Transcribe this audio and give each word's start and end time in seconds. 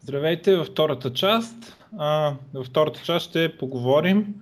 Здравейте 0.00 0.56
във 0.56 0.66
втората 0.66 1.12
част. 1.12 1.76
А, 1.98 2.34
във 2.54 2.66
втората 2.66 3.00
част 3.04 3.28
ще 3.28 3.56
поговорим 3.56 4.34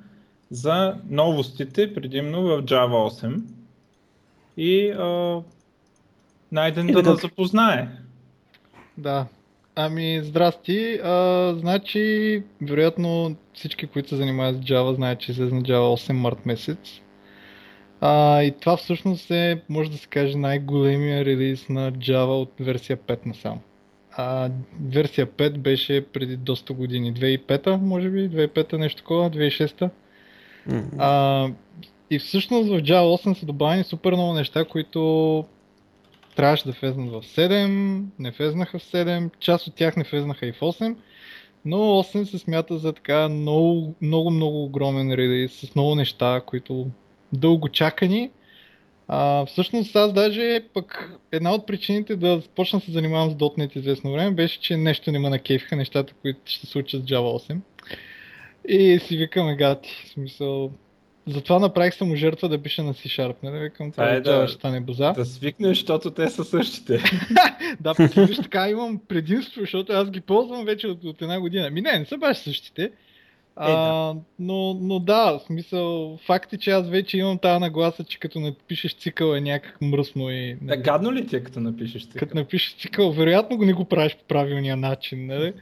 за 0.50 0.96
новостите, 1.08 1.94
предимно 1.94 2.42
в 2.42 2.62
Java 2.62 3.24
8. 3.24 3.42
И 4.56 4.90
а, 4.90 5.42
Найден 6.54 6.86
да 6.86 7.02
нас 7.02 7.20
запознае. 7.20 7.88
Да. 8.98 9.26
Ами, 9.74 10.20
здрасти. 10.24 11.00
А, 11.04 11.54
значи, 11.58 12.42
вероятно 12.62 13.36
всички, 13.54 13.86
които 13.86 14.08
се 14.08 14.16
занимават 14.16 14.56
с 14.56 14.60
Java, 14.60 14.94
знаят, 14.94 15.20
че 15.20 15.34
се 15.34 15.42
на 15.42 15.62
Java 15.62 16.10
8 16.10 16.12
март 16.12 16.46
месец. 16.46 17.00
А, 18.00 18.42
и 18.42 18.52
това 18.60 18.76
всъщност 18.76 19.30
е, 19.30 19.62
може 19.68 19.90
да 19.90 19.96
се 19.96 20.06
каже, 20.06 20.38
най-големия 20.38 21.24
релиз 21.24 21.68
на 21.68 21.92
Java 21.92 22.42
от 22.42 22.52
версия 22.60 22.96
5 22.96 23.26
насам. 23.26 23.60
А, 24.16 24.50
версия 24.82 25.26
5 25.26 25.58
беше 25.58 26.06
преди 26.12 26.36
доста 26.36 26.72
години. 26.72 27.14
2005 27.14 27.76
може 27.76 28.10
би, 28.10 28.30
2005 28.30 28.72
нещо 28.72 28.98
такова, 28.98 29.30
2006 29.30 29.90
mm-hmm. 30.68 30.90
а, 30.98 31.48
И 32.10 32.18
всъщност 32.18 32.68
в 32.68 32.82
Java 32.82 33.24
8 33.26 33.34
са 33.34 33.46
добавени 33.46 33.84
супер 33.84 34.12
много 34.12 34.32
неща, 34.32 34.64
които 34.64 35.44
трябваше 36.36 36.64
да 36.64 36.72
влезнат 36.72 37.10
в 37.10 37.22
7, 37.22 38.04
не 38.18 38.30
влезнаха 38.30 38.78
в 38.78 38.82
7, 38.82 39.30
част 39.38 39.66
от 39.66 39.74
тях 39.74 39.96
не 39.96 40.04
влезнаха 40.04 40.46
и 40.46 40.52
в 40.52 40.60
8, 40.60 40.96
но 41.64 41.76
8 41.76 42.24
се 42.24 42.38
смята 42.38 42.78
за 42.78 42.92
така 42.92 43.28
много, 43.28 43.94
много, 44.00 44.30
много 44.30 44.64
огромен 44.64 45.12
релиз 45.12 45.52
с 45.52 45.74
много 45.74 45.94
неща, 45.94 46.40
които 46.46 46.86
дълго 47.32 47.68
чакани. 47.68 48.30
А, 49.08 49.46
всъщност 49.46 49.96
аз 49.96 50.12
даже 50.12 50.60
пък 50.74 51.10
една 51.32 51.54
от 51.54 51.66
причините 51.66 52.16
да 52.16 52.42
почна 52.56 52.80
се 52.80 52.92
занимавам 52.92 53.30
с 53.30 53.34
.NET 53.34 53.76
известно 53.76 54.12
време 54.12 54.30
беше, 54.30 54.60
че 54.60 54.76
нещо 54.76 55.12
не 55.12 55.18
ме 55.18 55.30
накефиха, 55.30 55.76
нещата, 55.76 56.14
които 56.22 56.40
ще 56.44 56.66
се 56.66 56.72
случат 56.72 57.02
с 57.02 57.06
Java 57.06 57.52
8. 57.52 57.58
И 58.68 58.98
си 58.98 59.16
викаме 59.16 59.56
гати, 59.56 60.04
в 60.06 60.08
смисъл, 60.08 60.70
затова 61.26 61.58
направих 61.58 61.94
само 61.94 62.16
жертва 62.16 62.48
да 62.48 62.62
пиша 62.62 62.82
на 62.82 62.94
C-Sharp, 62.94 63.34
не 63.42 63.50
да 63.50 63.58
викам 63.58 63.92
това 63.92 64.08
е 64.08 64.20
да, 64.20 64.48
ще 64.48 64.56
стане 64.56 64.80
боза. 64.80 65.12
Да 65.12 65.24
свикнеш, 65.24 65.78
защото 65.78 66.10
те 66.10 66.30
са 66.30 66.44
същите. 66.44 67.02
да, 67.80 67.94
виж 68.26 68.36
така 68.36 68.68
имам 68.68 69.00
предимство, 69.08 69.60
защото 69.60 69.92
аз 69.92 70.10
ги 70.10 70.20
ползвам 70.20 70.64
вече 70.64 70.86
от, 70.86 71.04
от 71.04 71.22
една 71.22 71.40
година. 71.40 71.70
Ми 71.70 71.80
не, 71.80 71.98
не 71.98 72.04
са 72.04 72.16
баш 72.16 72.36
същите. 72.36 72.90
А, 73.56 73.70
е, 73.70 73.72
да. 73.72 74.20
Но, 74.38 74.74
но 74.74 74.98
да, 74.98 75.38
в 75.38 75.42
смисъл, 75.46 76.18
факт 76.26 76.52
е, 76.52 76.58
че 76.58 76.70
аз 76.70 76.88
вече 76.88 77.18
имам 77.18 77.38
тази 77.38 77.60
нагласа, 77.60 78.04
че 78.04 78.18
като 78.18 78.40
напишеш 78.40 78.96
цикъл 78.96 79.34
е 79.34 79.40
някак 79.40 79.80
мръсно 79.80 80.30
и... 80.30 80.56
Да, 80.62 80.76
гадно 80.76 81.12
ли 81.12 81.26
ти 81.26 81.36
е 81.36 81.42
като 81.42 81.60
напишеш 81.60 82.02
цикъл? 82.02 82.18
Като 82.18 82.36
напишеш 82.36 82.76
цикъл, 82.76 83.12
вероятно 83.12 83.56
го 83.56 83.64
не 83.64 83.72
го 83.72 83.84
правиш 83.84 84.16
по 84.16 84.24
правилния 84.24 84.76
начин, 84.76 85.26
нали? 85.26 85.52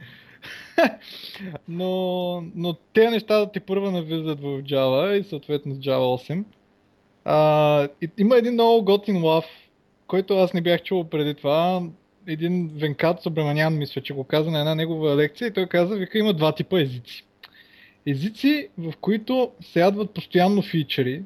но, 1.67 2.43
но 2.55 2.73
те 2.93 3.09
неща 3.09 3.39
да 3.39 3.51
ти 3.51 3.59
първа 3.59 3.91
навлизат 3.91 4.39
в 4.39 4.61
Java 4.61 5.19
и 5.19 5.23
съответно 5.23 5.75
с 5.75 5.77
Java 5.77 6.31
8. 6.31 6.43
А, 7.25 7.87
и, 8.01 8.09
има 8.17 8.37
един 8.37 8.53
много 8.53 8.85
готин 8.85 9.23
лав, 9.23 9.45
който 10.07 10.37
аз 10.37 10.53
не 10.53 10.61
бях 10.61 10.83
чувал 10.83 11.03
преди 11.03 11.33
това. 11.33 11.81
Един 12.27 12.71
Венкат 12.75 13.21
Собреманян, 13.21 13.77
мисля, 13.77 14.01
че 14.01 14.13
го 14.13 14.23
каза 14.23 14.51
на 14.51 14.59
една 14.59 14.75
негова 14.75 15.15
лекция 15.15 15.47
и 15.47 15.53
той 15.53 15.67
каза, 15.67 15.95
вика 15.95 16.17
има 16.17 16.33
два 16.33 16.51
типа 16.51 16.81
езици. 16.81 17.25
Езици, 18.07 18.69
в 18.77 18.93
които 19.01 19.51
се 19.61 19.79
ядват 19.79 20.11
постоянно 20.11 20.61
фичери 20.61 21.23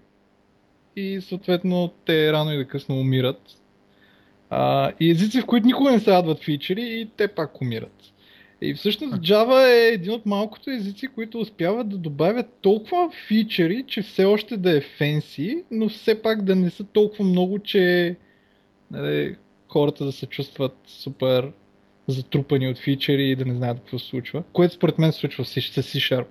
и 0.96 1.22
съответно 1.22 1.94
те 2.06 2.34
рано 2.34 2.54
и 2.54 2.58
да 2.58 2.68
късно 2.68 3.00
умират. 3.00 3.42
А, 4.50 4.92
и 5.00 5.12
езици, 5.12 5.42
в 5.42 5.46
които 5.46 5.68
никога 5.68 5.92
не 5.92 6.00
се 6.00 6.12
ядват 6.12 6.44
фичери 6.44 6.82
и 6.82 7.10
те 7.18 7.28
пак 7.28 7.62
умират. 7.62 8.14
И 8.62 8.74
всъщност 8.74 9.14
Java 9.14 9.68
е 9.68 9.94
един 9.94 10.12
от 10.12 10.26
малкото 10.26 10.70
езици, 10.70 11.08
които 11.08 11.40
успяват 11.40 11.90
да 11.90 11.98
добавят 11.98 12.58
толкова 12.62 13.12
фичери, 13.28 13.84
че 13.88 14.02
все 14.02 14.26
още 14.26 14.58
да 14.58 14.78
е 14.78 14.82
фенси, 14.82 15.64
но 15.72 15.90
все 15.90 16.22
пак 16.22 16.42
да 16.42 16.56
не 16.56 16.70
са 16.70 16.84
толкова 16.84 17.26
много, 17.26 17.60
че 17.60 18.16
нали, 18.92 19.36
хората 19.68 20.06
да 20.06 20.12
се 20.12 20.26
чувстват 20.26 20.78
супер 20.88 21.52
затрупани 22.08 22.68
от 22.68 22.78
фичери 22.78 23.30
и 23.30 23.36
да 23.36 23.46
не 23.46 23.56
знаят 23.56 23.78
какво 23.78 24.00
се 24.00 24.08
случва. 24.08 24.44
Което 24.54 24.74
според 24.74 25.00
мен 25.00 25.12
се 25.12 25.20
случва 25.20 25.46
с 25.46 25.56
C-Sharp. 25.56 26.26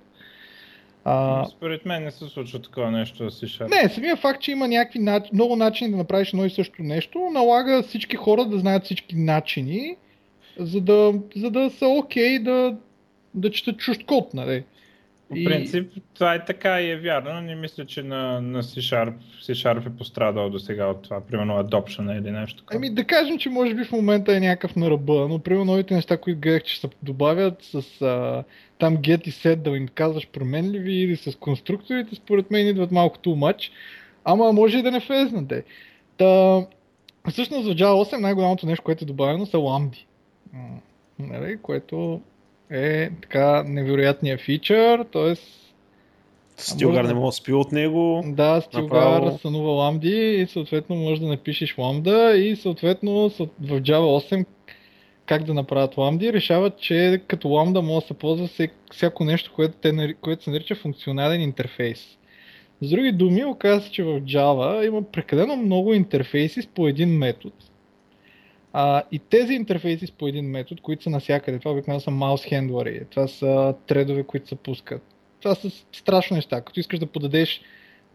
А... 1.09 1.45
Според 1.45 1.85
мен 1.85 2.03
не 2.03 2.11
се 2.11 2.25
случва 2.25 2.61
такова 2.61 2.91
нещо 2.91 3.31
с 3.31 3.41
C-Sharp. 3.41 3.83
Не, 3.83 3.89
самия 3.89 4.15
факт, 4.15 4.41
че 4.41 4.51
има 4.51 4.67
някакви 4.67 4.99
много 5.33 5.55
начини 5.55 5.91
да 5.91 5.97
направиш 5.97 6.29
едно 6.29 6.45
и 6.45 6.49
също 6.49 6.83
нещо, 6.83 7.29
налага 7.33 7.83
всички 7.83 8.15
хора 8.15 8.45
да 8.45 8.59
знаят 8.59 8.83
всички 8.83 9.15
начини 9.15 9.95
за 10.59 10.81
да, 10.81 11.13
за 11.35 11.51
да 11.51 11.69
са 11.69 11.87
окей 11.87 12.39
okay 12.39 12.43
да, 12.43 12.75
да 13.33 13.51
четат 13.51 13.77
чужд 13.77 14.05
код, 14.05 14.33
нали? 14.33 14.63
По 15.29 15.35
принцип, 15.35 15.91
и... 15.95 16.01
това 16.13 16.33
е 16.33 16.45
така 16.45 16.81
и 16.81 16.91
е 16.91 16.97
вярно, 16.97 17.33
но 17.33 17.41
не 17.41 17.55
мисля, 17.55 17.85
че 17.85 18.03
на, 18.03 18.41
на 18.41 18.63
C-Sharp, 18.63 19.13
C-Sharp 19.41 19.87
е 19.87 19.97
пострадал 19.97 20.49
до 20.49 20.59
сега 20.59 20.87
от 20.87 21.01
това, 21.01 21.21
примерно 21.21 21.53
adoption 21.53 22.19
или 22.19 22.31
нещо 22.31 22.57
такова. 22.57 22.77
Ами 22.77 22.89
да 22.89 23.03
кажем, 23.03 23.37
че 23.37 23.49
може 23.49 23.73
би 23.73 23.83
в 23.83 23.91
момента 23.91 24.37
е 24.37 24.39
някакъв 24.39 24.75
на 24.75 24.89
ръба, 24.89 25.27
но 25.29 25.39
примерно 25.39 25.65
новите 25.65 25.95
неща, 25.95 26.17
които 26.17 26.39
гледах, 26.39 26.63
че 26.63 26.79
се 26.79 26.89
добавят 27.03 27.55
с 27.61 28.01
а, 28.01 28.43
там 28.79 28.97
get 28.97 29.27
и 29.27 29.31
set 29.31 29.55
да 29.55 29.69
им 29.69 29.87
казваш 29.87 30.27
променливи 30.27 30.93
или 30.93 31.15
с 31.15 31.37
конструкторите, 31.39 32.15
според 32.15 32.51
мен 32.51 32.67
идват 32.67 32.91
малко 32.91 33.17
too 33.17 33.35
much, 33.35 33.71
ама 34.25 34.53
може 34.53 34.77
и 34.77 34.83
да 34.83 34.91
не 34.91 34.99
влезнат. 34.99 35.53
Та, 36.17 36.61
всъщност 37.29 37.67
в 37.67 37.75
Java 37.75 38.13
8 38.13 38.19
най-голямото 38.19 38.65
нещо, 38.65 38.83
което 38.83 39.03
е 39.03 39.07
добавено 39.07 39.45
са 39.45 39.57
ламди 39.57 40.07
нали, 41.19 41.57
което 41.61 42.21
е 42.71 43.09
така 43.21 43.63
невероятния 43.63 44.37
фичър, 44.37 45.05
т.е. 45.13 45.33
Стилгар 46.57 47.03
не 47.03 47.13
мога 47.13 47.25
да 47.25 47.31
спи 47.31 47.53
от 47.53 47.71
него. 47.71 48.23
Да, 48.25 48.61
Стилгар 48.61 49.11
направо... 49.11 49.37
сънува 49.37 49.71
ламди 49.71 50.35
и 50.41 50.47
съответно 50.47 50.95
може 50.95 51.21
да 51.21 51.27
напишеш 51.27 51.77
ламда 51.77 52.33
и 52.37 52.55
съответно 52.55 53.29
в 53.29 53.81
Java 53.81 54.31
8 54.31 54.45
как 55.25 55.43
да 55.43 55.53
направят 55.53 55.97
ламди, 55.97 56.33
решават, 56.33 56.79
че 56.79 57.21
като 57.27 57.49
ламда 57.49 57.81
може 57.81 58.03
да 58.03 58.07
се 58.07 58.13
ползва 58.13 58.69
всяко 58.91 59.23
нещо, 59.23 59.51
което, 59.55 59.73
те, 59.81 60.13
което 60.21 60.43
се 60.43 60.49
нарича 60.49 60.75
функционален 60.75 61.41
интерфейс. 61.41 62.17
С 62.81 62.89
други 62.89 63.11
думи, 63.11 63.45
оказва 63.45 63.81
се, 63.81 63.91
че 63.91 64.03
в 64.03 64.21
Java 64.21 64.87
има 64.87 65.03
прекалено 65.11 65.55
много 65.55 65.93
интерфейси 65.93 66.61
с 66.61 66.67
по 66.67 66.87
един 66.87 67.09
метод. 67.09 67.55
А, 68.73 69.03
и 69.11 69.19
тези 69.19 69.53
интерфейси 69.53 70.07
с 70.07 70.11
по 70.11 70.27
един 70.27 70.45
метод, 70.45 70.81
които 70.81 71.03
са 71.03 71.09
навсякъде, 71.09 71.59
това 71.59 71.71
обикновено 71.71 71.99
са 71.99 72.11
маус 72.11 72.43
хендлери, 72.43 73.05
това 73.09 73.27
са 73.27 73.75
тредове, 73.87 74.23
които 74.23 74.47
се 74.47 74.55
пускат. 74.55 75.01
Това 75.41 75.55
са 75.55 75.69
страшни 75.91 76.35
неща. 76.35 76.61
Като 76.61 76.79
искаш 76.79 76.99
да 76.99 77.05
подадеш 77.05 77.61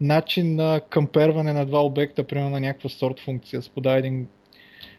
начин 0.01 0.55
на 0.55 0.81
камперване 0.89 1.53
на 1.53 1.65
два 1.65 1.85
обекта, 1.85 2.23
примерно 2.23 2.49
на 2.49 2.59
някаква 2.59 2.89
сорт 2.89 3.19
функция, 3.19 3.61
с 3.61 3.69
подай 3.69 3.99
един 3.99 4.27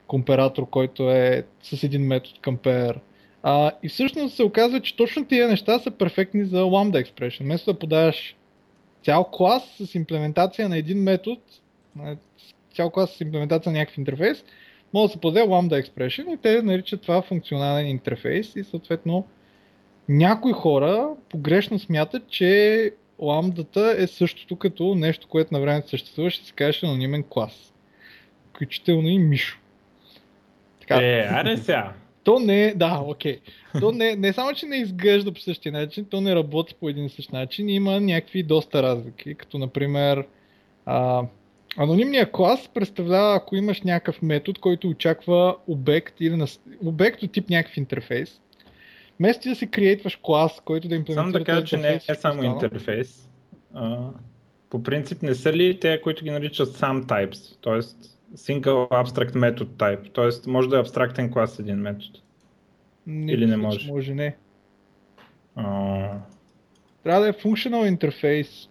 комператор, 0.06 0.70
който 0.70 1.10
е 1.10 1.44
с 1.62 1.82
един 1.82 2.06
метод 2.06 2.36
compare. 2.42 2.96
А, 3.42 3.72
и 3.82 3.88
всъщност 3.88 4.36
се 4.36 4.42
оказва, 4.42 4.80
че 4.80 4.96
точно 4.96 5.24
тия 5.24 5.48
неща 5.48 5.78
са 5.78 5.90
перфектни 5.90 6.44
за 6.44 6.56
Lambda 6.56 7.04
Expression. 7.04 7.42
Вместо 7.42 7.72
да 7.72 7.78
подаваш 7.78 8.36
цял 9.04 9.24
клас 9.24 9.76
с 9.80 9.94
имплементация 9.94 10.68
на 10.68 10.78
един 10.78 11.02
метод, 11.02 11.40
цял 12.74 12.90
клас 12.90 13.10
с 13.10 13.20
имплементация 13.20 13.72
на 13.72 13.78
някакъв 13.78 13.98
интерфейс, 13.98 14.44
може 14.94 15.08
да 15.08 15.12
се 15.12 15.20
подаде 15.20 15.46
Lambda 15.46 15.84
Expression 15.84 16.34
и 16.34 16.36
те 16.36 16.62
наричат 16.62 17.02
това 17.02 17.22
функционален 17.22 17.86
интерфейс 17.86 18.56
и 18.56 18.64
съответно 18.64 19.26
някои 20.08 20.52
хора 20.52 21.08
погрешно 21.28 21.78
смятат, 21.78 22.28
че 22.28 22.92
ламдата 23.18 23.94
е 23.98 24.06
същото 24.06 24.56
като 24.56 24.94
нещо, 24.94 25.28
което 25.28 25.54
на 25.54 25.60
времето 25.60 25.88
съществуваше, 25.88 26.44
се 26.44 26.52
казваше 26.52 26.86
анонимен 26.86 27.24
клас. 27.28 27.72
Включително 28.50 29.08
и 29.08 29.18
Мишо. 29.18 29.58
Така. 30.80 30.96
Е, 30.96 31.26
аре 31.30 31.56
сега. 31.56 31.92
То 32.24 32.38
не 32.38 32.64
е, 32.64 32.74
да, 32.74 33.00
окей. 33.04 33.38
Okay. 33.38 33.80
То 33.80 33.92
не, 33.92 34.16
не 34.16 34.32
само, 34.32 34.52
че 34.54 34.66
не 34.66 34.76
изглежда 34.76 35.32
по 35.32 35.40
същия 35.40 35.72
начин, 35.72 36.04
то 36.04 36.20
не 36.20 36.34
работи 36.34 36.74
по 36.80 36.88
един 36.88 37.04
и 37.04 37.10
същ 37.10 37.32
начин. 37.32 37.68
Има 37.68 38.00
някакви 38.00 38.42
доста 38.42 38.82
разлики, 38.82 39.34
като 39.34 39.58
например 39.58 40.26
а, 40.86 41.22
Анонимният 41.76 42.32
клас 42.32 42.68
представлява, 42.74 43.36
ако 43.36 43.56
имаш 43.56 43.82
някакъв 43.82 44.22
метод, 44.22 44.60
който 44.60 44.88
очаква 44.88 45.56
обект 45.66 46.20
или 46.20 46.36
на... 46.36 46.46
обект 46.84 47.22
от 47.22 47.32
тип 47.32 47.50
някакъв 47.50 47.76
интерфейс. 47.76 48.40
Вместо 49.18 49.48
да 49.48 49.54
си 49.54 49.70
креатваш 49.70 50.18
клас, 50.22 50.62
който 50.64 50.88
да 50.88 50.94
имплементира... 50.94 51.22
Само 51.22 51.32
да 51.32 51.44
кажа, 51.44 51.64
че 51.64 51.76
не 51.76 52.00
е 52.08 52.14
само 52.14 52.42
интерфейс. 52.42 53.28
А, 53.74 54.10
по 54.70 54.82
принцип 54.82 55.22
не 55.22 55.34
са 55.34 55.52
ли 55.52 55.80
те, 55.80 56.00
които 56.02 56.24
ги 56.24 56.30
наричат 56.30 56.68
sum 56.68 57.04
types, 57.04 57.62
т.е. 57.62 58.06
single 58.36 58.88
abstract 58.88 59.32
method 59.32 59.66
type, 59.66 60.14
т.е. 60.14 60.50
може 60.50 60.68
да 60.68 60.76
е 60.76 60.80
абстрактен 60.80 61.32
клас 61.32 61.58
един 61.58 61.76
метод. 61.76 62.18
Не, 63.06 63.32
Или 63.32 63.46
не 63.46 63.56
може? 63.56 63.92
Може 63.92 64.14
не. 64.14 64.36
А... 65.56 66.18
Трябва 67.02 67.20
да 67.22 67.28
е 67.28 67.32
functional 67.32 67.96
interface 67.96 68.68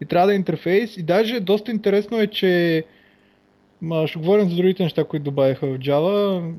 и 0.00 0.06
трябва 0.06 0.26
да 0.26 0.32
е 0.32 0.36
интерфейс. 0.36 0.96
И 0.96 1.02
даже 1.02 1.40
доста 1.40 1.70
интересно 1.70 2.20
е, 2.20 2.26
че 2.26 2.84
ма, 3.82 4.06
ще 4.06 4.18
говорим 4.18 4.50
за 4.50 4.56
другите 4.56 4.82
неща, 4.82 5.04
които 5.04 5.24
добавиха 5.24 5.66
в 5.66 5.78
Java. 5.78 6.52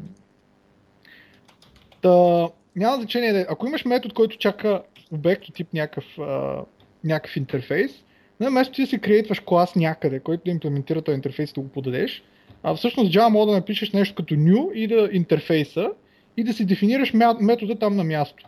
Та, 2.01 2.47
няма 2.75 2.95
значение. 2.95 3.33
да- 3.33 3.45
Ако 3.49 3.67
имаш 3.67 3.85
метод, 3.85 4.13
който 4.13 4.37
чака 4.37 4.81
обект 5.11 5.45
от 5.45 5.55
тип 5.55 5.67
някакъв, 5.73 6.19
а, 6.19 6.61
някакъв 7.03 7.37
интерфейс, 7.37 7.91
на 8.39 8.49
вместо 8.49 8.73
ти 8.73 8.85
си 8.85 8.99
креатваш 8.99 9.39
клас 9.39 9.75
някъде, 9.75 10.19
който 10.19 10.43
да 10.45 10.51
имплементира 10.51 11.01
този 11.01 11.15
интерфейс 11.15 11.51
и 11.51 11.53
да 11.53 11.61
го 11.61 11.67
подадеш, 11.67 12.23
а 12.63 12.75
всъщност 12.75 13.11
Java 13.13 13.29
мога 13.29 13.45
да 13.45 13.57
напишеш 13.57 13.91
нещо 13.91 14.15
като 14.15 14.33
new 14.33 14.73
и 14.73 14.87
да 14.87 15.09
интерфейса 15.11 15.89
и 16.37 16.43
да 16.43 16.53
си 16.53 16.65
дефинираш 16.65 17.13
метода 17.39 17.75
там 17.79 17.95
на 17.95 18.03
място. 18.03 18.47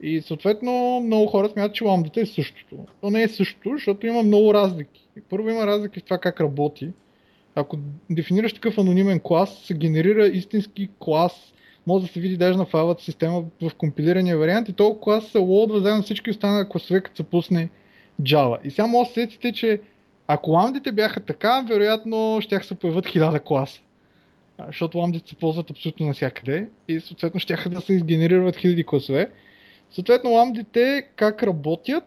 И 0.00 0.20
съответно 0.20 1.00
много 1.00 1.26
хора 1.26 1.48
смятат, 1.48 1.74
че 1.74 1.84
ламдата 1.84 2.20
е 2.20 2.26
същото. 2.26 2.76
То 3.00 3.10
не 3.10 3.22
е 3.22 3.28
същото, 3.28 3.70
защото 3.72 4.06
има 4.06 4.22
много 4.22 4.54
разлики. 4.54 5.08
Първо 5.30 5.50
има 5.50 5.66
разлики 5.66 6.00
в 6.00 6.04
това 6.04 6.18
как 6.18 6.40
работи. 6.40 6.88
Ако 7.54 7.78
дефинираш 8.10 8.52
такъв 8.52 8.78
анонимен 8.78 9.20
клас, 9.20 9.58
се 9.64 9.74
генерира 9.74 10.26
истински 10.26 10.88
клас, 10.98 11.52
може 11.86 12.06
да 12.06 12.12
се 12.12 12.20
види 12.20 12.36
даже 12.36 12.58
на 12.58 12.66
файловата 12.66 13.04
система 13.04 13.44
в 13.62 13.74
компилирания 13.74 14.38
вариант 14.38 14.68
и 14.68 14.72
този 14.72 15.00
клас 15.02 15.26
се 15.26 15.38
лоудва 15.38 15.80
заедно 15.80 16.02
всички 16.02 16.30
останали 16.30 16.68
класове, 16.68 17.00
като 17.00 17.16
се 17.16 17.22
пусне 17.22 17.68
Java. 18.22 18.58
И 18.64 18.70
сега 18.70 18.86
може 18.86 19.08
да 19.08 19.14
се 19.14 19.20
сетите, 19.20 19.52
че 19.52 19.80
ако 20.26 20.50
ламдите 20.50 20.92
бяха 20.92 21.20
така, 21.20 21.64
вероятно 21.68 22.38
ще 22.40 22.62
се 22.62 22.74
появят 22.74 23.06
хиляда 23.06 23.40
класа. 23.40 23.80
Защото 24.66 24.98
ламдите 24.98 25.28
се 25.28 25.36
ползват 25.36 25.70
абсолютно 25.70 26.06
навсякъде 26.06 26.68
и 26.88 27.00
съответно 27.00 27.40
ще 27.40 27.68
да 27.68 27.80
се 27.80 27.92
изгенерират 27.92 28.56
хиляди 28.56 28.84
класове. 28.84 29.30
Съответно 29.90 30.30
ламдите 30.30 31.08
как 31.16 31.42
работят? 31.42 32.04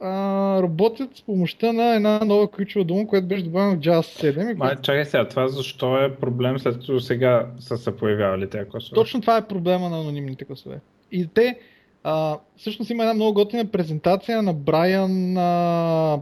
А, 0.00 0.62
работят 0.62 1.16
с 1.16 1.22
помощта 1.22 1.72
на 1.72 1.94
една 1.94 2.24
нова 2.24 2.50
ключова 2.50 2.84
дума, 2.84 3.06
която 3.06 3.26
беше 3.26 3.44
добавена 3.44 3.76
в 3.76 3.80
Java 3.80 4.00
7. 4.00 4.52
и 4.52 4.54
Ма, 4.54 4.76
чакай 4.82 5.04
сега, 5.04 5.28
това 5.28 5.48
защо 5.48 6.04
е 6.04 6.14
проблем 6.14 6.58
след 6.58 6.74
като 6.74 7.00
сега 7.00 7.46
са 7.58 7.78
се 7.78 7.96
появявали 7.96 8.50
тези 8.50 8.70
класове? 8.70 8.94
Точно 8.94 9.20
това 9.20 9.36
е 9.36 9.46
проблема 9.48 9.88
на 9.88 10.00
анонимните 10.00 10.44
класове. 10.44 10.80
И 11.12 11.26
те, 11.26 11.58
а, 12.04 12.38
всъщност 12.56 12.90
има 12.90 13.02
една 13.02 13.14
много 13.14 13.34
готина 13.34 13.64
презентация 13.64 14.42
на 14.42 14.52
Брайан, 14.52 15.36
а, 15.36 16.20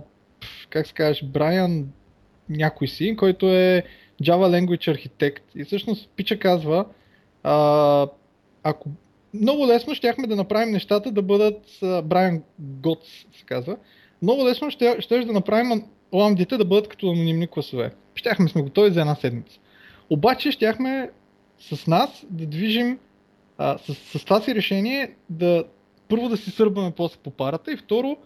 как 0.70 0.86
се 0.86 0.94
казваш, 0.94 1.24
Брайан 1.24 1.88
някой 2.48 2.88
си, 2.88 3.16
който 3.16 3.48
е 3.48 3.82
Java 4.22 4.60
Language 4.60 4.96
Architect. 4.96 5.40
И 5.54 5.64
всъщност 5.64 6.10
Пича 6.16 6.38
казва, 6.38 6.84
а, 7.42 8.06
ако 8.62 8.88
много 9.34 9.66
лесно 9.66 9.94
щяхме 9.94 10.26
да 10.26 10.36
направим 10.36 10.72
нещата 10.72 11.10
да 11.10 11.22
бъдат, 11.22 11.78
Брайан 12.04 12.42
Готс 12.58 13.08
се 13.08 13.44
казва, 13.46 13.76
много 14.22 14.44
лесно 14.44 14.70
ще, 14.70 14.96
ще 15.00 15.24
да 15.24 15.32
направим 15.32 15.84
ламдите 16.12 16.56
да 16.56 16.64
бъдат 16.64 16.88
като 16.88 17.10
анонимни 17.10 17.48
класове. 17.48 17.92
Щяхме 18.14 18.48
сме 18.48 18.62
готови 18.62 18.90
за 18.90 19.00
една 19.00 19.14
седмица. 19.14 19.58
Обаче 20.10 20.52
щяхме 20.52 21.10
с 21.60 21.86
нас 21.86 22.26
да 22.30 22.46
движим 22.46 22.98
а, 23.58 23.78
с, 23.78 23.94
с 23.94 24.24
това 24.24 24.40
си 24.40 24.54
решение 24.54 25.14
да 25.30 25.64
първо 26.08 26.28
да 26.28 26.36
си 26.36 26.50
сърбаме 26.50 26.92
после 26.96 27.16
по 27.22 27.30
парата 27.30 27.72
и 27.72 27.76
второ 27.76 28.16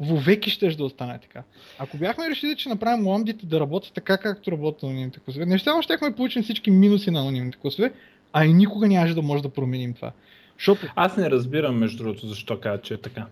вовеки 0.00 0.50
ще 0.50 0.68
да 0.68 0.84
остане 0.84 1.18
така. 1.18 1.42
Ако 1.78 1.96
бяхме 1.96 2.30
решили, 2.30 2.56
че 2.56 2.68
направим 2.68 3.06
ламдите 3.06 3.46
да 3.46 3.60
работят 3.60 3.92
така, 3.92 4.18
както 4.18 4.52
работят 4.52 4.82
анонимните 4.82 5.20
класове, 5.20 5.46
не 5.46 5.58
само 5.58 5.82
щяхме 5.82 6.10
да 6.10 6.16
получим 6.16 6.42
всички 6.42 6.70
минуси 6.70 7.10
на 7.10 7.20
анонимните 7.20 7.58
класове, 7.58 7.92
а 8.32 8.44
и 8.44 8.52
никога 8.52 8.88
нямаше 8.88 9.14
да 9.14 9.22
може 9.22 9.42
да 9.42 9.48
променим 9.48 9.94
това. 9.94 10.12
Защото, 10.58 10.86
Аз 10.96 11.16
не 11.16 11.30
разбирам, 11.30 11.78
между 11.78 12.02
другото, 12.02 12.26
защо 12.26 12.60
казват, 12.60 12.82
че 12.82 12.94
е 12.94 12.96
така. 12.96 13.26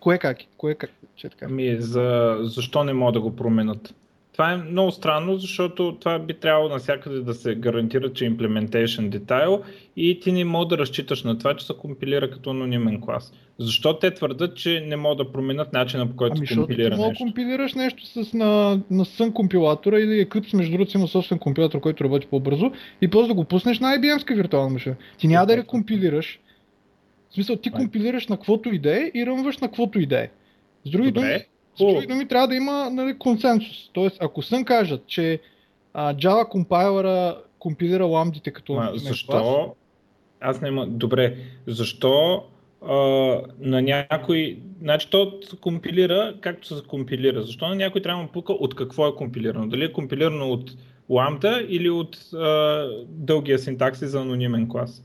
кое 0.00 0.18
как? 0.18 0.38
Кое 0.56 0.74
как? 0.74 0.90
Че 1.16 1.26
е 1.26 1.30
така? 1.30 1.46
Ами, 1.48 1.76
за... 1.80 2.36
защо 2.40 2.84
не 2.84 2.92
могат 2.92 3.14
да 3.14 3.20
го 3.20 3.36
променят? 3.36 3.94
Това 4.38 4.52
е 4.52 4.56
много 4.56 4.90
странно, 4.90 5.36
защото 5.36 5.96
това 6.00 6.18
би 6.18 6.34
трябвало 6.34 6.68
навсякъде 6.68 7.20
да 7.20 7.34
се 7.34 7.54
гарантира, 7.54 8.12
че 8.12 8.26
е 8.26 8.30
implementation 8.30 9.08
детайл 9.08 9.62
и 9.96 10.20
ти 10.20 10.32
не 10.32 10.44
мога 10.44 10.66
да 10.66 10.78
разчиташ 10.78 11.22
на 11.22 11.38
това, 11.38 11.54
че 11.54 11.66
се 11.66 11.72
компилира 11.78 12.30
като 12.30 12.50
анонимен 12.50 13.00
клас. 13.00 13.32
Защо 13.58 13.98
те 13.98 14.14
твърдат, 14.14 14.56
че 14.56 14.80
не 14.80 14.96
могат 14.96 15.18
да 15.18 15.32
променят 15.32 15.72
начина 15.72 16.08
по 16.10 16.16
който 16.16 16.34
Ами, 16.38 16.46
ти 16.46 16.56
компилира 16.56 16.96
да 16.96 17.08
нещо? 17.08 17.24
компилираш 17.24 17.74
нещо 17.74 18.06
с, 18.06 18.32
на, 18.32 18.80
на 18.90 19.04
Sun 19.04 19.32
компилатора 19.32 19.98
или 19.98 20.26
Eclipse, 20.26 20.56
между 20.56 20.72
другото, 20.72 20.98
има 20.98 21.08
собствен 21.08 21.38
компилатор, 21.38 21.80
който 21.80 22.04
работи 22.04 22.26
по-бързо 22.26 22.72
и 23.00 23.08
после 23.08 23.28
да 23.28 23.34
го 23.34 23.44
пуснеш 23.44 23.80
на 23.80 23.96
IBM-ска 23.96 24.34
виртуална 24.34 24.70
машина. 24.70 24.96
Ти 25.18 25.28
няма 25.28 25.46
да 25.46 25.56
рекомпилираш. 25.56 26.40
В 27.30 27.34
смисъл, 27.34 27.56
ти 27.56 27.70
компилираш 27.70 28.26
на 28.26 28.36
каквото 28.36 28.74
и 28.74 28.78
да 28.78 28.96
е 28.96 29.10
и 29.14 29.26
ръмваш 29.26 29.58
на 29.58 29.68
каквото 29.68 30.00
и 30.00 30.06
да 30.06 30.20
е. 30.20 30.28
С 30.84 30.90
други 30.90 31.12
думи, 31.12 31.38
с 31.78 31.92
други 31.92 32.06
думи 32.06 32.28
трябва 32.28 32.48
да 32.48 32.54
има 32.54 32.90
нали, 32.90 33.18
консенсус. 33.18 33.90
Тоест, 33.92 34.16
ако 34.20 34.42
Sun 34.42 34.64
кажат, 34.64 35.06
че 35.06 35.40
а, 35.94 36.14
Java 36.14 36.48
компайлера 36.48 37.38
компилира 37.58 38.06
ламдите 38.06 38.50
като 38.50 38.72
Ма, 38.72 38.90
клас, 38.90 39.02
защо? 39.02 39.74
Аз 40.40 40.60
не 40.60 40.70
ма... 40.70 40.86
Добре, 40.86 41.36
защо 41.66 42.44
а, 42.82 42.94
на 43.60 43.82
някой... 43.82 44.58
Значи 44.82 45.10
то 45.10 45.40
компилира 45.60 46.34
както 46.40 46.66
се 46.66 46.82
компилира. 46.88 47.42
Защо 47.42 47.68
на 47.68 47.74
някой 47.74 48.02
трябва 48.02 48.22
да 48.22 48.32
пука 48.32 48.52
от 48.52 48.74
какво 48.74 49.08
е 49.08 49.14
компилирано? 49.14 49.68
Дали 49.68 49.84
е 49.84 49.92
компилирано 49.92 50.50
от 50.50 50.70
ламда 51.08 51.64
или 51.68 51.90
от 51.90 52.16
а, 52.34 52.88
дългия 53.08 53.58
синтакси 53.58 54.06
за 54.06 54.20
анонимен 54.20 54.68
клас? 54.68 55.04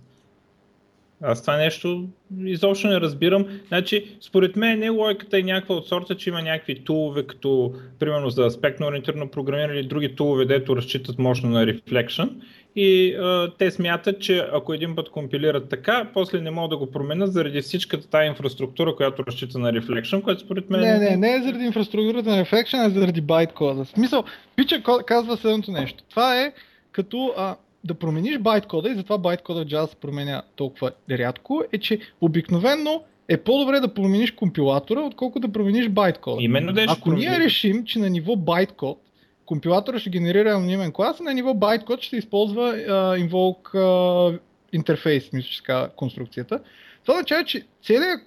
Аз 1.24 1.42
това 1.42 1.58
нещо 1.58 2.08
изобщо 2.46 2.88
не 2.88 3.02
разбирам. 3.02 3.46
Значи, 3.68 4.18
според 4.22 4.56
мен 4.56 4.80
не 4.80 4.90
логиката 4.90 5.40
е 5.40 5.44
някаква 5.44 5.76
от 5.76 5.88
сорта, 5.88 6.16
че 6.18 6.30
има 6.30 6.42
някакви 6.42 6.84
тулове, 6.84 7.28
като 7.28 7.74
примерно 8.00 8.30
за 8.30 8.46
аспектно 8.46 8.88
ориентирано 8.88 9.28
програмиране 9.28 9.80
или 9.80 9.88
други 9.88 10.16
тулове, 10.16 10.46
дето 10.46 10.76
разчитат 10.76 11.20
мощно 11.20 11.50
на 11.50 11.66
Reflection. 11.66 12.30
И 12.76 13.16
а, 13.16 13.52
те 13.58 13.72
смятат, 13.72 14.22
че 14.22 14.48
ако 14.54 14.74
един 14.74 14.96
път 14.96 15.10
компилират 15.10 15.70
така, 15.70 16.10
после 16.14 16.42
не 16.42 16.52
могат 16.52 16.70
да 16.70 16.78
го 16.78 16.92
променят 16.92 17.34
заради 17.34 17.62
всичката 17.62 18.10
тази 18.10 18.28
инфраструктура, 18.28 18.96
която 18.96 19.26
разчита 19.26 19.60
на 19.60 19.72
Reflection, 19.74 20.22
което 20.22 20.42
според 20.42 20.70
мен 20.70 20.82
Не, 20.82 20.98
не, 20.98 21.18
не 21.18 21.36
е 21.36 21.42
заради 21.42 21.64
инфраструктурата 21.64 22.30
на 22.30 22.46
Reflection, 22.46 22.86
а 22.86 22.90
заради 22.90 23.22
байткода. 23.22 23.86
В 23.86 23.88
смисъл, 23.88 24.24
Пича 24.56 24.82
казва 25.06 25.38
следното 25.38 25.72
нещо. 25.72 26.04
Това 26.10 26.42
е 26.42 26.54
като 26.92 27.34
а, 27.38 27.56
да 27.84 27.94
промениш 27.94 28.38
байткода 28.38 28.90
и 28.90 28.96
затова 28.96 29.18
байткода 29.18 29.66
в 29.66 29.68
Java 29.68 29.90
се 29.90 29.96
променя 29.96 30.42
толкова 30.56 30.92
рядко, 31.12 31.64
е, 31.72 31.78
че 31.78 32.00
обикновенно 32.22 33.04
е 33.28 33.38
по-добре 33.38 33.80
да 33.80 33.94
промениш 33.94 34.32
компилатора, 34.32 35.02
отколкото 35.02 35.48
да 35.48 35.54
промениш 35.54 35.90
байткода. 35.90 36.44
Именно 36.44 36.74
да 36.74 36.82
ще 36.82 36.92
Ако 36.92 37.12
ние 37.12 37.40
решим, 37.40 37.86
че 37.86 38.00
на 38.00 38.10
ниво 38.10 38.36
байткод 38.36 39.00
компилатора 39.46 40.00
ще 40.00 40.10
генерира 40.10 40.50
анонимен 40.50 40.92
клас, 40.92 41.20
на 41.20 41.34
ниво 41.34 41.54
байткод 41.54 42.02
ще 42.02 42.18
използва 42.18 42.70
а, 42.70 43.18
invoke 43.18 43.76
а, 43.76 44.40
интерфейс, 44.74 45.34
мисля, 45.34 45.50
че 45.50 45.64
казва 45.64 45.90
конструкцията. 45.90 46.60
Това 47.02 47.14
означава, 47.14 47.46
че 47.46 47.66
целият, 47.84 48.22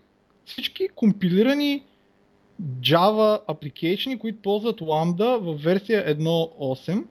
всички 0.44 0.88
компилирани 0.94 1.82
Java 2.62 3.40
application, 3.48 4.18
които 4.18 4.42
ползват 4.42 4.80
Lambda 4.80 5.36
в 5.36 5.62
версия 5.64 6.16
1.8, 6.16 7.04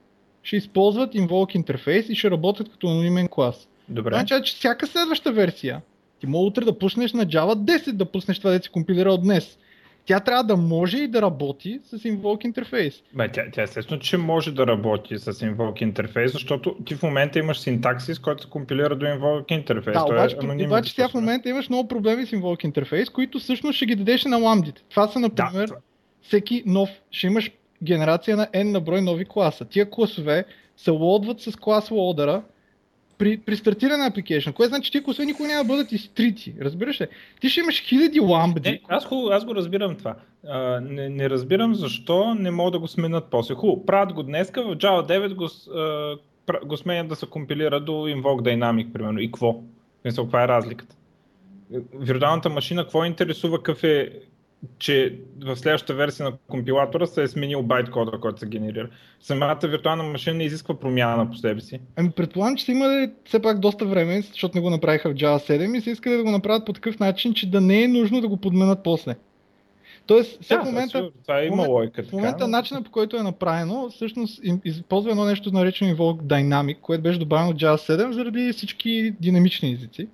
ще 0.45 0.55
използват 0.55 1.13
invoke 1.13 1.55
интерфейс 1.55 2.09
и 2.09 2.15
ще 2.15 2.31
работят 2.31 2.69
като 2.69 2.87
анонимен 2.87 3.27
клас. 3.27 3.55
Това 3.59 3.95
Добре. 3.95 4.13
означава, 4.15 4.41
че 4.41 4.55
всяка 4.55 4.87
следваща 4.87 5.31
версия, 5.31 5.81
ти 6.19 6.27
мога 6.27 6.47
утре 6.47 6.65
да 6.65 6.79
пуснеш 6.79 7.13
на 7.13 7.25
Java 7.25 7.55
10 7.55 7.91
да 7.91 8.05
пуснеш 8.05 8.39
това, 8.39 8.51
да 8.51 8.63
си 8.63 8.69
компилирал 8.69 9.17
днес. 9.17 9.57
Тя 10.05 10.19
трябва 10.19 10.43
да 10.43 10.57
може 10.57 10.97
и 10.97 11.07
да 11.07 11.21
работи 11.21 11.79
с 11.83 11.97
invoke 11.97 12.45
интерфейс. 12.45 13.03
Бе, 13.13 13.31
тя, 13.31 13.43
тя 13.53 13.61
естествено, 13.61 14.01
че 14.01 14.17
може 14.17 14.51
да 14.51 14.67
работи 14.67 15.19
с 15.19 15.33
Invoke 15.33 15.83
интерфейс, 15.83 16.31
защото 16.31 16.75
ти 16.85 16.95
в 16.95 17.03
момента 17.03 17.39
имаш 17.39 17.59
синтаксис, 17.59 18.19
който 18.19 18.43
се 18.43 18.49
компилира 18.49 18.95
до 18.95 19.05
Invoke 19.05 19.51
интерфейс. 19.51 19.93
Да, 19.93 20.05
Той 20.05 20.15
обаче, 20.15 20.37
е 20.63 20.65
обаче 20.65 20.93
сега 20.93 21.09
в 21.09 21.13
момента 21.13 21.49
имаш 21.49 21.69
много 21.69 21.87
проблеми 21.87 22.25
с 22.25 22.31
invoke 22.31 22.65
интерфейс, 22.65 23.09
които 23.09 23.39
всъщност 23.39 23.75
ще 23.75 23.85
ги 23.85 23.95
дадеш 23.95 24.25
на 24.25 24.37
ламдите. 24.37 24.81
Това 24.89 25.07
са, 25.07 25.19
например, 25.19 25.67
това- 25.67 25.79
всеки 26.21 26.63
нов, 26.65 26.89
ще 27.11 27.27
имаш 27.27 27.51
генерация 27.85 28.37
на 28.37 28.47
N 28.47 28.71
на 28.71 28.79
брой 28.79 29.01
нови 29.01 29.25
класа. 29.25 29.65
Тия 29.65 29.89
класове 29.89 30.45
се 30.77 30.91
лодват 30.91 31.41
с 31.41 31.55
клас 31.55 31.91
лодера 31.91 32.41
при, 33.17 33.37
при 33.37 33.55
стартиране 33.55 34.03
на 34.03 34.11
application, 34.11 34.53
което 34.53 34.69
значи, 34.69 34.85
че 34.85 34.91
тия 34.91 35.03
класове 35.03 35.25
никога 35.25 35.47
няма 35.47 35.63
да 35.63 35.67
бъдат 35.67 35.91
изтрити. 35.91 36.53
Разбираш 36.61 37.01
ли? 37.01 37.07
Ти 37.41 37.49
ще 37.49 37.59
имаш 37.59 37.83
хиляди 37.83 38.19
ламбди. 38.19 38.81
Аз, 38.87 39.07
аз 39.31 39.45
го 39.45 39.55
разбирам 39.55 39.95
това. 39.95 40.15
А, 40.47 40.81
не, 40.81 41.09
не 41.09 41.29
разбирам 41.29 41.75
защо 41.75 42.35
не 42.35 42.51
могат 42.51 42.71
да 42.71 42.79
го 42.79 42.87
сменят 42.87 43.25
после. 43.31 43.53
Хубаво, 43.55 43.85
правят 43.85 44.13
го 44.13 44.23
днеска, 44.23 44.63
в 44.63 44.75
Java 44.75 45.07
9 45.07 45.33
го, 45.33 45.49
а, 45.79 46.65
го 46.65 46.77
сменят 46.77 47.07
да 47.07 47.15
се 47.15 47.25
компилира 47.25 47.79
до 47.79 47.91
Invoke 47.91 48.41
Dynamic, 48.41 48.91
примерно. 48.93 49.19
И 49.19 49.27
какво? 49.27 49.61
Смисъл, 50.01 50.25
каква 50.25 50.43
е 50.43 50.47
разликата? 50.47 50.95
Виртуалната 51.93 52.49
машина, 52.49 52.83
какво 52.83 53.05
интересува 53.05 53.57
какъв 53.57 53.83
е, 53.83 54.09
че 54.79 55.15
в 55.39 55.55
следващата 55.55 55.93
версия 55.93 56.25
на 56.25 56.37
компилатора 56.47 57.05
се 57.05 57.23
е 57.23 57.27
сменил 57.27 57.63
байткода, 57.63 58.11
който 58.11 58.39
се 58.39 58.45
генерира. 58.45 58.89
Самата 59.19 59.59
виртуална 59.63 60.03
машина 60.03 60.37
не 60.37 60.43
изисква 60.43 60.79
промяна 60.79 61.29
по 61.29 61.37
себе 61.37 61.61
си. 61.61 61.79
Ами 61.95 62.11
предполагам, 62.11 62.55
че 62.57 62.65
са 62.65 62.71
имали 62.71 63.11
все 63.25 63.41
пак 63.41 63.59
доста 63.59 63.85
време, 63.85 64.21
защото 64.21 64.57
не 64.57 64.61
го 64.61 64.69
направиха 64.69 65.09
в 65.09 65.13
Java 65.13 65.37
7 65.49 65.77
и 65.77 65.81
са 65.81 65.89
искали 65.89 66.17
да 66.17 66.23
го 66.23 66.31
направят 66.31 66.65
по 66.65 66.73
такъв 66.73 66.99
начин, 66.99 67.33
че 67.33 67.49
да 67.49 67.61
не 67.61 67.83
е 67.83 67.87
нужно 67.87 68.21
да 68.21 68.27
го 68.27 68.37
подменят 68.37 68.79
после. 68.83 69.15
Тоест, 70.07 70.37
сега 70.41 70.59
Да, 70.59 70.65
момента, 70.65 70.89
сигурно, 70.89 71.11
това 71.21 71.39
е 71.39 71.45
има 71.45 71.55
момент- 71.55 71.71
логика. 71.71 72.03
в 72.03 72.11
момента 72.11 72.37
така, 72.37 72.47
начинът 72.47 72.85
по 72.85 72.91
който 72.91 73.17
е 73.17 73.23
направено, 73.23 73.89
всъщност 73.89 74.41
използва 74.65 75.11
едно 75.11 75.25
нещо 75.25 75.51
наречено 75.51 75.95
Invoke 75.95 76.21
Dynamic, 76.21 76.79
което 76.79 77.03
беше 77.03 77.19
добавено 77.19 77.51
в 77.51 77.55
Java 77.55 77.75
7 77.77 78.11
заради 78.11 78.53
всички 78.53 79.13
динамични 79.21 79.71
езици. 79.71 80.07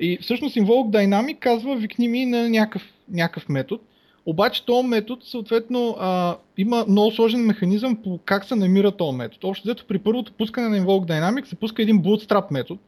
И 0.00 0.18
всъщност 0.22 0.56
Invoke 0.56 0.66
Dynamic 0.96 1.38
казва 1.38 1.76
викни 1.76 2.08
ми 2.08 2.26
на 2.26 2.48
някакъв, 2.48 2.82
някакъв 3.10 3.48
метод. 3.48 3.82
Обаче 4.26 4.66
този 4.66 4.88
метод 4.88 5.22
съответно 5.24 5.96
а, 5.98 6.36
има 6.56 6.84
много 6.88 7.10
сложен 7.10 7.46
механизъм 7.46 8.02
по 8.02 8.18
как 8.24 8.44
се 8.44 8.54
намира 8.54 8.92
този 8.92 9.16
метод. 9.16 9.48
Общо 9.48 9.64
взето 9.64 9.84
при 9.88 9.98
първото 9.98 10.32
пускане 10.32 10.68
на 10.68 10.86
Invoke 10.86 11.08
Dynamic 11.08 11.44
се 11.44 11.56
пуска 11.56 11.82
един 11.82 12.02
bootstrap 12.02 12.50
метод, 12.50 12.80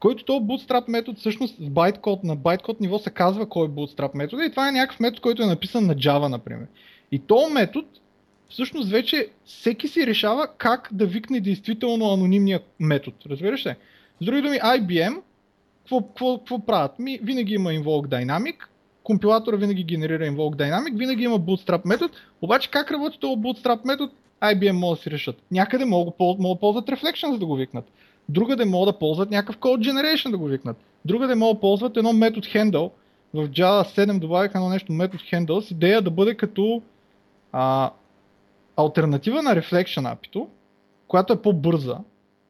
който 0.00 0.24
този 0.24 0.40
bootstrap 0.40 0.88
метод 0.88 1.18
всъщност 1.18 1.56
в 1.60 1.70
байткод, 1.70 2.24
на 2.24 2.36
байткод 2.36 2.80
ниво 2.80 2.98
се 2.98 3.10
казва 3.10 3.48
кой 3.48 3.66
е 3.66 3.70
bootstrap 3.70 4.14
метод 4.14 4.44
и 4.44 4.50
това 4.50 4.68
е 4.68 4.72
някакъв 4.72 5.00
метод, 5.00 5.20
който 5.20 5.42
е 5.42 5.46
написан 5.46 5.86
на 5.86 5.94
Java, 5.94 6.28
например. 6.28 6.66
И 7.12 7.18
този 7.18 7.52
метод 7.52 7.86
всъщност 8.48 8.90
вече 8.90 9.28
всеки 9.44 9.88
си 9.88 10.06
решава 10.06 10.48
как 10.58 10.88
да 10.92 11.06
викне 11.06 11.40
действително 11.40 12.12
анонимния 12.12 12.60
метод. 12.80 13.16
Разбираш 13.30 13.66
ли? 13.66 13.74
С 14.20 14.24
други 14.24 14.42
думи, 14.42 14.56
IBM, 14.56 15.20
какво, 15.78 16.02
какво, 16.02 16.38
какво 16.38 16.66
правят? 16.66 16.98
Ми, 16.98 17.18
винаги 17.22 17.54
има 17.54 17.70
invoke 17.70 18.06
dynamic, 18.06 18.56
компилатора 19.08 19.56
винаги 19.56 19.84
генерира 19.84 20.24
invoke 20.24 20.56
dynamic, 20.56 20.98
винаги 20.98 21.24
има 21.24 21.40
bootstrap 21.40 21.80
метод, 21.84 22.14
обаче 22.42 22.70
как 22.70 22.90
работи 22.90 23.18
този 23.20 23.36
bootstrap 23.36 23.84
метод, 23.84 24.12
IBM 24.42 24.72
могат 24.72 24.98
да 24.98 25.02
си 25.02 25.10
решат. 25.10 25.36
Някъде 25.50 25.84
могат, 25.84 26.14
да 26.18 26.56
ползват 26.60 26.86
reflection, 26.86 27.32
за 27.32 27.38
да 27.38 27.46
го 27.46 27.56
викнат. 27.56 27.84
Другаде 28.28 28.64
могат 28.64 28.94
да 28.94 28.98
ползват 28.98 29.30
някакъв 29.30 29.58
code 29.58 29.90
generation 29.90 30.30
да 30.30 30.38
го 30.38 30.44
викнат. 30.44 30.76
Другаде 31.04 31.34
могат 31.34 31.56
да 31.56 31.60
ползват 31.60 31.96
едно 31.96 32.12
метод 32.12 32.48
handle. 32.48 32.90
В 33.34 33.48
Java 33.48 33.82
7 33.82 34.18
добавиха 34.18 34.58
едно 34.58 34.68
нещо 34.68 34.92
метод 34.92 35.24
handle 35.32 35.60
с 35.60 35.70
идея 35.70 36.02
да 36.02 36.10
бъде 36.10 36.34
като 36.34 36.82
а, 37.52 37.90
альтернатива 38.76 39.42
на 39.42 39.56
Reflection 39.56 40.16
api 40.16 40.46
която 41.08 41.32
е 41.32 41.42
по-бърза. 41.42 41.98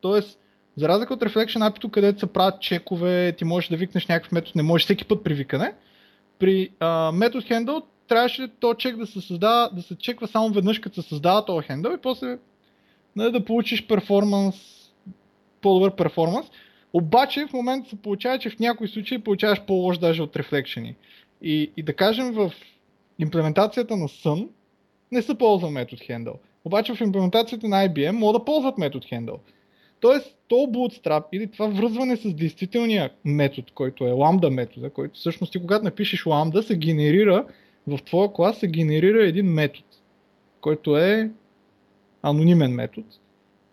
Тоест, 0.01 0.39
за 0.77 0.89
разлика 0.89 1.15
от 1.15 1.21
Reflection 1.21 1.71
api 1.71 1.91
където 1.91 2.21
се 2.21 2.27
правят 2.27 2.61
чекове, 2.61 3.33
ти 3.39 3.45
можеш 3.45 3.71
да 3.71 3.77
викнеш 3.77 4.07
някакъв 4.07 4.33
метод, 4.33 4.53
не 4.57 4.63
можеш 4.63 4.85
всеки 4.85 5.05
път 5.05 5.25
при 5.25 5.35
викане. 5.35 5.75
При 6.39 6.71
а, 6.81 7.13
метод 7.13 7.47
handle 7.47 7.83
трябваше 8.09 8.49
то 8.61 8.75
чек 8.75 8.97
да 8.97 9.07
се 9.07 9.21
създава, 9.21 9.71
да 9.73 9.83
се 9.83 9.99
чеква 9.99 10.29
само 10.29 10.49
веднъж 10.49 10.79
като 10.79 11.03
се 11.03 11.09
създава 11.09 11.45
този 11.45 11.67
handle 11.67 11.99
и 11.99 12.03
после 12.03 12.39
нали, 13.17 13.33
да 13.33 13.45
получиш 13.45 13.87
перформанс, 13.87 14.57
по-добър 15.61 15.97
перформанс. 15.97 16.47
Обаче 16.93 17.47
в 17.47 17.53
момента 17.53 17.89
се 17.89 18.03
получава, 18.03 18.39
че 18.39 18.51
в 18.51 18.59
някои 18.59 18.89
случаи 18.89 19.19
получаваш 19.19 19.63
по-лош 19.67 19.99
даже 19.99 20.23
от 20.23 20.35
Reflection. 20.35 20.95
И, 21.43 21.73
и 21.77 21.83
да 21.83 21.93
кажем 21.93 22.33
в 22.33 22.53
имплементацията 23.19 23.97
на 23.97 24.09
Sun, 24.09 24.49
не 25.13 25.23
се 25.23 25.39
ползва 25.39 25.71
метод 25.71 26.03
handle. 26.05 26.35
Обаче 26.65 26.95
в 26.95 27.01
имплементацията 27.01 27.69
на 27.69 27.89
IBM 27.89 28.11
могат 28.11 28.41
да 28.41 28.45
ползват 28.45 28.79
метод 28.79 29.07
handle. 29.07 29.39
Тоест, 30.01 30.37
то 30.49 30.57
bootstrap 30.57 31.25
или 31.33 31.47
това 31.47 31.67
връзване 31.67 32.17
с 32.17 32.35
действителния 32.35 33.11
метод, 33.25 33.67
който 33.75 34.05
е 34.05 34.11
lambda 34.11 34.51
метода, 34.51 34.91
който 34.91 35.19
всъщност 35.19 35.53
ти 35.53 35.61
когато 35.61 35.85
напишеш 35.85 36.25
lambda 36.25 36.61
се 36.61 36.77
генерира, 36.77 37.45
в 37.87 37.99
твоя 38.05 38.33
клас 38.33 38.59
се 38.59 38.69
генерира 38.69 39.27
един 39.27 39.47
метод, 39.47 39.87
който 40.61 40.97
е 40.97 41.31
анонимен 42.23 42.73
метод. 42.73 43.07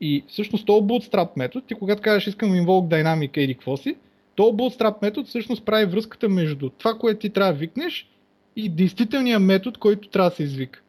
И 0.02 0.24
всъщност 0.28 0.66
този 0.66 0.86
bootstrap 0.86 1.30
метод, 1.36 1.66
ти 1.68 1.76
когато 1.76 2.02
кажеш 2.02 2.28
искам 2.28 2.50
invoke 2.50 2.88
dynamic 2.88 3.38
еди 3.38 3.54
какво 3.54 3.78
си, 3.78 3.96
този 4.36 4.52
bootstrap 4.52 5.02
метод 5.02 5.28
всъщност 5.28 5.66
прави 5.66 5.86
връзката 5.86 6.30
между 6.30 6.70
това, 6.70 6.94
което 6.94 7.20
ти 7.20 7.30
трябва 7.30 7.54
да 7.54 7.60
викнеш 7.60 8.10
и 8.56 8.70
действителния 8.70 9.40
метод, 9.40 9.80
който 9.80 10.10
трябва 10.10 10.30
да 10.30 10.36
се 10.36 10.44
извика. 10.44 10.82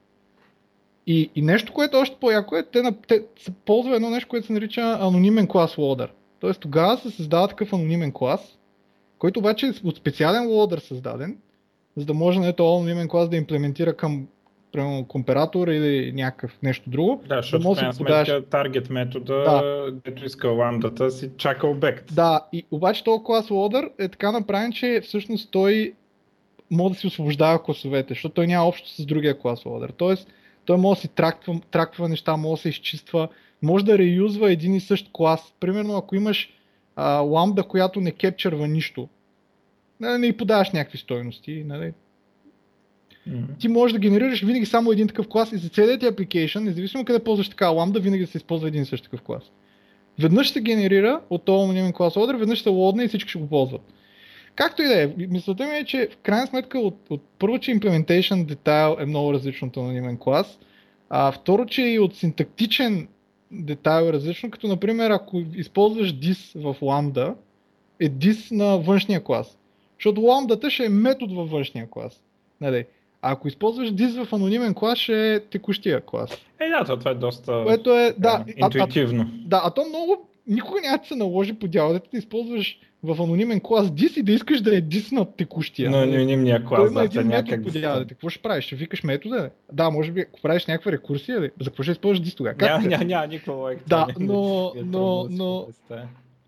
И, 1.06 1.30
и 1.34 1.42
нещо, 1.42 1.72
което 1.72 1.96
още 1.96 2.16
по-яко 2.20 2.56
е, 2.56 2.62
те, 2.62 2.82
те 3.08 3.22
се 3.38 3.50
ползва 3.50 3.96
едно 3.96 4.10
нещо, 4.10 4.28
което 4.28 4.46
се 4.46 4.52
нарича 4.52 4.98
анонимен 5.00 5.46
клас 5.46 5.78
лодър. 5.78 6.12
Тоест 6.40 6.60
тогава 6.60 6.98
се 6.98 7.10
създава 7.10 7.48
такъв 7.48 7.72
анонимен 7.72 8.12
клас, 8.12 8.58
който 9.18 9.40
обаче 9.40 9.66
е 9.66 9.72
от 9.84 9.96
специален 9.96 10.48
лодър 10.48 10.78
създаден, 10.78 11.36
за 11.96 12.04
да 12.04 12.14
може 12.14 12.40
на 12.40 12.52
този 12.52 12.76
анонимен 12.76 13.08
клас 13.08 13.28
да 13.28 13.36
имплементира 13.36 13.96
към 13.96 14.26
примерно 14.72 15.04
компаратор 15.04 15.68
или 15.68 16.12
някакъв 16.12 16.58
нещо 16.62 16.90
друго. 16.90 17.22
Да, 17.28 17.36
защото 17.36 17.62
да 17.62 17.68
може 17.68 17.80
да 17.80 17.92
подаш... 17.98 18.30
таргет 18.50 18.90
метода, 18.90 19.34
да. 19.34 19.90
дето 20.04 20.25
иска 20.25 20.48
ламдата, 20.48 21.10
си 21.10 21.30
чака 21.36 21.66
обект. 21.66 22.14
Да, 22.14 22.40
и 22.52 22.64
обаче 22.70 23.04
този 23.04 23.25
клас 23.25 23.50
лодър 23.50 23.90
е 23.98 24.08
така 24.08 24.32
направен, 24.32 24.72
че 24.72 25.00
всъщност 25.04 25.50
той 25.50 25.94
може 26.70 26.94
да 26.94 27.00
си 27.00 27.06
освобождава 27.06 27.62
класовете, 27.62 28.14
защото 28.14 28.34
той 28.34 28.46
няма 28.46 28.68
общо 28.68 28.88
с 28.88 29.06
другия 29.06 29.38
клас 29.38 29.64
лодър. 29.66 29.92
Тоест, 29.96 30.28
той 30.66 30.76
може 30.76 30.99
да 30.99 31.00
си 31.00 31.08
траква, 31.08 31.61
траква 31.70 32.08
неща, 32.08 32.37
може 32.37 32.58
да 32.58 32.62
се 32.62 32.68
изчиства, 32.68 33.28
може 33.62 33.85
да 33.85 33.99
реюзва 33.99 34.52
един 34.52 34.75
и 34.75 34.80
същ 34.80 35.11
клас. 35.12 35.54
Примерно 35.61 35.96
ако 35.96 36.16
имаш 36.16 36.52
а, 36.96 37.11
ламда, 37.11 37.62
която 37.62 38.00
не 38.00 38.11
кепчерва 38.11 38.68
нищо, 38.68 39.08
не, 40.00 40.18
не 40.18 40.26
и 40.26 40.37
подаваш 40.37 40.70
някакви 40.70 40.99
стойности, 40.99 41.64
нали? 41.66 41.92
Mm-hmm. 43.28 43.58
Ти 43.58 43.68
можеш 43.68 43.92
да 43.92 43.99
генерираш 43.99 44.42
винаги 44.42 44.66
само 44.66 44.92
един 44.92 45.08
такъв 45.08 45.28
клас 45.28 45.52
и 45.52 45.56
за 45.56 45.68
целият 45.68 46.00
ти 46.00 46.06
application, 46.06 46.61
независимо 46.61 47.04
къде 47.04 47.25
ползваш 47.25 47.49
така 47.49 47.68
ламда, 47.68 48.00
винаги 48.00 48.26
се 48.26 48.38
използва 48.38 48.68
един 48.68 48.82
и 48.82 48.87
същ 48.87 49.04
такъв 49.04 49.23
клас. 49.23 49.42
Веднъж 50.18 50.50
се 50.50 50.61
генерира 50.61 51.20
от 51.30 51.44
този 51.44 51.64
анонимен 51.64 51.92
клас 51.92 52.16
лодър, 52.16 52.35
веднъж 52.35 52.62
се 52.62 52.68
лодне 52.68 53.04
и 53.04 53.08
всички 53.08 53.30
ще 53.30 53.38
го 53.38 53.49
ползват. 53.49 53.92
Както 54.56 54.82
и 54.82 54.86
да 54.86 55.02
е, 55.02 55.10
мисълта 55.16 55.66
ми 55.66 55.76
е, 55.76 55.84
че 55.84 56.08
в 56.12 56.16
крайна 56.16 56.46
сметка 56.46 56.78
от, 56.78 56.98
от 57.10 57.22
първо, 57.38 57.58
че 57.58 57.70
implementation 57.70 58.44
детайл 58.44 58.96
е 59.00 59.06
много 59.06 59.32
различно 59.32 59.68
от 59.68 59.76
анонимен 59.76 60.18
клас, 60.18 60.58
а 61.10 61.32
второ, 61.32 61.66
че 61.66 61.82
и 61.82 61.98
от 61.98 62.16
синтактичен 62.16 63.08
детайл 63.50 64.04
е 64.04 64.12
различно, 64.12 64.50
като 64.50 64.68
например 64.68 65.10
ако 65.10 65.42
използваш 65.54 66.14
dis 66.14 66.60
в 66.60 66.80
lambda, 66.80 67.34
е 68.00 68.10
dis 68.10 68.56
на 68.56 68.78
външния 68.78 69.25
клас. 69.25 69.58
Защото 69.98 70.20
ламдата 70.20 70.70
ще 70.70 70.84
е 70.84 70.88
метод 70.88 71.34
във 71.34 71.50
външния 71.50 71.90
клас. 71.90 72.22
Нали? 72.60 72.84
А 73.22 73.32
ако 73.32 73.48
използваш 73.48 73.92
dis 73.92 74.25
в 74.25 74.32
анонимен 74.32 74.75
клас, 74.75 74.98
ще 74.98 75.34
е 75.34 75.40
текущия 75.40 76.00
клас. 76.00 76.30
Е, 76.60 76.68
да, 76.68 76.84
това 76.98 77.10
е 77.10 77.14
доста 77.14 77.62
Което 77.66 77.90
е, 77.90 78.14
да, 78.18 78.44
е, 78.48 78.52
интуитивно. 78.56 79.22
А, 79.22 79.26
а, 79.26 79.48
да, 79.48 79.62
а 79.64 79.70
то 79.70 79.84
много 79.88 80.28
никога 80.46 80.80
няма 80.80 80.98
да 80.98 81.06
се 81.06 81.16
наложи 81.16 81.52
по 81.52 81.68
дялото 81.68 82.08
да 82.12 82.18
използваш 82.18 82.78
в 83.03 83.23
анонимен 83.23 83.61
клас 83.61 83.91
дис 83.91 84.17
и 84.17 84.23
да 84.23 84.33
искаш 84.33 84.61
да 84.61 84.76
е 84.76 84.81
дис 84.81 85.12
на 85.12 85.25
текущия. 85.25 85.91
Но 85.91 85.99
анонимния 85.99 86.65
клас, 86.65 86.93
да, 86.93 87.05
един 87.05 87.26
някак 87.26 87.61
дялото. 87.61 88.09
Какво 88.09 88.29
ще 88.29 88.43
правиш? 88.43 88.65
Ще 88.65 88.76
викаш 88.76 89.03
метода? 89.03 89.50
Да, 89.73 89.91
може 89.91 90.12
би, 90.12 90.21
ако 90.21 90.41
правиш 90.41 90.67
някаква 90.67 90.93
рекурсия, 90.93 91.50
за 91.61 91.71
какво 91.71 91.83
ще 91.83 91.93
използваш 91.93 92.21
дис 92.21 92.35
тогава? 92.35 92.57
Няма, 92.61 92.87
няма, 92.87 93.05
няма 93.05 93.26
никаква 93.26 93.55
логика. 93.55 93.85
Да, 93.87 94.07
но, 94.21 94.73
но, 94.85 95.26
но, 95.31 95.67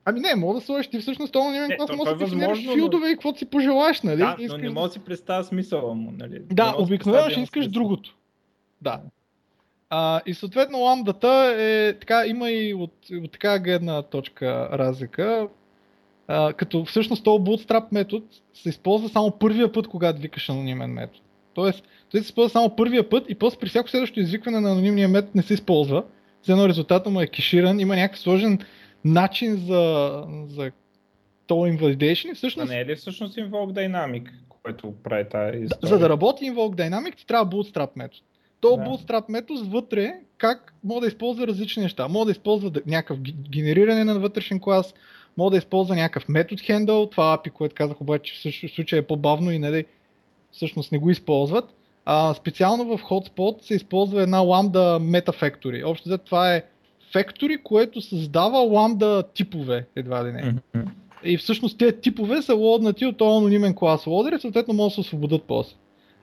Ами 0.04 0.20
не, 0.20 0.34
мога 0.34 0.54
да 0.54 0.60
сложиш 0.60 0.86
ти 0.86 0.98
всъщност 0.98 1.32
този 1.32 1.48
анонимен 1.48 1.76
клас, 1.76 1.90
може 1.96 2.14
да 2.14 2.56
си 2.56 2.68
филдове 2.74 3.06
но... 3.06 3.10
и 3.10 3.14
каквото 3.14 3.38
си 3.38 3.46
пожелаш, 3.46 4.02
нали? 4.02 4.16
Да, 4.16 4.36
искаш... 4.38 4.56
но 4.56 4.58
не 4.58 4.70
мога 4.70 4.88
да 4.88 4.92
си 4.92 4.98
представя 4.98 5.44
смисъла 5.44 5.94
му, 5.94 6.12
нали? 6.18 6.42
Да, 6.52 6.74
обикновено 6.78 7.30
ще 7.30 7.40
искаш 7.40 7.68
другото. 7.68 8.16
Да. 8.82 9.00
А, 9.90 10.20
и 10.26 10.34
съответно 10.34 10.78
ламдата 10.78 11.54
е 11.58 11.92
така, 11.92 12.26
има 12.26 12.50
и 12.50 12.74
от, 12.74 12.92
от 13.22 13.32
така 13.32 13.58
гледна 13.58 14.02
точка 14.02 14.68
разлика. 14.72 15.48
А, 16.28 16.52
като 16.52 16.84
всъщност 16.84 17.24
този 17.24 17.44
bootstrap 17.44 17.84
метод 17.92 18.26
се 18.54 18.68
използва 18.68 19.08
само 19.08 19.30
първия 19.30 19.72
път, 19.72 19.88
когато 19.88 20.20
викаш 20.20 20.48
анонимен 20.48 20.90
метод. 20.90 21.18
Тоест, 21.54 21.84
той 22.10 22.20
се 22.20 22.24
използва 22.24 22.50
само 22.50 22.76
първия 22.76 23.08
път 23.08 23.24
и 23.28 23.34
после 23.34 23.58
при 23.58 23.68
всяко 23.68 23.88
следващо 23.88 24.20
извикване 24.20 24.60
на 24.60 24.72
анонимния 24.72 25.08
метод 25.08 25.32
не 25.34 25.42
се 25.42 25.54
използва. 25.54 26.04
За 26.42 26.52
едно 26.52 26.68
резултата 26.68 27.10
му 27.10 27.20
е 27.20 27.26
кеширан, 27.26 27.80
има 27.80 27.96
някакъв 27.96 28.20
сложен 28.20 28.58
начин 29.04 29.56
за, 29.56 30.24
за 30.48 30.70
този 31.46 31.72
invalidation 31.72 32.34
всъщност... 32.34 32.70
А 32.70 32.74
не 32.74 32.80
е 32.80 32.86
ли 32.86 32.96
всъщност 32.96 33.36
Invoke 33.36 33.72
Dynamic, 33.72 34.28
което 34.62 34.94
прави 35.04 35.28
тази 35.28 35.58
история? 35.58 35.88
За 35.88 35.98
да 35.98 36.08
работи 36.08 36.44
Invoke 36.44 36.74
Dynamic 36.74 37.16
ти 37.16 37.26
трябва 37.26 37.56
Bootstrap 37.56 37.90
метод. 37.96 38.20
То 38.60 38.76
да. 38.76 38.82
Bootstrap 38.82 39.24
метод 39.28 39.60
вътре 39.64 40.14
как 40.38 40.74
може 40.84 41.00
да 41.00 41.06
използва 41.06 41.46
различни 41.46 41.82
неща. 41.82 42.08
Може 42.08 42.24
да 42.24 42.30
използва 42.30 42.70
някакъв 42.86 43.18
генериране 43.50 44.04
на 44.04 44.18
вътрешен 44.18 44.60
клас, 44.60 44.94
може 45.38 45.50
да 45.50 45.56
използва 45.56 45.94
някакъв 45.96 46.28
метод 46.28 46.62
handle, 46.62 47.10
това 47.10 47.38
API, 47.38 47.50
което 47.50 47.74
казах 47.74 48.00
обаче 48.00 48.50
в 48.50 48.70
случая 48.74 48.98
е 48.98 49.06
по-бавно 49.06 49.50
и 49.50 49.58
нали, 49.58 49.84
всъщност 50.52 50.92
не 50.92 50.98
го 50.98 51.10
използват. 51.10 51.74
А, 52.04 52.34
специално 52.34 52.84
в 52.84 53.02
Hotspot 53.02 53.62
се 53.62 53.74
използва 53.74 54.22
една 54.22 54.38
Lambda 54.38 54.98
Meta 54.98 55.42
Factory. 55.42 55.86
Общо 55.86 56.08
за 56.08 56.18
това 56.18 56.54
е 56.54 56.62
Factory, 57.14 57.62
което 57.62 58.00
създава 58.00 58.58
Lambda 58.58 59.26
типове, 59.34 59.86
едва 59.96 60.24
ли 60.24 60.32
не. 60.32 60.42
Mm-hmm. 60.42 60.84
И 61.24 61.38
всъщност 61.38 61.78
тези 61.78 61.96
типове 62.00 62.42
са 62.42 62.54
лоднати 62.54 63.06
от 63.06 63.16
този 63.16 63.38
анонимен 63.38 63.74
клас 63.74 64.06
лодер 64.06 64.32
и 64.32 64.40
съответно 64.40 64.74
могат 64.74 64.90
да 64.90 64.94
се 64.94 65.00
освободят 65.00 65.42
после. 65.48 65.76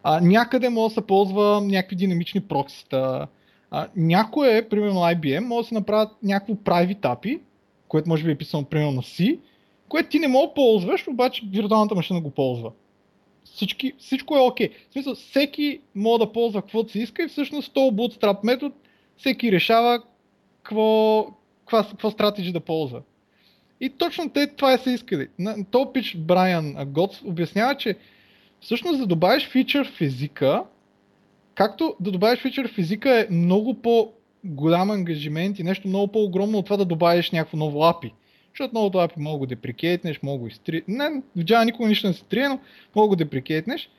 А, 0.04 0.22
някъде 0.22 0.70
може 0.70 0.92
да 0.92 1.02
се 1.02 1.08
ползва 1.08 1.62
някакви 1.62 1.96
динамични 1.96 2.42
проксита. 2.42 3.28
А, 3.72 3.88
някое, 3.96 4.70
примерно 4.70 5.00
IBM, 5.00 5.40
може 5.40 5.66
да 5.66 5.68
се 5.68 5.74
направят 5.74 6.12
някакво 6.24 6.54
private 6.54 7.00
API, 7.00 7.40
което 7.88 8.10
може 8.10 8.24
би 8.24 8.32
е 8.32 8.38
писано 8.38 8.66
примерно 8.66 8.92
на 8.92 9.02
C, 9.02 9.40
което 9.90 10.10
ти 10.10 10.20
не 10.20 10.28
мога 10.28 10.48
да 10.48 10.54
ползваш, 10.54 11.08
обаче 11.08 11.44
виртуалната 11.52 11.96
машина 11.96 12.22
го 12.22 12.30
ползва. 12.30 12.72
Всички, 13.46 13.94
всичко 13.98 14.38
е 14.38 14.40
окей. 14.40 14.70
Okay. 14.70 14.74
В 14.90 14.94
смисъл, 14.94 15.16
всеки 15.16 15.80
може 15.96 16.20
да 16.20 16.32
ползва 16.32 16.62
каквото 16.62 16.92
си 16.92 17.00
иска 17.00 17.24
и 17.24 17.28
всъщност 17.28 17.74
този 17.74 17.96
bootstrap 17.96 18.44
метод 18.44 18.76
всеки 19.18 19.52
решава 19.52 20.02
какво, 20.64 21.26
какво, 21.60 21.90
какво 21.90 22.12
стратеги 22.12 22.52
да 22.52 22.60
ползва. 22.60 23.02
И 23.82 23.90
точно 23.90 24.30
те 24.30 24.48
това 24.48 24.78
са 24.78 24.92
искали. 24.92 25.28
На 25.40 25.66
то 25.72 25.94
пич 25.94 26.16
Брайан 26.18 26.76
Готс 26.88 27.22
обяснява, 27.26 27.78
че 27.78 27.96
всъщност 28.62 29.00
да 29.00 29.06
добавиш 29.06 29.48
фичър 29.48 29.92
в 29.92 30.02
езика, 30.02 30.64
както 31.56 31.96
да 32.00 32.12
добавиш 32.12 32.40
фичър 32.40 32.68
в 32.68 32.78
езика 32.78 33.20
е 33.20 33.28
много 33.30 33.82
по-голям 34.46 34.92
ангажимент 34.92 35.60
и 35.60 35.64
нещо 35.64 35.88
много 35.88 36.12
по-огромно 36.12 36.58
от 36.58 36.66
това 36.66 36.78
да 36.78 36.86
добавиш 36.86 37.32
някакво 37.32 37.58
ново 37.58 37.80
API. 37.80 38.12
Защото 38.50 38.74
новото 38.74 38.98
API 38.98 39.18
мога 39.18 39.48
да 39.48 39.56
деприкейтнеш, 39.56 40.20
мога 40.24 40.40
го 40.40 40.48
изтри... 40.48 40.84
Не, 40.88 41.10
в 41.36 41.40
Java 41.40 41.66
никога 41.66 41.90
нищо 41.90 42.08
не 42.08 42.14
се 42.14 42.24
трие, 42.24 42.48
но 42.48 42.60
мога 42.96 43.08
го 43.08 43.16
деприкейтнеш. 43.16 43.90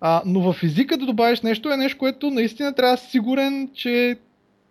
А, 0.00 0.22
но 0.26 0.52
в 0.52 0.62
езика 0.62 0.96
да 0.96 1.06
добавиш 1.06 1.40
нещо 1.40 1.72
е 1.72 1.76
нещо, 1.76 1.98
което 1.98 2.30
наистина 2.30 2.74
трябва 2.74 2.96
да 2.96 3.02
си 3.02 3.10
сигурен, 3.10 3.70
че 3.74 4.16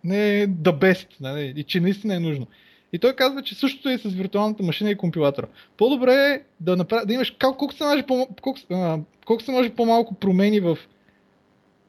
не 0.04 0.40
е 0.40 0.48
the 0.48 0.78
best 0.78 1.06
нали? 1.20 1.52
и 1.56 1.64
че 1.64 1.80
наистина 1.80 2.14
е 2.14 2.20
нужно. 2.20 2.46
И 2.92 2.98
той 2.98 3.12
казва, 3.12 3.42
че 3.42 3.54
същото 3.54 3.88
е 3.88 3.98
с 3.98 4.08
виртуалната 4.08 4.62
машина 4.62 4.90
и 4.90 4.96
компилатора. 4.96 5.46
По-добре 5.76 6.14
е 6.14 6.40
да, 6.60 6.76
направ... 6.76 7.06
да 7.06 7.14
имаш 7.14 7.36
колко, 7.40 7.58
колко, 7.58 7.74
се 7.74 7.84
може 7.84 8.02
по... 8.02 8.28
колко, 8.42 8.60
а, 8.70 8.98
колко 9.26 9.42
се 9.42 9.52
може 9.52 9.70
по-малко 9.70 10.14
промени 10.14 10.60
в, 10.60 10.78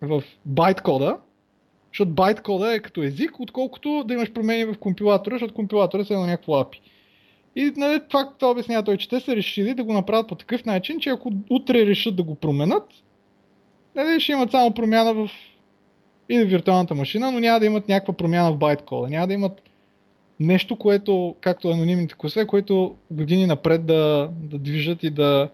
в 0.02 0.24
байт 0.46 0.82
защото 1.94 2.12
байт 2.12 2.42
кода 2.42 2.74
е 2.74 2.80
като 2.80 3.04
език, 3.04 3.40
отколкото 3.40 4.04
да 4.08 4.14
имаш 4.14 4.32
промени 4.32 4.66
в 4.66 4.76
компилатора, 4.80 5.36
защото 5.36 5.54
компилатора 5.54 6.04
е 6.10 6.14
на 6.14 6.28
някакво 6.28 6.54
API. 6.54 6.80
И 7.56 7.72
нали, 7.78 8.00
това, 8.10 8.30
това 8.40 8.52
обяснява 8.52 8.84
той, 8.84 8.98
че 8.98 9.10
те 9.10 9.20
са 9.20 9.36
решили 9.36 9.74
да 9.74 9.84
го 9.84 9.94
направят 9.94 10.28
по 10.28 10.36
такъв 10.36 10.66
начин, 10.66 11.00
че 11.00 11.10
ако 11.10 11.32
утре 11.50 11.86
решат 11.86 12.16
да 12.16 12.24
го 12.24 12.36
променят, 12.36 12.90
нали, 13.96 14.20
ще 14.20 14.32
имат 14.32 14.52
само 14.52 14.74
промяна 14.74 15.14
в 15.14 15.30
и 16.30 16.44
в 16.44 16.48
виртуалната 16.48 16.96
машина, 16.96 17.32
но 17.32 17.40
няма 17.40 17.60
да 17.60 17.66
имат 17.66 17.90
някаква 17.90 18.14
промяна 18.14 18.52
в 18.52 18.58
байт 18.58 18.82
кода. 18.82 19.10
Няма 19.10 19.28
да 19.28 19.34
имат 19.34 19.62
нещо, 20.40 20.76
което, 20.76 21.36
както 21.42 21.70
анонимните 21.70 22.16
класове, 22.18 22.48
което 22.48 22.96
години 23.12 23.46
напред 23.46 23.86
да, 23.86 24.30
да 24.44 24.58
движат 24.58 25.04
и 25.04 25.10
да 25.10 25.50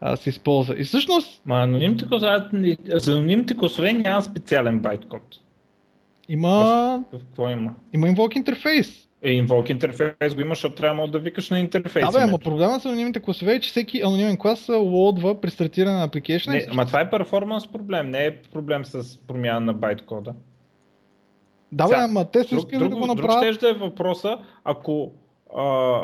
а, 0.00 0.16
се 0.16 0.30
използва. 0.30 0.80
И 0.80 0.84
всъщност... 0.84 1.42
Ма 1.46 1.62
анонимните 1.62 2.08
класове, 2.08 2.76
за 2.88 3.12
анонимните 3.12 3.56
класове 3.56 3.92
няма 3.92 4.22
специален 4.22 4.80
байт 4.80 5.08
код. 5.08 5.22
Има... 6.28 7.04
Какво 7.10 7.48
има? 7.48 7.74
Има 7.92 8.06
invoke 8.06 8.36
интерфейс. 8.36 9.08
Е, 9.22 9.30
invoke 9.30 9.70
интерфейс 9.70 10.34
го 10.34 10.40
имаш, 10.40 10.58
защото 10.58 10.74
трябва 10.74 11.08
да 11.08 11.18
викаш 11.18 11.50
на 11.50 11.60
интерфейс. 11.60 12.06
Да, 12.06 12.12
бе, 12.12 12.24
ама 12.24 12.38
проблема 12.38 12.80
с 12.80 12.86
анонимните 12.86 13.20
класове 13.20 13.54
е, 13.54 13.60
че 13.60 13.70
всеки 13.70 14.02
анонимен 14.02 14.36
клас 14.36 14.68
лоудва 14.68 15.40
при 15.40 15.50
стартиране 15.50 15.96
на 15.96 16.08
application. 16.08 16.50
Не, 16.50 16.66
ама 16.70 16.86
това 16.86 17.00
е 17.00 17.10
перформанс 17.10 17.68
проблем, 17.68 18.10
не 18.10 18.26
е 18.26 18.36
проблем 18.36 18.84
с 18.84 19.18
промяна 19.18 19.60
на 19.60 19.72
байт 19.72 20.02
кода. 20.02 20.34
Да, 21.72 21.88
бе, 21.88 21.94
ама 21.94 22.24
те 22.24 22.44
са 22.44 22.56
искали 22.56 22.88
да 22.88 22.96
го 22.96 23.06
направят. 23.06 23.44
Друг 23.44 23.54
ще 23.54 23.68
е 23.68 23.72
въпроса, 23.72 24.38
ако 24.64 25.12
а, 25.56 26.00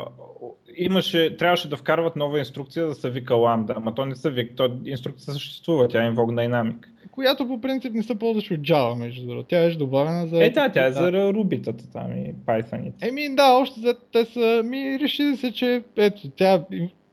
имаше, 0.77 1.37
трябваше 1.37 1.69
да 1.69 1.77
вкарват 1.77 2.15
нова 2.15 2.39
инструкция 2.39 2.85
да 2.85 2.95
се 2.95 3.09
вика 3.09 3.35
ламда, 3.35 3.73
ама 3.77 3.95
то 3.95 4.05
не 4.05 4.15
се 4.15 4.31
вика, 4.31 4.55
то 4.55 4.77
инструкция 4.85 5.33
съществува, 5.33 5.87
тя 5.87 6.05
е 6.05 6.11
Invoke 6.11 6.15
Dynamic. 6.15 6.85
Която 7.13 7.47
по 7.47 7.61
принцип 7.61 7.93
не 7.93 8.03
се 8.03 8.15
ползваш 8.15 8.51
от 8.51 8.59
Java, 8.59 8.95
между 8.95 9.25
другото. 9.27 9.47
Тя 9.49 9.63
е 9.63 9.69
добавена 9.69 10.27
за... 10.27 10.43
Е, 10.43 10.49
да, 10.49 10.69
тя 10.69 10.85
е 10.85 10.91
за 10.91 11.11
Ruby-тата 11.11 11.91
там 11.93 12.11
и 12.11 12.33
Python. 12.45 12.91
Еми 13.01 13.35
да, 13.35 13.51
още 13.51 13.79
за 13.79 13.95
те 14.11 14.25
са 14.25 14.61
ми 14.65 14.99
решили 14.99 15.37
се, 15.37 15.51
че 15.51 15.83
ето, 15.97 16.29
тя 16.29 16.63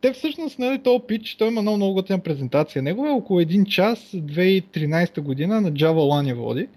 те 0.01 0.13
всъщност, 0.13 0.59
нали, 0.59 0.79
този 0.79 1.03
пич, 1.09 1.35
той 1.37 1.49
има 1.49 1.63
много 1.63 1.77
много 1.77 1.95
готина 1.95 2.19
презентация. 2.19 2.83
Него 2.83 3.07
е 3.07 3.11
около 3.11 3.41
един 3.41 3.65
час, 3.65 3.99
2013 3.99 5.21
година 5.21 5.61
на 5.61 5.73
Java 5.73 5.95
Lani 5.95 6.35
води. 6.35 6.69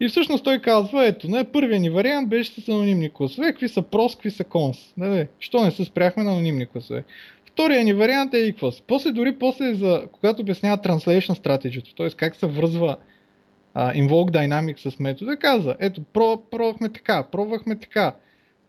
И 0.00 0.08
всъщност 0.08 0.44
той 0.44 0.58
казва, 0.58 1.06
ето, 1.06 1.28
не, 1.28 1.44
първият 1.44 1.82
ни 1.82 1.90
вариант 1.90 2.28
беше 2.28 2.60
с 2.60 2.68
анонимни 2.68 3.10
класове, 3.10 3.46
какви 3.46 3.68
са 3.68 3.82
прос, 3.82 4.14
какви 4.14 4.30
са 4.30 4.44
конс. 4.44 4.78
Нали, 4.96 5.28
що 5.38 5.64
не 5.64 5.70
се 5.70 5.84
спряхме 5.84 6.22
на 6.22 6.30
анонимни 6.32 6.66
класове. 6.66 7.04
Втория 7.52 7.84
ни 7.84 7.92
вариант 7.92 8.34
е 8.34 8.52
equals. 8.52 8.82
После 8.86 9.12
дори 9.12 9.38
после, 9.38 9.74
за, 9.74 10.06
когато 10.12 10.42
обяснява 10.42 10.78
translation 10.78 11.32
strategy, 11.32 11.96
т.е. 11.96 12.10
как 12.10 12.36
се 12.36 12.46
връзва 12.46 12.96
uh, 13.76 14.06
invoke 14.06 14.30
dynamic 14.30 14.90
с 14.90 14.98
метода, 15.00 15.36
каза, 15.36 15.76
ето, 15.80 16.00
пробвахме 16.50 16.88
така, 16.88 17.22
пробвахме 17.32 17.78
така. 17.78 18.14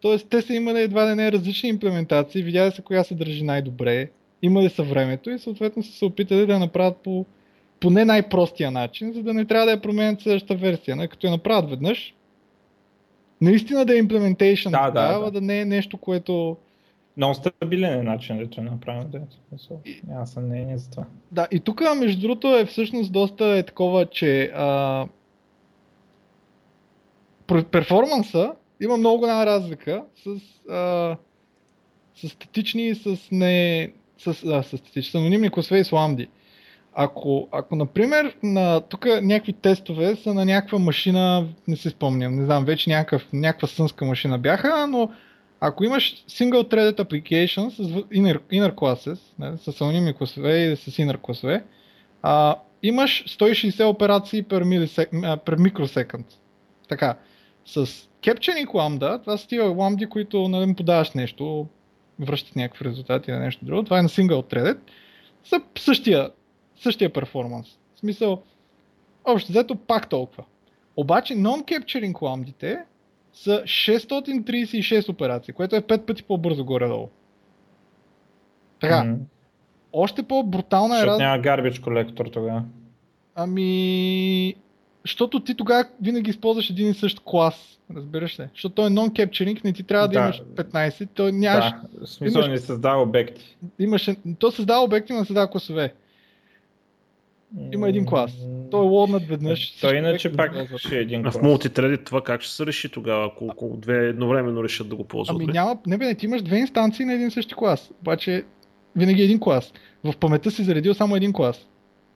Тоест, 0.01 0.29
те 0.29 0.41
са 0.41 0.53
имали 0.53 0.81
едва 0.81 1.05
да 1.05 1.15
не 1.15 1.31
различни 1.31 1.69
имплементации, 1.69 2.43
видяли 2.43 2.71
се 2.71 2.81
коя 2.81 3.03
се 3.03 3.15
държи 3.15 3.43
най-добре, 3.43 4.09
имали 4.41 4.69
са 4.69 4.83
времето 4.83 5.29
и 5.29 5.39
съответно 5.39 5.83
са 5.83 5.91
се 5.91 6.05
опитали 6.05 6.45
да 6.45 6.53
я 6.53 6.59
направят 6.59 6.97
по, 6.97 7.25
не 7.89 8.05
най-простия 8.05 8.71
начин, 8.71 9.13
за 9.13 9.23
да 9.23 9.33
не 9.33 9.45
трябва 9.45 9.65
да 9.65 9.71
я 9.71 9.81
променят 9.81 10.21
следващата 10.21 10.55
версия. 10.55 10.95
Не? 10.95 11.07
Като 11.07 11.27
я 11.27 11.31
направят 11.31 11.69
веднъж, 11.69 12.15
наистина 13.41 13.85
да 13.85 13.97
е 13.97 14.01
implementation, 14.01 14.71
да, 14.71 14.91
да, 14.91 15.19
да. 15.19 15.31
да 15.31 15.41
не 15.41 15.59
е 15.59 15.65
нещо, 15.65 15.97
което 15.97 16.57
много 17.17 17.33
стабилен 17.33 17.99
е 17.99 18.03
начин 18.03 18.37
да 18.37 18.61
е 18.61 18.63
направено. 18.63 19.03
Да, 19.03 19.19
няма 20.07 20.27
съмнение 20.27 20.77
за 20.77 20.91
това. 20.91 21.05
Да, 21.31 21.47
и 21.51 21.59
тук 21.59 21.81
между 21.97 22.21
другото 22.21 22.57
е 22.57 22.65
всъщност 22.65 23.11
доста 23.11 23.45
е 23.45 23.63
такова, 23.63 24.05
че 24.05 24.51
а, 24.55 25.07
перформанса 27.71 28.51
има 28.81 28.97
много 28.97 29.19
голяма 29.19 29.45
разлика 29.45 30.03
с, 30.15 30.27
а, 30.71 31.17
с 32.15 32.29
статични 32.29 32.87
и 32.87 32.95
с 32.95 33.17
не... 33.31 33.91
С, 34.17 34.27
а, 34.27 34.63
с 34.63 34.77
статични, 34.77 35.11
с 35.11 35.15
анонимни 35.15 35.49
класове 35.49 35.79
и 35.79 35.83
сламди. 35.83 36.27
Ако, 36.93 37.47
ако, 37.51 37.75
например, 37.75 38.35
на, 38.43 38.81
тук 38.81 39.05
някакви 39.21 39.53
тестове 39.53 40.15
са 40.15 40.33
на 40.33 40.45
някаква 40.45 40.79
машина, 40.79 41.47
не 41.67 41.75
се 41.75 41.89
спомням, 41.89 42.35
не 42.35 42.45
знам, 42.45 42.65
вече 42.65 42.89
някакъв, 42.89 43.27
някаква 43.33 43.67
сънска 43.67 44.05
машина 44.05 44.39
бяха, 44.39 44.87
но 44.87 45.09
ако 45.65 45.83
имаш 45.83 46.25
single 46.29 46.71
threaded 46.71 46.97
application 46.99 47.69
с 47.69 47.79
inner, 48.11 48.39
inner 48.51 48.75
classes, 48.75 49.19
не, 49.39 49.57
с 49.57 49.81
анонимни 49.81 50.13
класове 50.13 50.57
и 50.57 50.75
с 50.75 50.91
inner 50.91 51.17
класове, 51.21 51.63
а, 52.21 52.55
имаш 52.83 53.23
160 53.27 53.85
операции 53.85 54.43
per, 54.43 54.63
millisec, 54.63 55.11
per 55.45 55.57
microsecond. 55.57 56.25
Така, 56.89 57.17
с 57.65 57.85
capturing 58.21 58.67
lambda, 58.67 59.21
това 59.21 59.37
са 59.37 59.47
тия 59.47 59.63
ламди, 59.63 60.05
които 60.05 60.47
нали, 60.47 60.75
подаваш 60.75 61.11
нещо, 61.11 61.67
връщат 62.19 62.55
някакви 62.55 62.85
резултати 62.85 63.31
на 63.31 63.39
нещо 63.39 63.65
друго, 63.65 63.83
това 63.83 63.99
е 63.99 64.03
на 64.03 64.09
single 64.09 64.53
threaded, 64.53 64.77
са 65.43 65.61
същия, 65.77 66.29
същия 66.75 67.13
перформанс. 67.13 67.67
В 67.95 67.99
смисъл, 67.99 68.43
общо 69.25 69.51
взето 69.51 69.75
пак 69.75 70.09
толкова. 70.09 70.43
Обаче 70.97 71.33
non-capturing 71.33 72.21
ламдите 72.21 72.79
са 73.33 73.61
636 73.63 75.09
операции, 75.09 75.53
което 75.53 75.75
е 75.75 75.81
5 75.81 76.05
пъти 76.05 76.23
по-бързо 76.23 76.65
горе-долу. 76.65 77.09
Така, 78.79 78.95
mm-hmm. 78.95 79.17
още 79.93 80.23
по-брутална 80.23 80.99
е 80.99 81.05
разлика. 81.05 81.27
няма 81.27 81.43
garbage 81.43 81.81
колектор 81.81 82.25
тогава. 82.25 82.63
Ами, 83.35 84.55
защото 85.01 85.39
ти 85.39 85.55
тогава 85.55 85.85
винаги 86.01 86.29
използваш 86.29 86.69
един 86.69 86.89
и 86.89 86.93
същ 86.93 87.19
клас, 87.25 87.79
разбираш 87.95 88.39
ли? 88.39 88.47
Защото 88.53 88.75
той 88.75 88.85
е 88.85 88.89
non-capturing, 88.89 89.63
не 89.63 89.73
ти 89.73 89.83
трябва 89.83 90.07
да, 90.07 90.13
да 90.13 90.19
имаш 90.19 90.41
15, 90.55 91.09
той 91.13 91.31
нямаш... 91.31 91.65
Да, 91.65 92.05
в 92.05 92.09
смисъл 92.09 92.39
имаш, 92.39 92.51
не 92.51 92.57
създава 92.57 93.01
обекти. 93.01 93.57
Имаш, 93.79 94.09
то 94.39 94.51
създава 94.51 94.83
обекти, 94.83 95.13
но 95.13 95.19
не 95.19 95.25
създава 95.25 95.51
класове. 95.51 95.93
Има 97.73 97.89
един 97.89 98.05
клас. 98.05 98.31
Той 98.71 98.85
е 98.85 98.87
лоднат 98.87 99.27
веднъж. 99.27 99.71
Той 99.81 99.95
иначе 99.95 100.33
пак 100.33 100.51
ще 100.77 100.97
е 100.97 101.01
един 101.01 101.23
клас. 101.23 101.35
А 101.35 101.39
в 101.39 101.41
мултитреди 101.41 101.97
това 101.97 102.21
как 102.21 102.41
ще 102.41 102.53
се 102.53 102.65
реши 102.65 102.89
тогава, 102.89 103.25
ако, 103.25 103.47
ако 103.51 103.77
две 103.77 104.07
едновременно 104.07 104.63
решат 104.63 104.89
да 104.89 104.95
го 104.95 105.03
ползват? 105.03 105.35
Ами 105.35 105.53
няма, 105.53 105.77
не 105.87 105.97
бе, 105.97 106.05
не, 106.05 106.15
ти 106.15 106.25
имаш 106.25 106.41
две 106.41 106.57
инстанции 106.57 107.05
на 107.05 107.13
един 107.13 107.31
същи 107.31 107.55
клас. 107.55 107.91
Обаче 108.01 108.43
винаги 108.95 109.21
един 109.21 109.39
клас. 109.39 109.73
В 110.03 110.17
паметта 110.17 110.51
си 110.51 110.63
заредил 110.63 110.93
само 110.93 111.15
един 111.15 111.33
клас. 111.33 111.67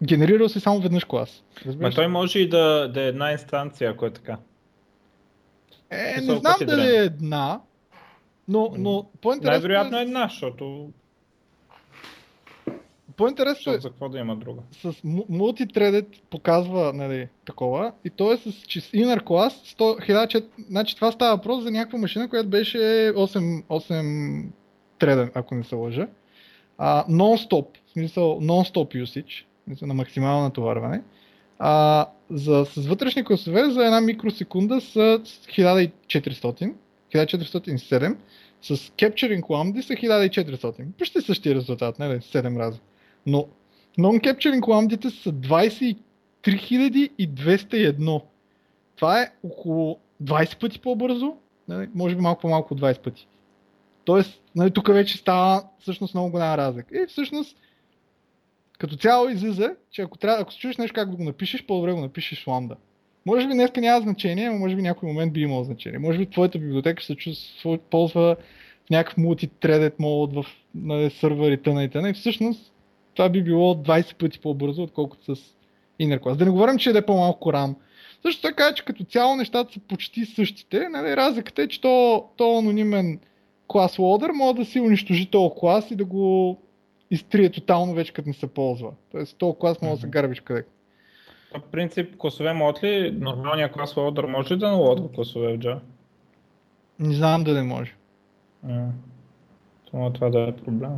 Генерирал 0.04 0.50
си 0.50 0.60
само 0.60 0.80
веднъж 0.80 1.06
клас. 1.06 1.44
Ма 1.80 1.92
той 1.92 2.08
може 2.08 2.40
и 2.40 2.50
да, 2.50 2.92
да 2.94 3.02
е 3.02 3.08
една 3.08 3.32
инстанция, 3.32 3.92
ако 3.92 4.06
е 4.06 4.12
така. 4.12 4.38
Е, 5.90 6.22
не 6.22 6.36
знам 6.36 6.56
дали 6.62 6.96
е 6.96 7.00
една, 7.00 7.62
но, 8.48 8.74
но 8.78 9.10
по-интересно 9.22 9.52
Най-вероятно 9.52 9.98
е 9.98 10.02
една, 10.02 10.28
защото 10.28 10.90
по-интересно 13.18 13.74
е, 13.74 13.80
за 13.80 13.90
какво 13.90 14.10
да 14.10 14.20
има 14.20 14.36
друга? 14.36 14.62
С 14.72 14.94
multithreaded 15.06 16.06
показва 16.30 16.94
нали, 16.94 17.28
такова 17.46 17.92
и 18.06 18.10
то 18.10 18.34
е 18.34 18.38
с 18.38 18.52
inner 18.52 19.24
class 19.24 19.78
100, 19.80 20.12
1000, 20.12 20.46
значи 20.70 20.96
това 20.96 21.12
става 21.12 21.36
въпрос 21.36 21.64
за 21.64 21.72
някаква 21.72 22.00
машина, 22.00 22.30
която 22.30 22.50
беше 22.50 22.78
8, 22.78 23.64
8 23.64 24.46
threaded, 25.00 25.32
ако 25.36 25.56
не 25.56 25.64
се 25.64 25.76
лъжа. 25.76 26.08
А, 26.78 27.06
non-stop, 27.08 27.68
в 27.88 27.92
смисъл 27.92 28.40
non-stop 28.42 29.04
usage, 29.04 29.46
на 29.82 29.94
максимално 29.94 30.44
натоварване. 30.44 31.02
А, 31.60 32.06
за, 32.30 32.66
с 32.66 32.88
вътрешни 32.88 33.24
класове 33.24 33.70
за 33.70 33.86
една 33.86 34.02
микросекунда 34.02 34.82
са 34.82 35.20
1400, 35.24 36.74
1407, 37.14 38.16
с 38.62 38.78
Capturing 38.78 39.42
Lambda 39.42 39.82
са 39.82 39.94
1400. 39.94 40.86
Почти 40.98 41.22
същия 41.22 41.56
резултат, 41.56 42.00
не 42.00 42.06
7 42.06 42.60
раза. 42.60 42.80
Но 43.28 43.48
non-capturing 44.00 44.68
ламдите 44.68 45.10
са 45.10 45.34
23201. 45.34 48.22
Това 48.96 49.22
е 49.22 49.32
около 49.44 50.00
20 50.24 50.60
пъти 50.60 50.80
по-бързо, 50.80 51.38
може 51.96 52.16
би 52.16 52.22
малко 52.22 52.42
по-малко 52.42 52.74
от 52.74 52.82
20 52.82 53.00
пъти. 53.00 53.28
Тоест, 54.06 54.42
нали, 54.56 54.72
тук 54.72 54.88
вече 54.88 55.18
става 55.18 55.64
всъщност 55.80 56.14
много 56.14 56.32
голяма 56.32 56.58
разлика. 56.58 56.96
И 56.96 57.06
всъщност, 57.08 57.58
като 58.80 58.96
цяло 58.96 59.30
излиза, 59.30 59.76
че 59.92 60.02
ако, 60.02 60.18
трябва, 60.18 60.42
ако 60.42 60.54
се 60.54 60.60
чуеш 60.60 60.78
нещо 60.78 60.96
как 60.96 61.10
да 61.10 61.16
го 61.16 61.24
напишеш, 61.24 61.66
по-добре 61.66 61.94
го 61.94 62.02
напишеш 62.02 62.44
в 62.44 62.48
ламда. 62.48 62.76
Може 63.26 63.48
би 63.48 63.54
днеска 63.54 63.82
няма 63.82 64.02
значение, 64.02 64.50
но 64.50 64.58
може 64.58 64.76
би 64.76 64.82
някой 64.82 65.10
момент 65.10 65.34
би 65.34 65.42
имал 65.42 65.64
значение. 65.64 66.00
Може 66.00 66.20
би 66.20 66.26
твоята 66.26 66.60
библиотека 66.60 67.04
се 67.04 67.16
чувства, 67.16 67.78
ползва 67.78 68.36
някакъв 68.90 69.24
multi-threaded 69.24 69.94
мод 70.00 70.34
в 70.34 70.46
нали, 70.76 71.10
сървърите 71.10 71.74
на 71.74 71.84
и 71.84 71.90
И 72.10 72.14
всъщност 72.14 72.74
това 73.18 73.30
би 73.30 73.44
било 73.44 73.74
20 73.74 74.16
пъти 74.16 74.40
по-бързо, 74.40 74.84
отколкото 74.84 75.36
с 75.36 75.42
inner 76.02 76.20
class. 76.20 76.36
Да 76.36 76.46
не 76.46 76.52
говорим, 76.52 76.78
че 76.78 76.90
е 76.90 77.06
по-малко 77.06 77.50
RAM. 77.50 77.76
Също 78.22 78.42
така, 78.42 78.74
че 78.74 78.86
като 78.86 79.04
цяло 79.04 79.36
нещата 79.36 79.74
са 79.74 79.80
почти 79.80 80.26
същите. 80.26 80.90
Нали, 80.90 81.18
разликата 81.18 81.62
е, 81.62 81.68
че 81.68 81.82
то, 81.82 82.26
то 82.36 82.60
анонимен 82.60 83.20
клас 83.68 84.00
лодър 84.00 84.32
може 84.32 84.58
да 84.58 84.66
си 84.66 84.80
унищожи 84.80 85.26
този 85.26 85.50
клас 85.60 85.92
и 85.92 85.96
да 85.96 86.06
го 86.06 86.58
изтрие 87.12 87.50
тотално 87.50 87.94
вече 87.94 88.14
като 88.14 88.30
не 88.30 88.34
се 88.34 88.48
ползва. 88.48 88.92
Тоест 89.12 89.38
този 89.38 89.58
клас 89.60 89.82
може 89.82 89.96
да 89.96 90.02
се 90.02 90.08
гарбиш 90.08 90.40
къде. 90.40 90.66
По 91.54 91.62
принцип, 91.62 92.18
класове 92.18 92.54
мод 92.54 92.84
ли 92.84 93.12
нормалният 93.12 93.74
клас 93.74 93.98
лодър 93.98 94.26
може 94.26 94.54
ли 94.54 94.58
да 94.58 94.72
налодва 94.72 95.12
класове 95.12 95.54
в 95.54 95.60
Java? 95.60 95.80
Не 97.00 97.14
знам 97.14 97.44
дали 97.44 97.62
може. 97.62 97.96
Това, 99.86 100.14
това 100.14 100.30
да 100.30 100.42
е 100.42 100.56
проблем. 100.56 100.92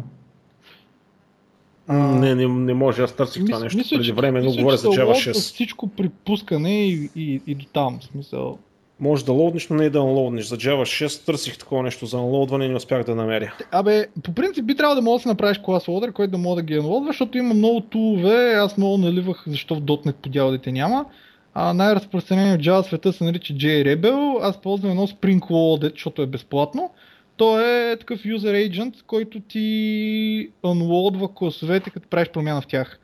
Не, 1.89 2.36
не, 2.36 2.47
не 2.47 2.73
може, 2.73 3.02
аз 3.02 3.13
търсих 3.13 3.45
това 3.45 3.60
нещо 3.60 3.78
мисля, 3.78 3.97
преди 3.97 4.12
време, 4.12 4.41
но 4.41 4.52
говоря 4.52 4.78
за 4.78 4.88
Java 4.88 5.32
6. 5.32 5.34
Всичко 5.34 5.88
при 5.88 6.10
пускане 6.10 6.88
и, 6.88 7.10
и, 7.15 7.41
и 7.47 7.56
до 7.56 7.65
там, 7.65 7.99
смисъл. 8.02 8.58
Може 8.99 9.25
да 9.25 9.32
лоуднеш, 9.32 9.69
но 9.69 9.75
не 9.75 9.86
и 9.86 9.89
да 9.89 9.99
анлоуднеш. 9.99 10.45
За 10.45 10.58
Java 10.58 11.08
6 11.08 11.25
търсих 11.25 11.58
такова 11.58 11.84
нещо 11.84 12.06
за 12.06 12.17
анлоудване 12.17 12.65
и 12.65 12.69
не 12.69 12.75
успях 12.75 13.04
да 13.04 13.15
намеря. 13.15 13.54
Абе, 13.71 14.08
по 14.23 14.34
принцип 14.34 14.65
би 14.65 14.75
трябвало 14.75 14.95
да 14.95 15.02
можеш 15.02 15.23
да 15.23 15.30
направиш 15.30 15.58
клас 15.58 15.88
лодер, 15.88 16.12
който 16.12 16.32
да 16.32 16.38
може 16.38 16.56
да 16.56 16.62
ги 16.62 16.75
анлоудва, 16.75 17.10
защото 17.10 17.38
има 17.38 17.54
много 17.54 17.82
тулове, 17.82 18.54
аз 18.54 18.78
много 18.78 18.97
наливах 18.97 19.43
защо 19.47 19.75
в 19.75 19.82
.NET 19.82 20.13
по 20.13 20.30
дяволите 20.30 20.71
няма. 20.71 21.06
А 21.54 21.73
най-разпространено 21.73 22.58
в 22.58 22.62
Java 22.62 22.82
света 22.82 23.13
се 23.13 23.23
нарича 23.23 23.54
JRebel, 23.54 24.38
аз 24.41 24.62
ползвам 24.62 24.91
едно 24.91 25.08
Spring 25.08 25.39
Loaded, 25.39 25.91
защото 25.91 26.21
е 26.21 26.28
безплатно. 26.28 26.91
То 27.39 27.62
е 27.62 27.97
такъв 27.99 28.19
user 28.19 28.69
agent, 28.69 29.04
който 29.08 29.39
ти 29.39 30.49
unloadва 30.63 31.34
класовете, 31.34 31.89
като 31.89 32.08
правиш 32.08 32.30
промяна 32.30 32.62
в 32.62 32.67
тях. 32.67 32.99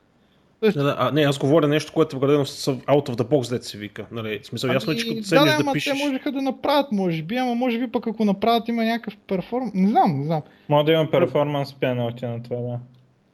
Тоест... 0.60 0.78
Да, 0.78 0.96
а, 1.00 1.12
не, 1.12 1.22
аз 1.22 1.38
говоря 1.38 1.68
нещо, 1.68 1.94
което 1.94 2.16
е 2.16 2.20
вградено 2.20 2.46
с 2.46 2.72
out 2.72 3.10
of 3.10 3.16
the 3.16 3.24
box, 3.24 3.50
дете 3.50 3.66
се 3.66 3.78
вика. 3.78 4.06
Нали, 4.12 4.40
в 4.40 4.46
смисъл, 4.46 4.72
ясно 4.72 4.94
е, 4.94 4.96
че 4.96 5.08
като 5.08 5.24
седнеш 5.24 5.52
да, 5.52 5.58
да, 5.58 5.64
да 5.64 5.74
пишеш... 5.74 6.00
те 6.00 6.06
можеха 6.06 6.32
да 6.32 6.42
направят, 6.42 6.92
може 6.92 7.24
би, 7.24 7.36
ама 7.36 7.56
може 7.56 7.80
би 7.80 7.88
пък 7.88 8.08
ако 8.08 8.26
направят 8.26 8.68
има 8.68 8.84
някакъв 8.84 9.18
перформанс. 9.18 9.74
Не 9.74 9.90
знам, 9.90 10.20
не 10.20 10.26
знам. 10.26 10.42
Може 10.70 10.86
да 10.86 10.92
има 10.92 11.12
перформанс 11.12 11.74
пеналти 11.74 12.26
на 12.26 12.44
това, 12.44 12.58
да. 12.58 12.80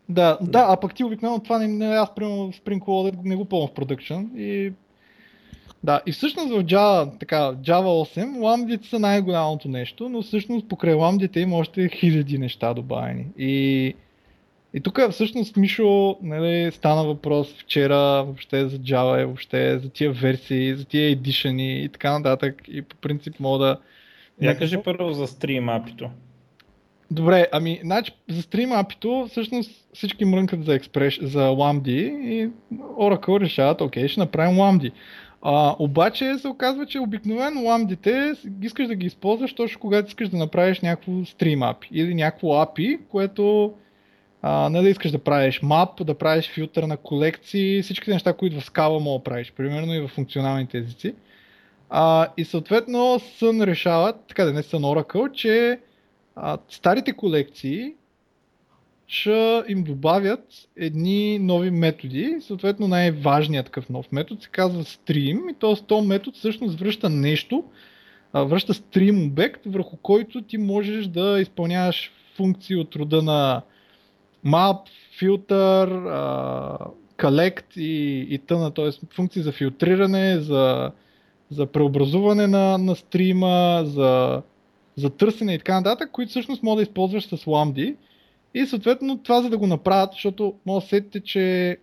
Да, 0.09 0.37
да, 0.41 0.65
а 0.69 0.77
пък 0.77 0.95
ти 0.95 1.03
обикновено 1.03 1.43
това 1.43 1.59
не, 1.59 1.67
не 1.67 1.85
аз 1.85 2.15
примерно 2.15 2.51
в 2.51 2.55
Spring 2.55 2.79
Loaded 2.79 3.15
не 3.23 3.35
го 3.35 3.45
ползвам 3.45 3.69
в 3.69 3.73
продъкшн 3.73 4.19
и 4.37 4.71
да, 5.83 6.01
и 6.05 6.11
всъщност 6.11 6.49
в 6.49 6.63
Java, 6.63 7.19
така, 7.19 7.35
Java 7.35 8.17
8 8.17 8.41
ламдите 8.41 8.87
са 8.87 8.99
най-голямото 8.99 9.67
нещо, 9.67 10.09
но 10.09 10.21
всъщност 10.21 10.67
покрай 10.67 10.93
ламдите 10.93 11.39
има 11.39 11.57
още 11.57 11.89
хиляди 11.89 12.37
неща 12.37 12.73
добавени. 12.73 13.25
И, 13.37 13.93
и 14.73 14.79
тук 14.81 14.99
всъщност 15.11 15.57
Мишо 15.57 16.17
нали, 16.21 16.71
стана 16.71 17.03
въпрос 17.03 17.53
вчера 17.53 18.23
въобще 18.23 18.67
за 18.67 18.77
Java, 18.77 19.25
въобще 19.25 19.79
за 19.79 19.89
тия 19.89 20.11
версии, 20.11 20.75
за 20.75 20.85
тия 20.85 21.09
едишъни 21.09 21.83
и 21.83 21.89
така 21.89 22.19
нататък. 22.19 22.61
И 22.67 22.81
по 22.81 22.95
принцип 22.95 23.39
мога 23.39 23.65
да... 23.65 23.77
Я 24.41 24.57
кажи 24.57 24.77
първо 24.83 25.13
за 25.13 25.27
стрим 25.27 25.69
апито. 25.69 26.09
Добре, 27.11 27.47
ами, 27.51 27.79
значи, 27.83 28.11
за 28.29 28.41
стрим 28.41 28.71
апито 28.71 29.27
всъщност 29.29 29.71
всички 29.93 30.25
мрънкат 30.25 30.65
за, 30.65 30.73
експреш, 30.73 31.19
за 31.21 31.39
Lambda 31.39 31.89
и 32.21 32.49
Oracle 32.73 33.39
решават, 33.39 33.81
окей, 33.81 34.07
ще 34.07 34.19
направим 34.19 34.57
Lambda. 34.57 34.91
А, 35.41 35.75
обаче 35.79 36.37
се 36.37 36.47
оказва, 36.47 36.85
че 36.85 36.99
обикновено 36.99 37.63
ламдите 37.63 38.33
искаш 38.61 38.87
да 38.87 38.95
ги 38.95 39.05
използваш 39.05 39.53
точно 39.53 39.79
когато 39.79 40.07
искаш 40.07 40.29
да 40.29 40.37
направиш 40.37 40.79
някакво 40.79 41.25
стрим 41.25 41.59
API 41.59 41.87
или 41.91 42.15
някакво 42.15 42.47
API, 42.47 42.99
което 43.09 43.73
а, 44.41 44.69
не 44.69 44.81
да 44.81 44.89
искаш 44.89 45.11
да 45.11 45.19
правиш 45.19 45.61
map, 45.61 46.03
да 46.03 46.17
правиш 46.17 46.49
филтър 46.49 46.83
на 46.83 46.97
колекции, 46.97 47.81
всички 47.81 48.09
неща, 48.09 48.33
които 48.33 48.59
в 48.59 48.71
Scala 48.71 48.99
мога 48.99 49.19
да 49.19 49.23
правиш, 49.23 49.53
примерно 49.57 49.93
и 49.93 49.99
в 49.99 50.07
функционалните 50.07 50.77
езици. 50.77 51.15
А, 51.89 52.27
и 52.37 52.45
съответно 52.45 52.97
Sun 53.19 53.65
решават, 53.65 54.15
така 54.27 54.45
да 54.45 54.53
не 54.53 54.63
Sun 54.63 55.03
Oracle, 55.03 55.31
че 55.31 55.79
а, 56.35 56.57
старите 56.69 57.13
колекции 57.13 57.93
ще 59.07 59.63
им 59.67 59.83
добавят 59.83 60.45
едни 60.77 61.39
нови 61.39 61.71
методи. 61.71 62.37
Съответно 62.41 62.87
най-важният 62.87 63.65
такъв 63.65 63.89
нов 63.89 64.11
метод 64.11 64.41
се 64.41 64.49
казва 64.49 64.83
stream 64.83 65.51
и 65.51 65.53
този, 65.53 65.83
този 65.83 66.07
метод 66.07 66.37
всъщност 66.37 66.79
връща 66.79 67.09
нещо, 67.09 67.63
връща 68.33 68.73
stream 68.73 69.27
обект, 69.27 69.61
върху 69.65 69.97
който 69.97 70.41
ти 70.41 70.57
можеш 70.57 71.07
да 71.07 71.39
изпълняваш 71.41 72.11
функции 72.35 72.75
от 72.75 72.95
рода 72.95 73.21
на 73.21 73.61
map, 74.45 74.77
filter, 75.21 75.87
collect 77.17 77.77
и, 77.77 78.27
и 78.29 78.37
тъна, 78.37 78.71
т.е. 78.71 78.89
функции 79.15 79.41
за 79.41 79.51
филтриране, 79.51 80.39
за, 80.39 80.91
за 81.49 81.65
преобразуване 81.65 82.47
на, 82.47 82.77
на 82.77 82.95
стрима, 82.95 83.81
за, 83.85 84.41
за 85.01 85.09
търсене 85.09 85.53
и 85.53 85.57
така 85.57 85.75
нататък, 85.75 86.11
които 86.11 86.29
всъщност 86.29 86.63
може 86.63 86.75
да 86.75 86.81
използваш 86.81 87.25
с 87.25 87.37
Lambda 87.37 87.95
и 88.53 88.65
съответно 88.65 89.17
това 89.17 89.41
за 89.41 89.49
да 89.49 89.57
го 89.57 89.67
направят, 89.67 90.11
защото 90.11 90.53
може 90.65 90.83
да 90.83 90.89
сетите, 90.89 91.19
че 91.19 91.77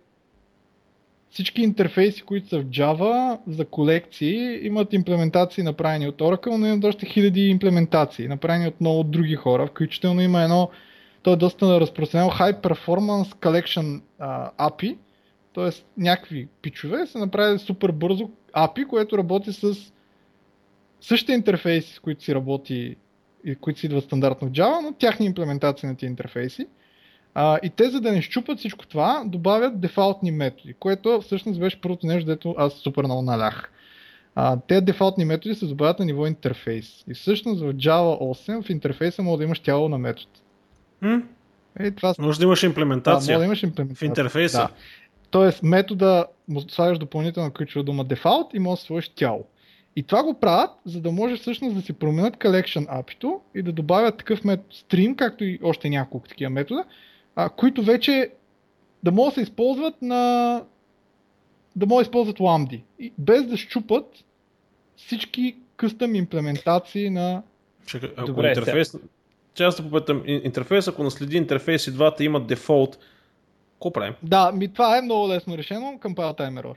всички 1.29 1.61
интерфейси, 1.61 2.21
които 2.21 2.47
са 2.47 2.59
в 2.59 2.65
Java 2.65 3.39
за 3.47 3.65
колекции, 3.65 4.67
имат 4.67 4.93
имплементации 4.93 5.63
направени 5.63 6.07
от 6.07 6.17
Oracle, 6.17 6.55
но 6.55 6.65
имат 6.67 6.83
още 6.83 7.05
хиляди 7.05 7.41
имплементации, 7.41 8.27
направени 8.27 8.67
от 8.67 8.81
много 8.81 9.03
други 9.03 9.35
хора, 9.35 9.67
включително 9.67 10.21
има 10.21 10.43
едно, 10.43 10.69
то 11.23 11.33
е 11.33 11.35
доста 11.35 11.79
разпространено 11.79 12.31
High 12.31 12.61
Performance 12.61 13.35
Collection 13.35 14.01
uh, 14.21 14.51
API, 14.57 14.97
т.е. 15.55 15.83
някакви 15.97 16.47
пичове 16.61 17.07
са 17.07 17.17
направили 17.17 17.59
супер 17.59 17.91
бързо 17.91 18.29
API, 18.55 18.87
което 18.87 19.17
работи 19.17 19.53
с 19.53 19.73
същите 21.01 21.33
интерфейси, 21.33 21.93
с 21.93 21.99
които 21.99 22.23
си 22.23 22.35
работи 22.35 22.95
които 23.61 23.79
си 23.79 23.85
идват 23.85 24.03
стандартно 24.03 24.47
в 24.47 24.51
Java, 24.51 24.81
но 24.83 24.93
тяхни 24.93 25.25
имплементации 25.25 25.89
на 25.89 25.95
тези 25.95 26.09
интерфейси. 26.09 26.67
А, 27.33 27.59
и 27.63 27.69
те, 27.69 27.89
за 27.89 28.01
да 28.01 28.11
не 28.11 28.21
щупат 28.21 28.59
всичко 28.59 28.87
това, 28.87 29.23
добавят 29.25 29.79
дефалтни 29.79 30.31
методи, 30.31 30.73
което 30.73 31.21
всъщност 31.21 31.59
беше 31.59 31.81
първото 31.81 32.07
нещо, 32.07 32.27
дето 32.27 32.55
аз 32.57 32.73
супер 32.73 33.03
много 33.03 33.21
налях. 33.21 33.71
А, 34.35 34.57
те 34.67 34.81
дефалтни 34.81 35.25
методи 35.25 35.55
се 35.55 35.65
добавят 35.65 35.99
на 35.99 36.05
ниво 36.05 36.27
интерфейс. 36.27 37.03
И 37.07 37.13
всъщност 37.13 37.61
в 37.61 37.73
Java 37.73 38.19
8 38.21 38.63
в 38.63 38.69
интерфейса 38.69 39.23
може 39.23 39.37
да 39.37 39.43
имаш 39.43 39.59
тяло 39.59 39.89
на 39.89 39.97
метод. 39.97 40.29
М? 41.01 41.21
Е, 41.79 41.91
това... 41.91 42.13
Може 42.19 42.39
да 42.39 42.45
имаш 42.45 42.63
имплементация. 42.63 43.27
Да, 43.27 43.33
може 43.33 43.39
да 43.39 43.45
имаш 43.45 43.63
имплементация. 43.63 44.07
В 44.07 44.09
интерфейса. 44.09 44.57
Да. 44.57 44.69
Тоест 45.29 45.63
метода 45.63 46.25
слагаш 46.67 46.97
допълнително 46.97 47.51
ключова 47.51 47.83
дума 47.83 48.03
дефалт 48.03 48.53
и 48.53 48.59
може 48.59 48.79
да 48.79 48.85
сложиш 48.85 49.09
тяло. 49.09 49.45
И 49.99 50.03
това 50.03 50.23
го 50.23 50.33
правят, 50.33 50.71
за 50.85 51.01
да 51.01 51.11
може 51.11 51.35
всъщност 51.35 51.75
да 51.75 51.81
си 51.81 51.93
променят 51.93 52.37
collection 52.37 52.87
api 52.87 53.39
и 53.55 53.61
да 53.61 53.71
добавят 53.71 54.17
такъв 54.17 54.43
метод 54.43 54.67
stream, 54.71 55.15
както 55.15 55.43
и 55.43 55.59
още 55.63 55.89
няколко 55.89 56.27
такива 56.27 56.49
метода, 56.49 56.83
а, 57.35 57.49
които 57.49 57.83
вече 57.83 58.29
да 59.03 59.11
могат 59.11 59.31
да 59.31 59.35
се 59.35 59.41
използват 59.41 60.01
на 60.01 60.63
да 61.75 61.85
могат 61.85 62.05
да 62.05 62.07
използват 62.07 62.37
Lambda. 62.37 62.81
И 62.99 63.13
без 63.17 63.43
да 63.43 63.57
щупат 63.57 64.05
всички 64.95 65.55
къстъм 65.75 66.15
имплементации 66.15 67.09
на... 67.09 67.43
Чакай, 67.85 68.09
ако 68.17 68.27
Добре, 68.27 68.49
интерфейс... 68.49 68.95
Че 69.53 69.63
аз 69.63 69.81
да 69.81 69.89
попитам, 69.89 70.23
интерфейс, 70.25 70.87
ако 70.87 71.03
наследи 71.03 71.37
интерфейс 71.37 71.87
и 71.87 71.91
двата 71.91 72.23
имат 72.23 72.47
дефолт, 72.47 72.99
какво 73.73 73.93
правим? 73.93 74.13
Да, 74.23 74.51
ми 74.51 74.73
това 74.73 74.97
е 74.97 75.01
много 75.01 75.29
лесно 75.29 75.57
решено, 75.57 75.99
към 75.99 76.15
time 76.15 76.61
error 76.61 76.75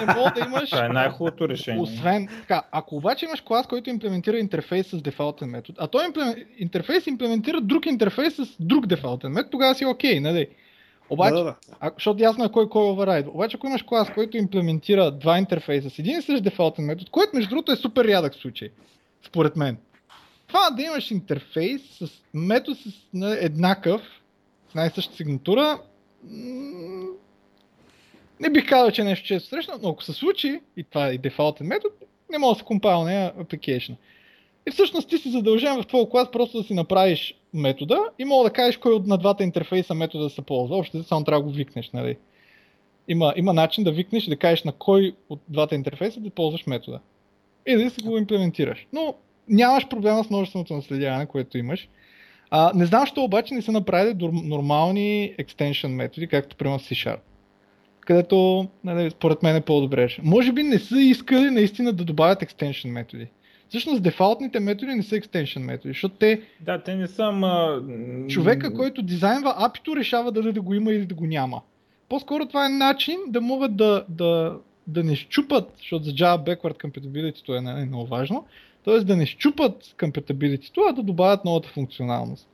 не 0.00 0.14
мога 0.14 0.32
да 0.34 0.40
имаш. 0.46 0.70
Това 0.70 0.84
е 0.84 0.88
най-хубавото 0.88 1.48
решение. 1.48 1.82
Освен 1.82 2.28
така, 2.40 2.62
ако 2.70 2.96
обаче 2.96 3.26
имаш 3.26 3.40
клас, 3.40 3.66
който 3.66 3.90
имплементира 3.90 4.38
интерфейс 4.38 4.86
с 4.86 5.02
дефалтен 5.02 5.48
метод, 5.48 5.78
а 5.80 5.86
той 5.86 6.06
имплем... 6.06 6.34
интерфейс 6.58 7.06
имплементира 7.06 7.60
друг 7.60 7.86
интерфейс 7.86 8.34
с 8.36 8.46
друг 8.60 8.86
дефалтен 8.86 9.32
метод, 9.32 9.50
тогава 9.50 9.74
си 9.74 9.86
окей, 9.86 10.16
okay, 10.16 10.20
нали? 10.20 10.48
Обаче, 11.10 11.34
да, 11.34 11.44
да. 11.44 11.54
А, 11.80 11.90
защото 11.94 12.22
ясно 12.22 12.44
е 12.44 12.52
кой 12.52 12.68
кой 12.68 12.90
оверрайд. 12.90 13.26
Обаче, 13.26 13.56
ако 13.56 13.66
имаш 13.66 13.82
клас, 13.82 14.10
който 14.14 14.36
имплементира 14.36 15.10
два 15.10 15.38
интерфейса 15.38 15.90
с 15.90 15.98
един 15.98 16.18
и 16.18 16.22
същ 16.22 16.42
дефалтен 16.42 16.84
метод, 16.84 17.10
който 17.10 17.36
между 17.36 17.48
другото 17.50 17.72
е 17.72 17.76
супер 17.76 18.04
рядък 18.04 18.34
случай, 18.34 18.68
според 19.26 19.56
мен. 19.56 19.76
Това 20.46 20.70
да 20.70 20.82
имаш 20.82 21.10
интерфейс 21.10 21.82
с 21.82 22.06
метод 22.34 22.76
с 22.76 22.90
еднакъв, 23.40 24.02
с 24.70 24.74
най-съща 24.74 25.16
сигнатура, 25.16 25.78
не 28.40 28.50
бих 28.50 28.68
казал, 28.68 28.90
че 28.90 29.02
е 29.02 29.04
нещо 29.04 29.26
често 29.26 29.48
срещано, 29.48 29.78
но 29.82 29.88
ако 29.88 30.02
се 30.02 30.12
случи, 30.12 30.60
и 30.76 30.84
това 30.84 31.06
е 31.06 31.18
дефалтен 31.18 31.66
метод, 31.66 31.94
не 32.30 32.38
може 32.38 32.54
да 32.54 32.58
се 32.58 32.64
компайл 32.64 33.02
на 33.02 33.32
application. 33.32 33.94
И 34.68 34.70
всъщност 34.70 35.08
ти 35.08 35.18
си 35.18 35.30
задължен 35.30 35.82
в 35.82 35.86
твоя 35.86 36.08
клас 36.08 36.30
просто 36.30 36.58
да 36.58 36.64
си 36.64 36.74
направиш 36.74 37.34
метода 37.54 37.98
и 38.18 38.24
мога 38.24 38.44
да 38.44 38.52
кажеш 38.52 38.76
кой 38.76 38.92
от 38.92 39.06
на 39.06 39.18
двата 39.18 39.44
интерфейса 39.44 39.94
метода 39.94 40.24
да 40.24 40.30
се 40.30 40.42
ползва. 40.42 40.76
Общо 40.76 41.02
само 41.02 41.24
трябва 41.24 41.42
да 41.42 41.48
го 41.48 41.56
викнеш, 41.56 41.90
нали? 41.90 42.16
Има, 43.08 43.34
има 43.36 43.52
начин 43.52 43.84
да 43.84 43.92
викнеш 43.92 44.26
и 44.26 44.30
да 44.30 44.36
кажеш 44.36 44.64
на 44.64 44.72
кой 44.72 45.14
от 45.28 45.40
двата 45.48 45.74
интерфейса 45.74 46.20
да 46.20 46.30
ползваш 46.30 46.66
метода. 46.66 47.00
И 47.66 47.76
да 47.76 47.90
си 47.90 48.02
го 48.02 48.18
имплементираш. 48.18 48.86
Но 48.92 49.14
нямаш 49.48 49.88
проблема 49.88 50.24
с 50.24 50.30
множественото 50.30 50.74
наследяване, 50.74 51.26
което 51.26 51.58
имаш. 51.58 51.88
А, 52.50 52.72
не 52.74 52.86
знам, 52.86 53.06
що 53.06 53.22
обаче 53.22 53.54
не 53.54 53.62
са 53.62 53.72
направили 53.72 54.14
нормални 54.32 55.34
extension 55.38 55.88
методи, 55.88 56.26
както 56.26 56.56
примерно 56.56 56.78
C-Sharp. 56.78 57.18
Където, 58.04 58.68
нали, 58.84 59.10
според 59.10 59.42
мен 59.42 59.56
е 59.56 59.60
по-добре. 59.60 60.16
Може 60.22 60.52
би 60.52 60.62
не 60.62 60.78
са 60.78 61.00
искали 61.00 61.50
наистина 61.50 61.92
да 61.92 62.04
добавят 62.04 62.40
extension 62.40 62.90
методи. 62.90 63.26
Всъщност 63.68 64.02
дефалтните 64.02 64.60
методи 64.60 64.94
не 64.94 65.02
са 65.02 65.14
extension 65.14 65.58
методи, 65.58 65.88
защото 65.88 66.14
те... 66.14 66.40
Да, 66.60 66.82
те 66.82 66.94
не 66.94 67.06
са, 67.06 67.32
ма... 67.32 67.82
Човека, 68.28 68.74
който 68.74 69.02
дизайнва 69.02 69.54
апито, 69.58 69.96
решава 69.96 70.32
дали 70.32 70.52
да 70.52 70.60
го 70.60 70.74
има 70.74 70.92
или 70.92 71.06
да 71.06 71.14
го 71.14 71.26
няма. 71.26 71.60
По-скоро 72.08 72.46
това 72.46 72.66
е 72.66 72.68
начин 72.68 73.18
да 73.28 73.40
могат 73.40 73.76
да, 73.76 74.04
да, 74.08 74.56
да 74.86 75.04
не 75.04 75.16
щупат, 75.16 75.72
защото 75.78 76.04
за 76.04 76.10
Java 76.10 76.38
Backward 76.38 76.84
Compatibility 76.84 77.58
е, 77.58 77.60
нали, 77.60 77.82
е 77.82 77.84
много 77.84 78.06
важно, 78.06 78.44
т.е. 78.84 79.00
да 79.00 79.16
не 79.16 79.26
щупат 79.26 79.84
compatibility, 79.84 80.90
а 80.90 80.92
да 80.92 81.02
добавят 81.02 81.44
новата 81.44 81.68
функционалност. 81.68 82.48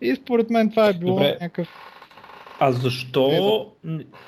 И 0.00 0.14
според 0.14 0.50
мен 0.50 0.70
това 0.70 0.88
е 0.88 0.92
било 0.92 1.12
Добре. 1.12 1.38
някакъв... 1.40 1.68
А 2.60 2.72
защо 2.72 3.30
Ето. 3.32 3.72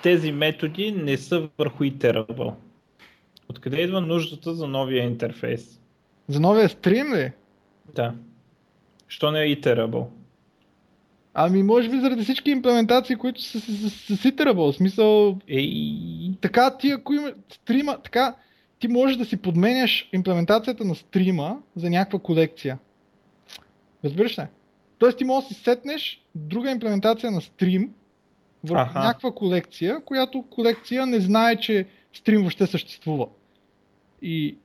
тези 0.02 0.32
методи 0.32 0.92
не 0.92 1.16
са 1.16 1.48
върху 1.58 1.84
iterable? 1.84 2.54
Откъде 3.48 3.80
идва 3.80 4.00
нуждата 4.00 4.54
за 4.54 4.66
новия 4.66 5.04
интерфейс? 5.04 5.80
За 6.28 6.40
новия 6.40 6.68
стрим 6.68 7.14
ли? 7.14 7.32
Да. 7.94 8.14
Що 9.08 9.30
не 9.30 9.42
е 9.42 9.56
iterable? 9.56 10.06
Ами 11.34 11.62
може 11.62 11.88
би 11.88 12.00
заради 12.00 12.24
всички 12.24 12.50
имплементации, 12.50 13.16
които 13.16 13.42
са 13.42 13.60
с, 13.60 13.90
с, 13.90 14.16
с 14.16 14.22
iterable. 14.22 14.72
В 14.72 14.76
смисъл... 14.76 15.38
Ей... 15.48 16.32
Така 16.40 16.76
ти 16.76 16.90
ако 16.90 17.12
има 17.12 17.32
стрима, 17.52 17.98
така 18.02 18.34
ти 18.78 18.88
можеш 18.88 19.16
да 19.16 19.24
си 19.24 19.36
подменяш 19.36 20.08
имплементацията 20.12 20.84
на 20.84 20.94
стрима 20.94 21.58
за 21.76 21.90
някаква 21.90 22.18
колекция. 22.18 22.78
Разбираш 24.04 24.38
ли? 24.38 24.42
Тоест 24.98 25.18
ти 25.18 25.24
можеш 25.24 25.48
да 25.48 25.54
си 25.54 25.62
сетнеш 25.62 26.24
друга 26.34 26.70
имплементация 26.70 27.30
на 27.30 27.40
стрим 27.40 27.90
върху 28.64 28.82
Аха. 28.82 28.98
някаква 28.98 29.32
колекция, 29.32 30.00
която 30.04 30.42
колекция 30.42 31.06
не 31.06 31.20
знае, 31.20 31.56
че 31.56 31.86
стрим 32.12 32.40
въобще 32.40 32.66
съществува. 32.66 33.26
И 34.22 34.56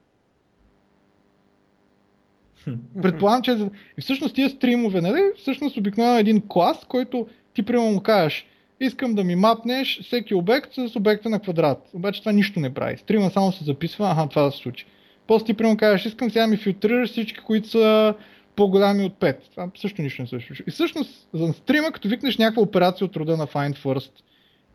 Предполагам, 3.02 3.42
че 3.42 3.52
и 3.98 4.02
всъщност 4.02 4.36
тия 4.36 4.50
стримове, 4.50 5.02
нали, 5.02 5.22
всъщност 5.38 5.78
обикновено 5.78 6.18
един 6.18 6.42
клас, 6.48 6.86
който 6.88 7.28
ти 7.54 7.64
примерно 7.64 7.92
му 7.92 8.02
кажеш, 8.02 8.46
искам 8.80 9.16
да 9.16 9.24
ми 9.24 9.36
мапнеш 9.36 10.02
всеки 10.04 10.36
обект 10.36 10.74
с 10.74 10.96
обекта 10.96 11.30
на 11.30 11.40
квадрат. 11.40 11.90
Обаче 11.94 12.20
това 12.20 12.32
нищо 12.32 12.60
не 12.60 12.74
прави. 12.74 12.98
Стрима 12.98 13.30
само 13.30 13.52
се 13.52 13.64
записва, 13.64 14.12
аха, 14.12 14.30
това 14.30 14.42
да 14.42 14.52
се 14.52 14.58
случи. 14.58 14.86
После 15.28 15.46
ти 15.46 15.54
примерно 15.54 15.78
кажеш, 15.78 16.06
искам 16.06 16.30
сега 16.30 16.48
ми 16.48 16.58
филтрираш 16.58 17.10
всички, 17.10 17.40
които 17.40 17.70
са 17.70 18.16
по-голями 18.56 19.06
от 19.06 19.14
5. 19.14 19.38
Това 19.52 19.70
също 19.82 20.02
нищо 20.02 20.22
не 20.22 20.28
се 20.28 20.30
случва. 20.30 20.66
И 20.68 20.72
всъщност 20.72 21.28
за 21.34 21.54
стрима, 21.54 21.92
като 21.92 22.08
викнеш 22.08 22.38
някаква 22.38 22.62
операция 22.62 23.06
от 23.06 23.16
рода 23.16 23.38
на 23.38 23.48
Find 23.48 23.78
First 23.78 24.12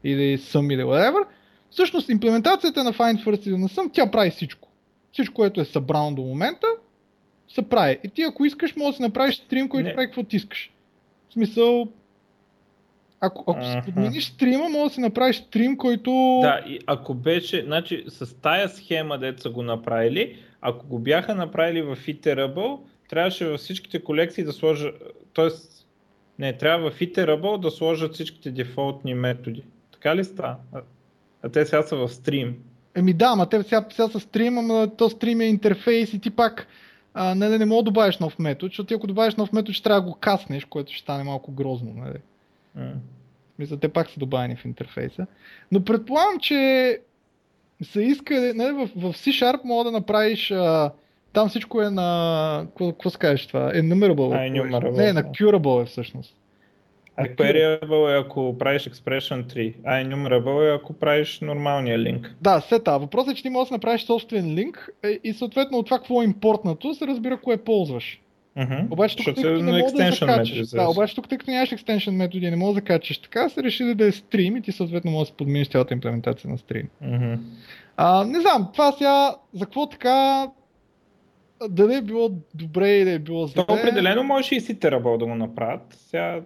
или 0.05 0.39
Sum 0.39 0.75
или 0.75 0.83
whatever, 0.83 1.25
всъщност 1.71 2.09
имплементацията 2.09 2.85
на 2.85 2.93
Find 2.93 3.25
First 3.25 3.47
или 3.47 3.57
на 3.57 3.69
Sum, 3.69 3.91
тя 3.93 4.11
прави 4.11 4.31
всичко. 4.31 4.69
Всичко, 5.13 5.35
което 5.35 5.61
е 5.61 5.65
събрано 5.65 6.15
до 6.15 6.23
момента, 6.23 6.67
се 7.49 7.63
прави. 7.63 7.99
И 8.05 8.09
ти 8.09 8.23
ако 8.23 8.45
искаш, 8.45 8.77
може 8.77 8.91
да 8.91 8.97
си 8.97 9.03
направиш 9.03 9.37
стрим, 9.37 9.69
който 9.69 9.89
не. 9.89 9.95
прави 9.95 10.07
каквото 10.07 10.37
искаш. 10.37 10.71
В 11.29 11.33
смисъл, 11.33 11.89
ако, 13.21 13.45
ако 13.53 13.65
си 13.65 13.77
подмениш 13.85 14.25
стрима, 14.25 14.69
може 14.69 14.85
да 14.85 14.95
си 14.95 15.01
направиш 15.01 15.37
стрим, 15.37 15.77
който... 15.77 16.39
Да, 16.43 16.61
и 16.67 16.79
ако 16.87 17.15
беше, 17.15 17.65
значи 17.65 18.05
с 18.09 18.41
тая 18.41 18.69
схема, 18.69 19.19
дето 19.19 19.43
са 19.43 19.51
го 19.51 19.63
направили, 19.63 20.39
ако 20.61 20.87
го 20.87 20.99
бяха 20.99 21.35
направили 21.35 21.83
в 21.83 21.97
Iterable, 21.97 22.79
трябваше 23.11 23.47
във 23.47 23.61
всичките 23.61 24.05
колекции 24.05 24.45
да 24.45 24.53
сложа, 24.53 24.93
т.е. 25.35 25.49
не, 26.39 26.53
трябва 26.53 26.91
в 26.91 26.99
Iterable 26.99 27.61
да 27.61 27.71
сложат 27.71 28.15
всичките 28.15 28.51
дефолтни 28.51 29.15
методи. 29.15 29.65
Така 29.93 30.17
ли 30.17 30.25
става? 30.25 30.57
А, 30.73 30.81
а 31.43 31.49
те 31.49 31.67
сега 31.67 31.83
са 31.83 31.97
в 31.97 32.09
стрим. 32.09 32.57
Еми 32.95 33.13
да, 33.13 33.27
ама 33.27 33.49
те 33.49 33.63
сега, 33.63 33.87
сега 33.91 34.09
са 34.09 34.21
стрим, 34.21 34.59
ама 34.59 34.91
то 34.97 35.11
стрим 35.11 35.41
е 35.41 35.45
интерфейс 35.45 36.15
и 36.15 36.21
ти 36.21 36.31
пак 36.31 36.67
а, 37.15 37.35
не, 37.35 37.49
не, 37.49 37.59
не 37.59 37.65
мога 37.65 37.83
да 37.83 37.91
добавиш 37.91 38.19
нов 38.19 38.39
метод, 38.39 38.69
защото 38.69 38.87
ти 38.87 38.95
ако 38.95 39.07
добавиш 39.07 39.35
нов 39.35 39.53
метод, 39.53 39.73
ще 39.73 39.83
трябва 39.83 40.01
да 40.01 40.07
го 40.07 40.15
каснеш, 40.15 40.65
което 40.65 40.93
ще 40.93 41.03
стане 41.03 41.25
малко 41.25 41.53
грозно. 41.53 41.93
Нали? 41.97 42.19
Mm. 42.79 42.95
Мисля, 43.59 43.77
те 43.77 43.89
пак 43.89 44.11
са 44.11 44.21
добавени 44.21 44.57
в 44.57 44.65
интерфейса. 44.65 45.27
Но 45.73 45.85
предполагам, 45.85 46.41
че 46.41 46.99
са 47.83 48.03
искали, 48.03 48.53
нали, 48.55 48.73
в, 48.73 48.91
в 48.97 49.15
C-Sharp 49.15 49.65
мога 49.65 49.85
да 49.85 49.91
направиш 49.91 50.51
а, 50.51 50.93
там 51.33 51.49
всичко 51.49 51.83
е 51.83 51.91
на... 51.91 52.67
Какво 52.79 53.11
се 53.11 53.19
кажеш 53.19 53.47
това? 53.47 53.73
Enumerable. 53.73 54.51
Enumerable. 54.53 54.97
Не, 54.97 55.13
на 55.13 55.23
curable 55.23 55.83
е 55.83 55.87
всъщност. 55.87 56.37
А 57.17 57.25
queryable 57.25 58.15
е 58.15 58.21
ако 58.21 58.59
правиш 58.59 58.83
expression 58.83 59.45
3, 59.55 59.75
а 59.85 60.05
enumerable 60.05 60.71
е 60.71 60.75
ако 60.75 60.93
правиш 60.93 61.41
нормалния 61.41 61.99
линк. 61.99 62.35
Да, 62.41 62.61
сета. 62.61 62.99
Въпросът 62.99 63.33
е, 63.33 63.35
че 63.35 63.43
ти 63.43 63.51
можеш 63.51 63.69
да 63.69 63.75
направиш 63.75 64.05
собствен 64.05 64.55
линк 64.55 64.91
е, 65.05 65.19
и 65.25 65.33
съответно 65.33 65.79
от 65.79 65.87
това 65.87 65.99
какво 65.99 66.23
е 66.23 66.25
импортнато 66.25 66.95
се 66.95 67.07
разбира 67.07 67.37
кое 67.37 67.57
ползваш. 67.57 68.21
Uh-huh. 68.59 68.93
Обаче 68.93 69.17
тук, 69.17 69.25
тъй 69.25 69.35
като 69.35 69.63
не 69.63 69.73
можеш 69.73 69.93
да 69.93 70.13
закачаш, 70.13 70.69
да, 70.69 70.89
обаче 70.89 71.15
тук, 71.15 71.29
тъй 71.29 71.39
като 71.39 71.51
нямаш 71.51 71.71
extension 71.71 72.11
методи 72.11 72.47
и 72.47 72.51
не 72.51 72.57
можеш 72.57 72.75
да 72.75 72.81
качаш 72.81 73.19
така, 73.19 73.49
се 73.49 73.63
решили 73.63 73.95
да 73.95 74.07
е 74.07 74.13
стрим 74.13 74.57
и 74.57 74.63
ти 74.63 74.73
съответно 74.73 75.11
можеш 75.11 75.31
да 75.31 75.37
подмениш 75.37 75.69
цялата 75.69 75.95
имплементация 75.95 76.51
на 76.51 76.59
стрим. 76.59 76.89
Uh-huh. 77.05 77.39
А, 77.97 78.25
не 78.25 78.41
знам, 78.41 78.69
това 78.73 78.93
сега, 78.93 79.35
за 79.55 79.65
какво 79.65 79.89
така, 79.89 80.49
дали 81.69 81.95
е 81.95 82.03
било 82.03 82.31
добре 82.55 82.99
или 82.99 83.11
е 83.11 83.19
било 83.19 83.47
зле. 83.47 83.65
То 83.67 83.75
определено 83.75 84.23
може 84.23 84.55
и 84.55 84.61
си 84.61 84.79
терабъл 84.79 85.19
да 85.19 85.27
го 85.27 85.35
направят. 85.35 85.83
Сега 85.91 86.41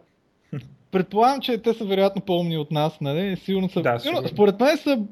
Предполагам, 0.95 1.41
че 1.41 1.59
те 1.59 1.73
са 1.73 1.85
вероятно 1.85 2.23
по-умни 2.23 2.59
от 2.59 2.71
нас, 2.71 3.01
нали? 3.01 3.37
Сигурно 3.37 3.69
са. 3.69 3.83
Да, 3.83 3.99
сигурно. 3.99 4.29
Според 4.29 4.61
мен 4.61 4.77
са 4.77 5.03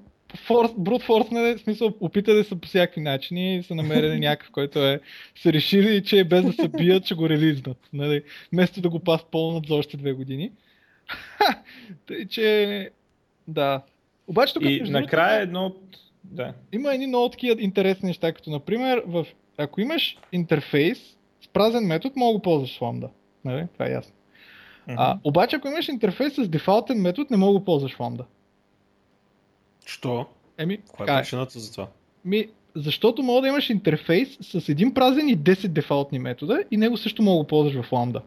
форс, 0.46 0.70
брут 0.78 1.02
форс, 1.02 1.30
нали? 1.30 1.56
В 1.56 1.60
смисъл, 1.60 1.94
опитали 2.00 2.44
са 2.44 2.56
по 2.56 2.68
всякакви 2.68 3.00
начини 3.00 3.56
и 3.56 3.62
са 3.62 3.74
намерили 3.74 4.20
някакъв, 4.20 4.50
който 4.50 4.78
е 4.78 5.00
са 5.42 5.52
решили, 5.52 6.04
че 6.04 6.24
без 6.24 6.44
да 6.44 6.52
се 6.52 6.68
бият, 6.68 7.04
ще 7.04 7.14
го 7.14 7.28
релизнат. 7.28 7.78
Нали? 7.92 8.22
Вместо 8.52 8.80
да 8.80 8.88
го 8.88 9.00
пас 9.00 9.24
пълнат 9.30 9.66
за 9.66 9.74
още 9.74 9.96
две 9.96 10.12
години. 10.12 10.52
Тъй, 12.06 12.26
че 12.26 12.90
да. 13.48 13.82
Обаче 14.26 14.54
тук 14.54 14.62
и 14.64 14.80
накрая 14.80 15.40
е 15.40 15.42
едно 15.42 15.66
от... 15.66 15.98
Да. 16.24 16.52
Има 16.72 16.94
едни 16.94 17.06
много 17.06 17.28
такива 17.28 17.62
интересни 17.62 18.06
неща, 18.06 18.32
като 18.32 18.50
например, 18.50 19.02
в... 19.06 19.26
ако 19.58 19.80
имаш 19.80 20.18
интерфейс 20.32 20.98
с 21.44 21.48
празен 21.48 21.86
метод, 21.86 22.14
мога 22.16 22.38
да 22.38 22.42
ползваш 22.42 22.78
Lambda. 22.78 23.08
Нали? 23.44 23.66
Това 23.72 23.86
е 23.86 23.92
ясно. 23.92 24.12
Mm-hmm. 24.88 24.94
А, 24.98 25.18
обаче, 25.24 25.56
ако 25.56 25.68
имаш 25.68 25.88
интерфейс 25.88 26.34
с 26.34 26.48
дефалтен 26.48 27.00
метод, 27.00 27.26
не 27.30 27.36
мога 27.36 27.58
да 27.58 27.64
ползваш 27.64 27.96
Lambda. 27.96 28.24
Що? 29.86 30.26
Еми, 30.58 30.78
Каква 30.78 31.18
е 31.18 31.22
причината 31.22 31.58
за 31.58 31.72
това? 31.72 31.88
Ми, 32.24 32.48
защото 32.74 33.22
мога 33.22 33.40
да 33.40 33.48
имаш 33.48 33.70
интерфейс 33.70 34.38
с 34.40 34.68
един 34.68 34.94
празен 34.94 35.28
и 35.28 35.38
10 35.38 35.68
дефалтни 35.68 36.18
метода 36.18 36.64
и 36.70 36.76
него 36.76 36.96
също 36.96 37.22
мога 37.22 37.44
да 37.44 37.48
ползваш 37.48 37.86
в 37.86 37.90
Lambda. 37.90 38.22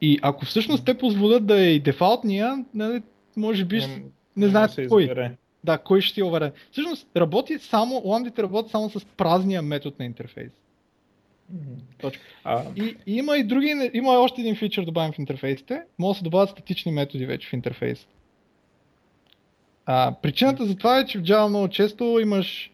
И 0.00 0.18
ако 0.22 0.44
всъщност 0.44 0.84
те 0.84 0.98
позволят 0.98 1.46
да 1.46 1.60
е 1.60 1.70
и 1.70 1.80
дефалтния, 1.80 2.64
нали, 2.74 3.02
може 3.36 3.64
би 3.64 3.76
не, 3.76 4.02
не 4.36 4.48
знаят 4.48 4.88
кой. 4.88 5.02
Избере. 5.02 5.36
Да, 5.66 5.78
кой 5.78 6.00
ще 6.00 6.14
ти 6.14 6.20
е 6.20 6.24
уверен. 6.24 6.52
Всъщност 6.72 7.08
работи 7.16 7.58
само, 7.58 8.02
ламдите 8.04 8.42
работят 8.42 8.70
само 8.70 8.90
с 8.90 9.04
празния 9.04 9.62
метод 9.62 9.96
на 9.98 10.04
интерфейс. 10.04 10.50
Точка. 11.98 12.22
А... 12.44 12.62
И, 12.76 12.96
и, 13.06 13.16
има 13.16 13.36
и 13.38 13.44
други, 13.44 13.90
има 13.94 14.10
още 14.10 14.40
един 14.40 14.56
фичър 14.56 14.84
добавен 14.84 15.12
в 15.12 15.18
интерфейсите. 15.18 15.82
Може 15.98 16.14
да 16.14 16.18
се 16.18 16.24
добавят 16.24 16.50
статични 16.50 16.92
методи 16.92 17.26
вече 17.26 17.48
в 17.48 17.52
интерфейс. 17.52 18.06
А, 19.86 20.14
причината 20.22 20.66
за 20.66 20.76
това 20.76 20.98
е, 20.98 21.06
че 21.06 21.18
в 21.18 21.22
Java 21.22 21.48
много 21.48 21.68
често 21.68 22.18
имаш 22.22 22.70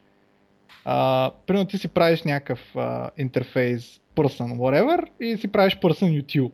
а, 0.85 1.31
примерно 1.46 1.66
ти 1.66 1.78
си 1.78 1.88
правиш 1.88 2.22
някакъв 2.22 2.76
а, 2.76 3.11
интерфейс 3.18 4.00
person 4.16 4.57
whatever 4.57 5.07
и 5.20 5.37
си 5.37 5.48
правиш 5.48 5.76
person 5.76 6.22
util. 6.22 6.50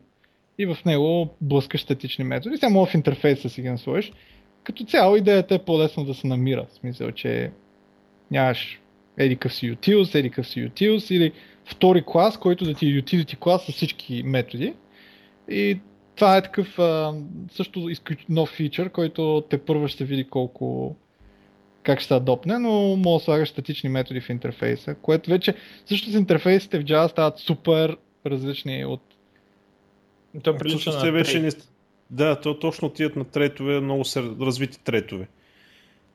И 0.59 0.67
в 0.67 0.79
него 0.87 1.29
блъскаш 1.41 1.83
статични 1.83 2.25
методи. 2.25 2.57
Сега 2.57 2.71
мога 2.71 2.87
в 2.87 2.95
интерфейса 2.95 3.49
си 3.49 3.63
ги 3.63 3.69
насложиш. 3.69 4.13
Като 4.69 4.85
цяло 4.85 5.17
идеята 5.17 5.55
е 5.55 5.59
по-лесно 5.59 6.05
да 6.05 6.15
се 6.15 6.27
намира. 6.27 6.67
В 6.71 6.75
смисъл, 6.75 7.13
че 7.13 7.51
нямаш 8.31 8.81
еди 9.19 9.37
къв 9.37 9.55
си 9.55 9.73
utils, 9.73 10.19
еди 10.19 10.31
къв 10.31 10.49
си 10.49 10.69
utils 10.69 11.15
или 11.15 11.33
втори 11.65 12.03
клас, 12.07 12.37
който 12.37 12.65
да 12.65 12.75
ти 12.75 12.87
е 12.87 13.03
utility 13.03 13.39
клас 13.39 13.67
с 13.67 13.73
всички 13.73 14.23
методи. 14.23 14.75
И 15.51 15.81
това 16.15 16.37
е 16.37 16.43
такъв 16.43 16.79
а, 16.79 17.15
също 17.51 17.91
нов 18.29 18.49
фичър, 18.49 18.91
който 18.91 19.45
те 19.51 19.59
първо 19.59 19.89
ще 19.89 20.05
види 20.05 20.25
колко 20.25 20.97
как 21.83 22.01
ще 22.01 22.09
се 22.09 22.15
адопне, 22.15 22.59
но 22.59 22.97
може 22.97 23.21
да 23.21 23.25
слагаш 23.25 23.49
статични 23.49 23.89
методи 23.89 24.21
в 24.21 24.31
интерфейса, 24.31 24.95
което 24.95 25.31
вече 25.31 25.55
също 25.87 26.11
с 26.11 26.15
интерфейсите 26.15 26.79
в 26.79 26.85
Java 26.85 27.09
стават 27.11 27.39
супер 27.39 27.97
различни 28.27 28.85
от... 28.85 29.01
То 30.43 30.57
прилича 30.57 30.91
на 30.91 31.13
вече 31.13 31.41
не... 31.41 31.51
Да, 32.11 32.41
то 32.41 32.59
точно 32.59 32.89
отиват 32.89 33.17
на 33.17 33.25
третове, 33.25 33.81
много 33.81 34.05
са 34.05 34.23
развити 34.41 34.81
третове. 34.85 35.29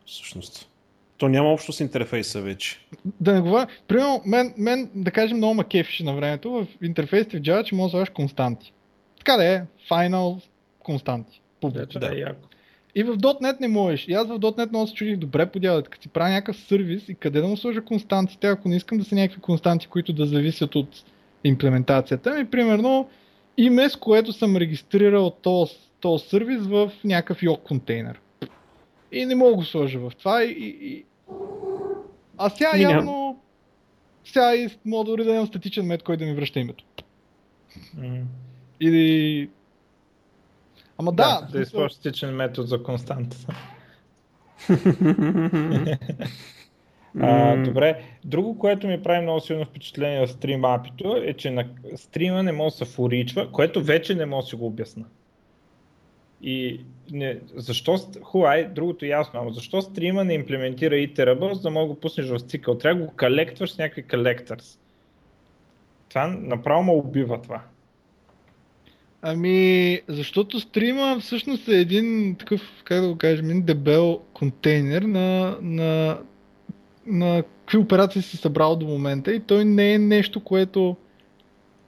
Всъщност. 0.05 0.69
То 1.17 1.29
няма 1.29 1.49
общо 1.49 1.73
с 1.73 1.79
интерфейса 1.79 2.41
вече. 2.41 2.79
Да 3.05 3.33
не 3.33 3.41
говоря, 3.41 3.67
примерно, 3.87 4.21
мен, 4.25 4.53
мен 4.57 4.89
да 4.95 5.11
кажем, 5.11 5.37
много 5.37 5.53
ма 5.53 5.63
кефише 5.63 6.03
на 6.03 6.15
времето 6.15 6.51
в 6.51 6.67
интерфейсите 6.81 7.37
в 7.37 7.41
Java, 7.41 7.63
че 7.63 7.75
може 7.75 7.85
да 7.85 7.89
слагаш 7.89 8.09
константи. 8.09 8.73
Така 9.17 9.37
да 9.37 9.45
е, 9.45 9.63
final 9.91 10.41
константи. 10.79 11.41
Да, 11.63 11.85
да. 11.85 12.15
Е 12.15 12.19
яко. 12.19 12.47
И 12.95 13.03
в 13.03 13.17
.NET 13.17 13.61
не 13.61 13.67
можеш. 13.67 14.07
И 14.07 14.13
аз 14.13 14.27
в 14.27 14.39
.NET 14.39 14.69
много 14.69 14.87
се 14.87 14.93
чудих 14.93 15.17
добре 15.17 15.45
по 15.45 15.59
дялата, 15.59 15.89
като 15.89 16.03
си 16.03 16.09
правя 16.09 16.29
някакъв 16.29 16.57
сервис 16.57 17.09
и 17.09 17.15
къде 17.15 17.41
да 17.41 17.47
му 17.47 17.57
сложа 17.57 17.81
константите, 17.81 18.47
ако 18.47 18.69
не 18.69 18.75
искам 18.75 18.97
да 18.97 19.03
са 19.03 19.15
някакви 19.15 19.41
константи, 19.41 19.87
които 19.87 20.13
да 20.13 20.25
зависят 20.25 20.75
от 20.75 21.03
имплементацията 21.43 22.33
ми. 22.33 22.45
Примерно 22.45 23.09
име, 23.57 23.89
с 23.89 23.95
което 23.95 24.33
съм 24.33 24.57
регистрирал 24.57 25.29
този, 25.29 25.73
този 25.99 26.27
сервис 26.27 26.67
в 26.67 26.91
някакъв 27.03 27.43
йог 27.43 27.63
контейнер. 27.63 28.19
И 29.11 29.25
не 29.25 29.35
мога 29.35 29.51
да 29.51 29.55
го 29.55 29.63
сложа 29.63 29.99
в 29.99 30.11
това. 30.19 30.43
И, 30.43 30.77
и... 30.81 31.05
А 32.37 32.49
сега 32.49 32.71
и 32.77 32.81
явно 32.81 33.39
сега 34.25 34.55
и 34.55 34.69
мога 34.85 35.03
дори 35.03 35.23
да 35.23 35.31
имам 35.33 35.47
статичен 35.47 35.85
мет, 35.85 36.03
който 36.03 36.19
да 36.19 36.25
ми 36.25 36.33
връща 36.35 36.59
името. 36.59 36.83
Mm. 37.97 38.23
Или 38.79 39.49
Ама 40.97 41.11
да. 41.11 41.41
Да, 41.41 41.47
да 41.51 41.61
използваш 41.61 41.93
статичен 41.93 42.35
метод 42.35 42.67
за 42.67 42.83
константата. 42.83 43.55
а, 47.19 47.55
добре, 47.63 48.01
друго, 48.25 48.57
което 48.59 48.87
ми 48.87 49.03
прави 49.03 49.21
много 49.21 49.39
силно 49.39 49.65
впечатление 49.65 50.25
в 50.25 50.31
стрим 50.31 50.65
апито 50.65 51.17
е, 51.23 51.33
че 51.33 51.51
на 51.51 51.65
стрима 51.95 52.43
не 52.43 52.51
може 52.51 52.73
да 52.73 52.85
се 52.85 52.93
форичва, 52.93 53.51
което 53.51 53.83
вече 53.83 54.15
не 54.15 54.25
може 54.25 54.45
да 54.45 54.49
си 54.49 54.55
го 54.55 54.65
обясна. 54.65 55.05
И 56.41 56.81
не, 57.11 57.39
защо, 57.55 57.97
хуай, 58.21 58.67
другото 58.67 59.05
ясно, 59.05 59.39
ама 59.39 59.51
защо 59.51 59.81
стрима 59.81 60.23
не 60.23 60.33
имплементира 60.33 60.95
iterable, 60.95 61.53
за 61.53 61.61
да 61.61 61.69
мога 61.69 61.87
да 61.87 61.93
го 61.93 61.99
пуснеш 61.99 62.27
в 62.27 62.39
цикъл? 62.39 62.77
Трябва 62.77 63.01
да 63.01 63.07
го 63.07 63.13
колектваш 63.17 63.71
с 63.71 63.77
някакви 63.77 64.03
collectors. 64.03 64.79
Това 66.09 66.27
направо 66.27 66.83
ме 66.83 66.91
убива 66.91 67.41
това. 67.41 67.61
Ами, 69.21 70.01
защото 70.07 70.59
стрима 70.59 71.19
всъщност 71.19 71.67
е 71.67 71.79
един 71.79 72.35
такъв, 72.39 72.61
как 72.83 73.01
да 73.01 73.07
го 73.07 73.17
кажем, 73.17 73.45
един 73.45 73.61
дебел 73.61 74.21
контейнер 74.33 75.01
на, 75.01 75.57
на, 75.61 76.19
на 77.05 77.43
какви 77.43 77.77
операции 77.77 78.21
си 78.21 78.37
събрал 78.37 78.75
до 78.75 78.85
момента 78.85 79.33
и 79.33 79.39
той 79.39 79.65
не 79.65 79.93
е 79.93 79.99
нещо, 79.99 80.43
което... 80.43 80.95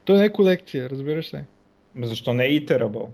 Той 0.06 0.18
не 0.18 0.26
е 0.26 0.30
колекция, 0.30 0.90
разбираш 0.90 1.34
ли? 1.34 1.40
Защо 2.02 2.34
не 2.34 2.46
е 2.46 2.50
iterable? 2.50 3.08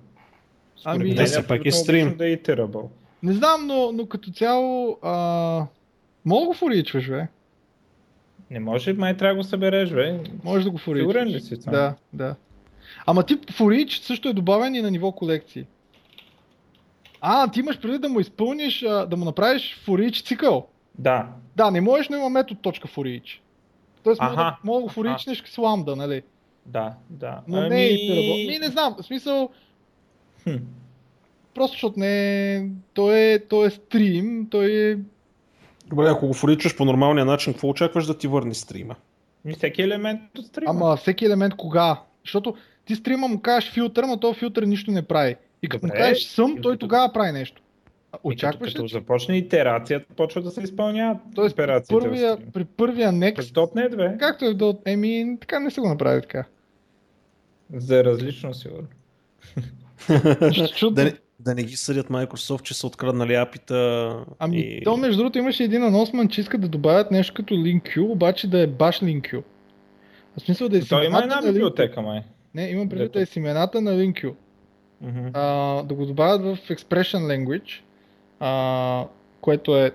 Ами, 0.84 1.14
да, 1.16 1.26
все 1.26 1.48
пак 1.48 1.66
е 1.66 1.72
стрим. 1.72 2.16
Да 2.18 2.30
е 2.30 2.38
iterable. 2.38 2.88
Не 3.24 3.34
знам, 3.34 3.68
но, 3.68 3.92
но 3.92 4.06
като 4.06 4.32
цяло... 4.32 4.98
А... 5.02 5.66
Мога 6.26 6.46
го 6.46 6.54
форичваш, 6.54 7.10
бе. 7.10 7.28
Не 8.52 8.60
може, 8.60 8.94
май 8.94 9.18
трябва 9.18 9.36
да 9.36 9.38
го 9.38 9.44
събереш, 9.44 9.90
бе. 9.90 10.20
Може 10.44 10.64
да 10.64 10.72
го 10.72 10.78
форичваш. 10.78 11.14
Сигурен 11.14 11.28
ли 11.28 11.42
си 11.42 11.60
това? 11.60 11.72
Да, 11.72 11.96
да. 12.14 12.36
Ама 13.06 13.24
тип 13.24 13.46
for 13.46 14.02
също 14.02 14.30
е 14.30 14.34
добавен 14.34 14.76
и 14.76 14.82
на 14.82 14.92
ниво 14.92 15.12
колекции. 15.12 15.66
А, 17.22 17.52
ти 17.52 17.60
имаш 17.60 17.80
преди 17.80 17.98
да 17.98 18.10
му 18.10 18.20
изпълниш, 18.20 18.80
да 18.80 19.18
му 19.18 19.26
направиш 19.26 19.82
for 19.88 20.26
цикъл. 20.28 20.68
Да. 21.00 21.28
Да, 21.56 21.72
не 21.72 21.82
можеш, 21.82 22.10
но 22.10 22.18
има 22.18 22.30
метод 22.30 22.60
точка 22.62 22.88
for 22.88 23.40
Тоест 24.04 24.22
мога 24.22 24.36
да, 24.36 24.58
мога 24.64 25.04
да 25.04 25.18
с 25.46 25.58
ламда, 25.58 25.96
нали? 25.96 26.22
Да, 26.66 26.94
да. 27.10 27.42
Но 27.48 27.58
ами... 27.58 27.70
не 27.70 27.86
е 27.86 27.98
ами... 28.12 28.48
Не, 28.48 28.60
не 28.60 28.68
знам, 28.68 28.96
в 29.00 29.06
смисъл... 29.06 29.50
Хм. 30.44 30.56
Просто 31.56 31.74
защото 31.74 32.00
не 32.00 32.56
е... 32.56 32.66
Той 32.94 33.20
е, 33.20 33.40
той 33.48 33.68
е 33.68 33.70
стрим, 33.70 34.48
той 34.52 34.72
е... 34.72 34.98
Добре, 35.88 36.08
ако 36.08 36.28
го 36.28 36.34
форичаш 36.34 36.78
по 36.78 36.86
нормалния 36.86 37.26
начин, 37.26 37.54
какво 37.54 37.70
очакваш 37.70 38.06
да 38.06 38.18
ти 38.18 38.28
върне 38.28 38.54
стрима? 38.54 38.96
Всеки 39.58 39.82
елемент 39.82 40.22
от 40.38 40.46
стрима. 40.46 40.70
Ама 40.70 40.98
всеки 40.98 41.26
елемент 41.26 41.56
кога? 41.56 42.02
Защото 42.26 42.56
ти 42.86 42.96
стрима 42.96 43.28
му 43.28 43.40
кажеш 43.40 43.72
филтър, 43.72 44.04
но 44.04 44.20
този 44.20 44.40
филтър 44.40 44.64
нищо 44.64 44.92
не 44.92 45.02
прави. 45.02 45.36
И 45.62 45.70
като 45.70 45.86
му 45.86 45.94
кажеш 45.96 46.24
съм, 46.24 46.58
той 46.62 46.78
тогава 46.78 47.14
прави 47.14 47.32
нещо. 47.32 47.62
Очакваш 48.24 48.70
като, 48.70 48.84
като 48.84 48.88
започне 48.88 49.38
итерацията, 49.38 50.14
почва 50.16 50.42
да 50.42 50.52
се 50.52 50.62
изпълняват 50.62 51.18
Тоест, 51.36 51.56
при 51.56 51.82
първия, 51.90 52.38
при 52.54 52.66
първия 52.66 53.12
next, 53.12 53.54
.NET, 53.54 53.96
бе. 53.96 54.18
както 54.18 54.46
е 54.46 54.54
в 54.54 54.58
.NET, 54.58 54.78
еми, 54.86 55.38
така 55.42 55.60
не 55.60 55.72
се 55.72 55.82
го 55.82 55.88
направи 55.88 56.22
така. 56.22 56.46
За 57.74 58.04
различно 58.04 58.54
сигурно. 58.54 58.88
да, 60.92 61.04
не, 61.04 61.14
да 61.40 61.56
не 61.56 61.64
ги 61.64 61.76
съдят 61.76 62.08
Microsoft, 62.08 62.62
че 62.62 62.74
са 62.74 62.88
откраднали 62.88 63.34
апита. 63.34 64.26
Ами, 64.40 64.60
и... 64.60 64.84
то 64.84 64.98
между 64.98 65.18
другото 65.18 65.40
имаше 65.40 65.64
един 65.64 65.84
анонсмент, 65.84 66.32
че 66.32 66.42
искат 66.42 66.62
да 66.62 66.68
добавят 66.68 67.12
нещо 67.12 67.34
като 67.34 67.54
LinkQ, 67.54 68.02
обаче 68.02 68.50
да 68.50 68.60
е 68.60 68.68
баш 68.68 69.00
LinkQ. 69.00 69.44
В 70.38 70.42
смисъл 70.42 70.70
да 70.70 70.78
е 70.78 70.82
Той 70.82 71.06
има 71.06 71.20
една 71.24 71.42
библиотека, 71.42 72.02
май. 72.02 72.24
Не, 72.56 72.70
имам 72.70 72.90
предвид 72.90 73.12
да 73.12 73.22
е 73.22 73.26
с 73.26 73.36
имената 73.36 73.82
на 73.82 73.92
LinkU. 73.92 74.34
Mm-hmm. 75.04 75.32
А, 75.34 75.84
да 75.84 75.94
го 75.94 76.06
добавят 76.06 76.42
в 76.42 76.70
Expression 76.70 77.20
Language, 77.20 77.82
а, 78.42 79.06
което 79.42 79.78
е 79.78 79.92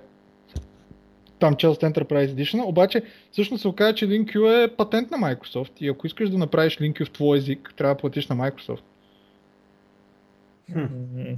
там 1.39 1.55
част 1.55 1.83
от 1.83 1.95
Enterprise 1.95 2.35
Edition, 2.35 2.65
обаче 2.65 3.03
всъщност 3.33 3.61
се 3.61 3.69
оказа, 3.69 3.95
че 3.95 4.09
LinkU 4.09 4.65
е 4.65 4.69
патент 4.69 5.11
на 5.11 5.19
Microsoft 5.19 5.73
и 5.81 5.89
ако 5.89 6.07
искаш 6.07 6.31
да 6.31 6.39
направиш 6.39 6.79
LinkU 6.79 7.07
в 7.07 7.11
твой 7.11 7.39
език, 7.39 7.75
трябва 7.77 7.95
да 7.95 8.01
платиш 8.01 8.29
на 8.29 8.37
Microsoft. 8.37 8.83
Ами, 10.75 11.37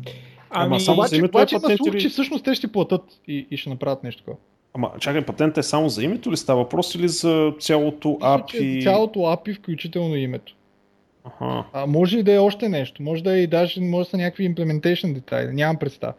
Ама 0.50 0.80
само 0.80 0.98
обаче, 0.98 1.08
за 1.08 1.16
името 1.16 1.38
обаче 1.38 1.56
е 1.56 1.60
патент 1.60 1.76
слух, 1.78 1.88
или... 1.88 2.00
че 2.00 2.08
всъщност 2.08 2.44
те 2.44 2.54
ще 2.54 2.72
платят 2.72 3.02
и, 3.28 3.46
и 3.50 3.56
ще 3.56 3.70
направят 3.70 4.04
нещо 4.04 4.22
такова. 4.22 4.36
Ама 4.74 4.90
чакай, 5.00 5.24
патент 5.24 5.58
е 5.58 5.62
само 5.62 5.88
за 5.88 6.04
името 6.04 6.32
ли 6.32 6.36
става 6.36 6.62
въпрос 6.62 6.94
или 6.94 7.08
за 7.08 7.52
цялото 7.60 8.08
API? 8.08 8.82
Цялото 8.82 9.18
API, 9.18 9.58
включително 9.58 10.16
името. 10.16 10.54
Ага. 11.24 11.64
А, 11.72 11.86
може 11.86 12.18
и 12.18 12.22
да 12.22 12.32
е 12.32 12.38
още 12.38 12.68
нещо. 12.68 13.02
Може 13.02 13.22
да 13.22 13.36
е 13.36 13.42
и 13.42 13.46
даже 13.46 13.80
може 13.80 14.06
да 14.06 14.10
са 14.10 14.16
някакви 14.16 14.54
implementation 14.54 15.12
детайли. 15.14 15.52
Нямам 15.52 15.76
представа. 15.76 16.12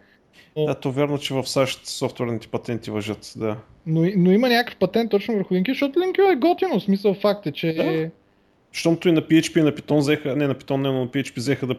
Но... 0.58 0.66
Да, 0.66 0.76
то 0.76 0.92
верно, 0.92 1.18
че 1.18 1.34
в 1.34 1.48
САЩ 1.48 1.88
софтуерните 1.88 2.48
патенти 2.48 2.92
въжат, 2.92 3.34
да. 3.36 3.58
Но, 3.86 4.06
но 4.16 4.32
има 4.32 4.50
някакъв 4.50 4.80
патент 4.80 5.12
точно 5.12 5.36
върху 5.36 5.54
Linky, 5.54 5.72
защото 5.72 6.00
Linky 6.00 6.34
е 6.34 6.36
готино. 6.36 6.80
В 6.80 6.84
смисъл 6.84 7.14
факт 7.14 7.48
е, 7.48 7.52
че... 7.52 7.74
Да. 7.74 8.10
Щомто 8.72 9.10
и 9.10 9.12
на 9.12 9.22
PHP 9.22 9.60
и 9.60 9.64
на 9.64 9.72
Python 9.72 9.98
взеха, 9.98 10.36
не 10.36 10.48
на 10.48 10.56
Python, 10.56 10.78
не, 10.78 10.92
но 10.92 11.00
на 11.00 11.08
PHP 11.08 11.38
взеха 11.38 11.68
да 11.68 11.76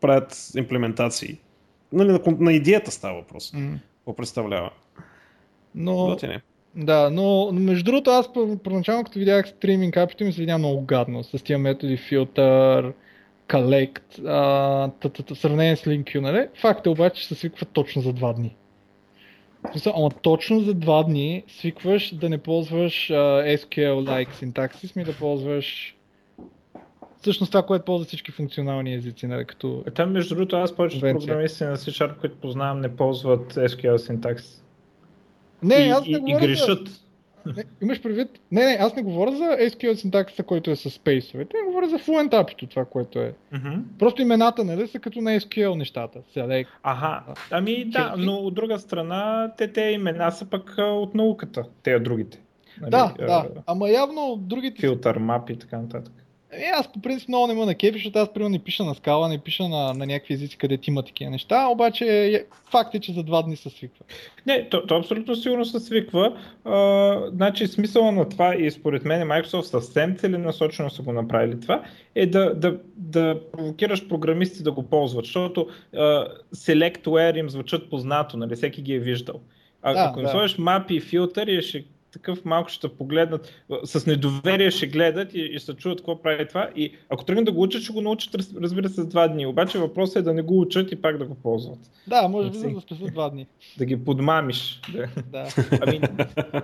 правят 0.00 0.50
имплементации. 0.56 1.38
Нали, 1.92 2.12
на, 2.12 2.20
на 2.38 2.52
идеята 2.52 2.90
става 2.90 3.14
въпрос. 3.14 3.52
Mm. 3.52 3.78
Какво 3.98 4.16
представлява? 4.16 4.70
Но... 5.74 6.06
Готине. 6.06 6.40
Да, 6.76 7.10
но 7.10 7.52
между 7.52 7.84
другото 7.84 8.10
аз 8.10 8.32
първоначално 8.32 9.04
като 9.04 9.18
видях 9.18 9.48
стриминг 9.48 9.96
апито 9.96 10.24
ми 10.24 10.32
се 10.32 10.40
видя 10.40 10.58
много 10.58 10.84
гадно 10.84 11.24
с 11.24 11.44
тия 11.44 11.58
методи 11.58 11.96
филтър, 11.96 12.92
collect, 13.48 14.22
в 15.28 15.36
сравнение 15.36 15.76
с 15.76 15.84
LinkQ, 15.84 16.20
нали? 16.20 16.48
Факт 16.60 16.86
е 16.86 16.88
обаче, 16.88 17.22
че 17.22 17.28
се 17.28 17.34
свиква 17.34 17.66
точно 17.66 18.02
за 18.02 18.12
два 18.12 18.32
дни. 18.32 18.56
Ама 19.94 20.10
точно 20.22 20.60
за 20.60 20.74
два 20.74 21.02
дни 21.02 21.44
свикваш 21.48 22.14
да 22.14 22.28
не 22.28 22.38
ползваш 22.38 23.08
uh, 23.08 23.56
SQL-like 23.56 24.32
синтаксис, 24.32 24.96
ми 24.96 25.04
да 25.04 25.12
ползваш 25.12 25.96
всъщност 27.24 27.52
това, 27.52 27.62
което 27.62 27.84
ползва 27.84 28.06
всички 28.06 28.32
функционални 28.32 28.94
езици, 28.94 29.26
нали, 29.26 29.44
като... 29.44 29.84
Е, 29.86 29.90
там 29.90 30.12
между 30.12 30.34
другото 30.34 30.56
аз 30.56 30.76
повечето 30.76 31.00
програмисти 31.00 31.64
на 31.64 31.76
C-Sharp, 31.76 32.16
които 32.20 32.36
познавам, 32.36 32.80
не 32.80 32.96
ползват 32.96 33.54
SQL 33.54 33.96
синтаксис. 33.96 34.62
Не, 35.62 35.74
и, 35.74 35.88
аз 35.88 36.06
не 36.06 36.12
и, 36.12 36.32
и 36.32 36.34
грешат. 36.34 36.88
Не, 37.46 37.64
имаш 37.82 38.02
предвид? 38.02 38.28
Не, 38.52 38.64
не, 38.64 38.78
аз 38.80 38.96
не 38.96 39.02
говоря 39.02 39.32
за 39.32 39.44
SQL 39.44 39.94
синтаксиса, 39.94 40.42
който 40.42 40.70
е 40.70 40.76
с 40.76 40.90
спейсовете, 40.90 41.56
не 41.56 41.66
говоря 41.66 41.88
за 41.88 41.98
Fluent 41.98 42.30
api 42.30 42.70
това, 42.70 42.84
което 42.84 43.18
е. 43.18 43.34
Mm-hmm. 43.54 43.82
Просто 43.98 44.22
имената, 44.22 44.64
нали, 44.64 44.86
са 44.86 44.98
като 44.98 45.20
на 45.20 45.30
SQL 45.30 45.76
нещата. 45.76 46.18
Select. 46.36 46.66
Ага, 46.82 47.22
ами 47.50 47.84
да, 47.84 48.14
но 48.18 48.32
от 48.32 48.54
друга 48.54 48.78
страна, 48.78 49.52
те 49.58 49.72
те 49.72 49.80
имена 49.80 50.30
са 50.30 50.44
пък 50.50 50.74
от 50.78 51.14
науката, 51.14 51.64
те 51.82 51.98
другите. 51.98 52.40
Нали, 52.80 52.90
да, 52.90 53.14
да, 53.18 53.46
ама 53.66 53.88
явно 53.88 54.36
другите... 54.40 54.80
Филтър, 54.80 55.16
мапи 55.16 55.52
и 55.52 55.58
така 55.58 55.78
нататък. 55.78 56.23
Е, 56.58 56.70
аз 56.74 56.92
по 56.92 57.00
принцип 57.00 57.28
много 57.28 57.46
не 57.46 57.54
ме 57.54 57.64
на 57.64 57.74
кефи, 57.74 57.98
защото 57.98 58.18
аз 58.18 58.32
примерно 58.32 58.52
не 58.52 58.58
пиша 58.58 58.84
на 58.84 58.94
скала, 58.94 59.28
не 59.28 59.38
пиша 59.38 59.68
на, 59.68 59.94
на 59.94 60.06
някакви 60.06 60.34
езици, 60.34 60.58
където 60.58 60.90
има 60.90 61.02
такива 61.02 61.30
неща, 61.30 61.68
обаче 61.68 62.04
е, 62.06 62.44
факт 62.70 62.94
е, 62.94 63.00
че 63.00 63.12
за 63.12 63.22
два 63.22 63.42
дни 63.42 63.56
се 63.56 63.70
свиква. 63.70 64.04
Не, 64.46 64.68
то, 64.68 64.86
то 64.86 64.96
абсолютно 64.96 65.36
сигурно 65.36 65.64
се 65.64 65.80
свиква. 65.80 66.36
А, 66.64 67.30
значи 67.32 67.66
смисъла 67.66 68.12
на 68.12 68.28
това 68.28 68.54
и 68.56 68.70
според 68.70 69.04
мен 69.04 69.28
Microsoft 69.28 69.62
съвсем 69.62 70.16
целенасочено 70.16 70.90
са 70.90 71.02
го 71.02 71.12
направили 71.12 71.60
това, 71.60 71.82
е 72.14 72.26
да, 72.26 72.54
да, 72.54 72.76
да 72.96 73.40
провокираш 73.52 74.08
програмисти 74.08 74.62
да 74.62 74.72
го 74.72 74.82
ползват, 74.82 75.24
защото 75.24 75.66
а, 75.96 76.28
Select 76.54 77.04
Where 77.04 77.38
им 77.38 77.50
звучат 77.50 77.90
познато, 77.90 78.36
нали, 78.36 78.56
всеки 78.56 78.82
ги 78.82 78.94
е 78.94 78.98
виждал. 78.98 79.40
А, 79.82 79.92
да, 79.92 80.00
ако 80.00 80.20
да. 80.20 80.28
сложиш 80.28 80.58
мапи 80.58 80.94
и 80.94 81.00
филтър 81.00 81.60
ще 81.62 81.84
такъв 82.14 82.44
малко 82.44 82.68
ще 82.68 82.88
погледнат, 82.88 83.52
с 83.84 84.06
недоверие 84.06 84.70
ще 84.70 84.86
гледат 84.86 85.34
и, 85.34 85.40
и 85.40 85.58
ще 85.58 85.74
чуят 85.74 85.98
какво 85.98 86.22
прави 86.22 86.48
това. 86.48 86.70
И 86.76 86.92
ако 87.08 87.24
тръгнат 87.24 87.44
да 87.44 87.52
го 87.52 87.62
учат, 87.62 87.82
ще 87.82 87.92
го 87.92 88.00
научат, 88.00 88.34
разбира 88.60 88.88
се, 88.88 88.94
за 88.94 89.06
два 89.06 89.28
дни. 89.28 89.46
Обаче 89.46 89.78
въпросът 89.78 90.16
е 90.16 90.22
да 90.22 90.34
не 90.34 90.42
го 90.42 90.60
учат 90.60 90.92
и 90.92 90.96
пак 90.96 91.18
да 91.18 91.24
го 91.24 91.34
ползват. 91.34 91.78
Да, 92.06 92.28
може 92.28 92.50
би 92.50 92.58
да 92.58 92.80
спасат 92.80 93.12
два 93.12 93.30
дни. 93.30 93.46
Да 93.78 93.84
ги 93.84 94.04
подмамиш. 94.04 94.80
Да. 94.92 95.08
да. 95.32 95.48
Ами, 95.80 96.00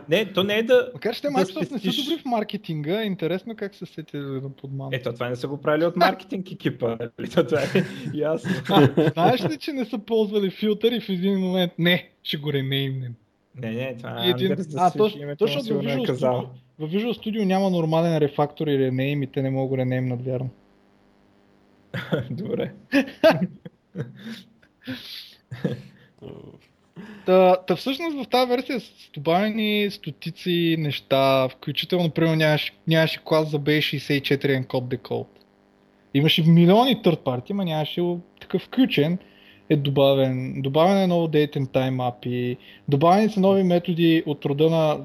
не, 0.09 0.32
то 0.32 0.42
не 0.42 0.59
е 0.59 0.62
да. 0.62 0.90
Макар 0.94 1.14
Microsoft 1.14 1.68
да 1.68 1.74
не 1.74 1.92
са 1.92 2.03
добри 2.03 2.22
в 2.22 2.24
маркетинга, 2.24 3.03
интересно 3.03 3.57
как 3.57 3.74
се 3.74 3.86
сети 3.86 4.18
да 4.18 4.51
подмамят. 4.57 4.94
Ето, 4.94 5.12
това 5.12 5.28
не 5.28 5.36
са 5.36 5.48
го 5.48 5.61
правили 5.61 5.84
от 5.84 5.96
маркетинг 5.96 6.53
екипа. 6.53 6.96
Нали? 7.01 7.30
това 7.30 7.62
е 7.62 7.84
ясно. 8.14 8.51
знаеш 9.12 9.44
ли, 9.44 9.57
че 9.59 9.72
не 9.72 9.84
са 9.84 9.98
ползвали 9.98 10.51
филтър 10.51 11.01
в 11.01 11.09
един 11.09 11.38
момент? 11.38 11.72
Не, 11.78 12.11
ще 12.22 12.36
го 12.36 12.53
ренеймнем. 12.53 13.14
Не, 13.57 13.70
не, 13.70 13.96
това 13.96 14.26
е 14.26 14.28
един... 14.28 14.57
а, 14.76 14.90
точно, 14.90 15.36
точно 15.38 15.62
в 15.62 15.66
Visual, 15.66 16.05
е 16.05 16.16
Studio, 16.16 16.46
в 16.78 16.88
Visual 16.88 17.12
Studio 17.12 17.44
няма 17.44 17.70
нормален 17.70 18.18
рефактор 18.18 18.66
или 18.66 18.86
ренейм 18.86 19.22
и 19.22 19.26
те 19.26 19.42
не 19.42 19.51
могат 19.51 19.70
да 19.70 19.76
ренеймнат, 19.76 20.24
вярно. 20.24 20.51
Добре. 22.30 22.72
Та, 27.26 27.57
та 27.57 27.76
всъщност 27.76 28.16
в 28.16 28.28
тази 28.28 28.48
версия 28.48 28.80
са 28.80 29.11
добавени 29.14 29.90
стотици 29.90 30.76
неща, 30.78 31.48
включително, 31.48 32.11
примерно 32.11 32.36
нямаше, 32.36 32.72
нямаше 32.86 33.20
клас 33.24 33.51
за 33.51 33.59
B64 33.59 34.64
encode 34.64 34.96
decode. 34.96 35.26
Имаше 36.14 36.42
милиони 36.42 37.03
third 37.03 37.22
party, 37.22 37.51
но 37.51 37.64
нямаше 37.64 38.03
такъв 38.40 38.62
включен 38.62 39.18
е 39.70 39.76
добавен. 39.76 40.62
Добавен 40.62 41.02
е 41.02 41.06
ново 41.06 41.28
date 41.28 41.56
and 41.56 41.66
time 41.66 41.96
API, 41.96 42.56
добавени 42.88 43.28
са 43.28 43.40
нови 43.40 43.62
методи 43.62 44.22
от 44.26 44.44
рода 44.44 44.70
на 44.70 44.98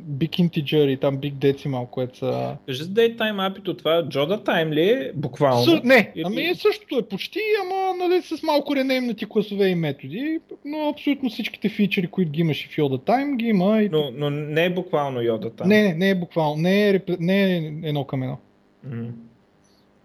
Big 0.00 0.48
Integer 0.48 0.88
и 0.88 0.96
там 0.96 1.18
Big 1.18 1.34
Decimal, 1.34 1.86
което 1.86 2.18
са... 2.18 2.56
Кажи 2.66 2.82
с 2.82 2.88
Date 2.88 3.16
Time 3.16 3.50
API, 3.50 3.78
това 3.78 4.02
Joda 4.02 4.44
Time 4.44 4.70
ли 4.70 4.90
е 4.90 5.12
буквално? 5.14 5.62
С... 5.62 5.82
Не, 5.84 6.12
Или... 6.14 6.24
ами 6.26 6.54
същото 6.54 6.98
е 6.98 7.02
почти, 7.02 7.38
ама 7.62 8.08
нали, 8.08 8.22
с 8.22 8.42
малко 8.42 8.76
ренеймнати 8.76 9.26
класове 9.26 9.68
и 9.68 9.74
методи, 9.74 10.38
но 10.64 10.88
абсолютно 10.88 11.30
всичките 11.30 11.68
фичери, 11.68 12.06
които 12.06 12.30
ги 12.30 12.40
имаш 12.40 12.64
и 12.64 12.68
в 12.68 12.76
Yoda 12.76 12.98
Time, 12.98 13.36
ги 13.36 13.46
има. 13.46 13.82
И... 13.82 13.88
Но, 13.88 14.10
но 14.16 14.30
не 14.30 14.64
е 14.64 14.70
буквално 14.70 15.20
Yoda 15.20 15.50
Time. 15.50 15.66
Не, 15.66 15.82
не, 15.82 15.94
не 15.94 16.10
е 16.10 16.14
буквално, 16.14 16.62
не 16.62 16.88
е, 16.88 17.00
не 17.20 17.56
е 17.56 17.56
едно 17.82 18.04
към 18.04 18.22
едно. 18.22 18.38
Mm-hmm. 18.86 19.10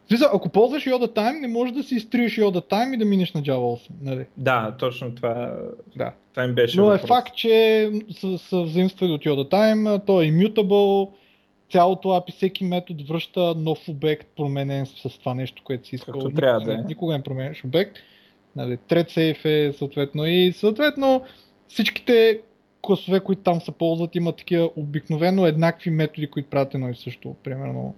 Смисъл, 0.08 0.30
ако 0.34 0.50
ползваш 0.50 0.86
Yoda 0.86 1.16
Time, 1.16 1.40
не 1.42 1.48
можеш 1.48 1.76
да 1.76 1.84
си 1.84 1.96
изтриеш 1.96 2.36
Yoda 2.36 2.72
Time 2.72 2.94
и 2.94 2.98
да 2.98 3.06
минеш 3.06 3.34
на 3.34 3.42
Java 3.42 3.80
8. 3.80 3.90
Нали? 4.02 4.26
Да, 4.38 4.76
точно 4.80 5.16
това, 5.16 5.58
да. 5.96 6.14
това 6.32 6.44
им 6.44 6.56
беше 6.56 6.78
Но 6.78 6.86
въпрос. 6.86 7.04
е 7.04 7.08
факт, 7.08 7.36
че 7.36 7.90
са, 8.12 8.38
са 8.38 8.62
взаимствали 8.62 9.12
от 9.12 9.22
Yoda 9.22 9.52
Time, 9.52 10.06
то 10.06 10.22
е 10.22 10.26
immutable, 10.26 11.10
цялото 11.72 12.08
API, 12.08 12.32
всеки 12.32 12.64
метод 12.64 13.04
връща 13.08 13.56
нов 13.56 13.90
обект, 13.90 14.28
променен 14.38 14.86
с 14.86 15.20
това 15.20 15.34
нещо, 15.34 15.62
което 15.66 15.88
си 15.88 15.96
искал. 15.96 16.14
Както 16.14 16.32
трябва 16.32 16.62
да 16.62 16.74
е. 16.74 16.78
Никога 16.78 17.14
не 17.14 17.24
променяш 17.24 17.66
обект. 17.66 17.98
Нали, 18.56 18.78
thread 18.78 19.08
safe 19.10 19.46
е 19.46 19.74
съответно 19.74 20.26
и 20.26 20.54
съответно 20.54 21.22
всичките 21.68 22.40
класове, 22.82 23.20
които 23.20 23.42
там 23.42 23.62
се 23.62 23.72
ползват, 23.72 24.16
имат 24.16 24.38
такива 24.38 24.70
обикновено 24.76 25.46
еднакви 25.46 25.90
методи, 25.90 26.28
които 26.28 26.50
правят 26.50 26.74
едно 26.74 26.90
и 26.90 26.96
също. 26.96 27.36
Примерно 27.44 27.96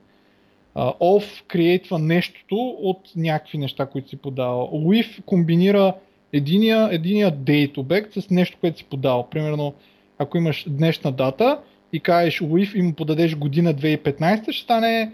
off 0.81 1.43
креатва 1.47 1.99
нещото 1.99 2.55
от 2.79 3.11
някакви 3.15 3.57
неща, 3.57 3.85
които 3.85 4.09
си 4.09 4.17
подава. 4.17 4.63
With 4.63 5.23
комбинира 5.23 5.93
единия, 6.33 6.89
единия 6.91 7.31
date 7.31 7.77
обект 7.77 8.13
с 8.13 8.29
нещо, 8.29 8.57
което 8.61 8.77
си 8.77 8.83
подал. 8.83 9.27
Примерно, 9.31 9.73
ако 10.17 10.37
имаш 10.37 10.65
днешна 10.69 11.11
дата 11.11 11.59
и 11.93 11.99
кажеш 11.99 12.39
with 12.39 12.75
и 12.75 12.81
му 12.81 12.93
подадеш 12.93 13.35
година 13.35 13.73
2015, 13.73 14.51
ще 14.51 14.63
стане 14.63 15.11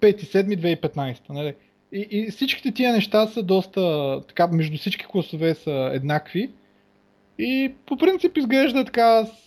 5.7.2015. 0.00 1.18
Нали? 1.30 1.54
И, 1.92 2.06
и 2.10 2.30
всичките 2.30 2.72
тия 2.72 2.92
неща 2.92 3.26
са 3.26 3.42
доста, 3.42 4.20
така, 4.28 4.46
между 4.46 4.78
всички 4.78 5.06
класове 5.06 5.54
са 5.54 5.90
еднакви. 5.92 6.50
И 7.38 7.72
по 7.86 7.96
принцип 7.96 8.36
изглежда 8.36 8.84
така, 8.84 9.02
аз 9.02 9.46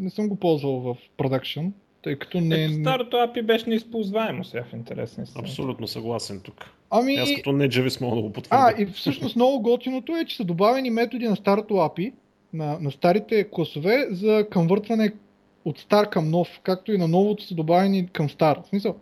не 0.00 0.10
съм 0.10 0.28
го 0.28 0.36
ползвал 0.36 0.80
в 0.80 0.96
продакшн, 1.16 1.66
тъй 2.02 2.16
като 2.16 2.40
не... 2.40 2.64
Ето, 2.64 2.74
старото 2.74 3.16
API 3.16 3.42
беше 3.42 3.68
неизползваемо 3.68 4.44
сега 4.44 4.64
в 4.64 4.72
интересни 4.72 5.26
си. 5.26 5.32
Абсолютно 5.38 5.86
съгласен 5.88 6.40
тук. 6.40 6.70
Ами... 6.90 7.14
Аз 7.14 7.34
като 7.36 7.52
не 7.52 7.68
Джавис 7.68 8.00
мога 8.00 8.16
да 8.16 8.22
го 8.22 8.32
потвърдя. 8.32 8.74
А, 8.78 8.82
и 8.82 8.86
всъщност 8.86 9.36
много 9.36 9.62
готиното 9.62 10.16
е, 10.16 10.24
че 10.24 10.36
са 10.36 10.44
добавени 10.44 10.90
методи 10.90 11.28
на 11.28 11.36
старото 11.36 11.74
API, 11.74 12.12
на, 12.52 12.78
на 12.80 12.90
старите 12.90 13.48
класове 13.50 14.06
за 14.10 14.46
конвъртване 14.52 15.12
от 15.64 15.78
стар 15.78 16.10
към 16.10 16.30
нов, 16.30 16.60
както 16.62 16.92
и 16.92 16.98
на 16.98 17.08
новото 17.08 17.44
са 17.44 17.54
добавени 17.54 18.08
към 18.08 18.30
стар. 18.30 18.60
В 18.64 18.68
смисъл, 18.68 18.96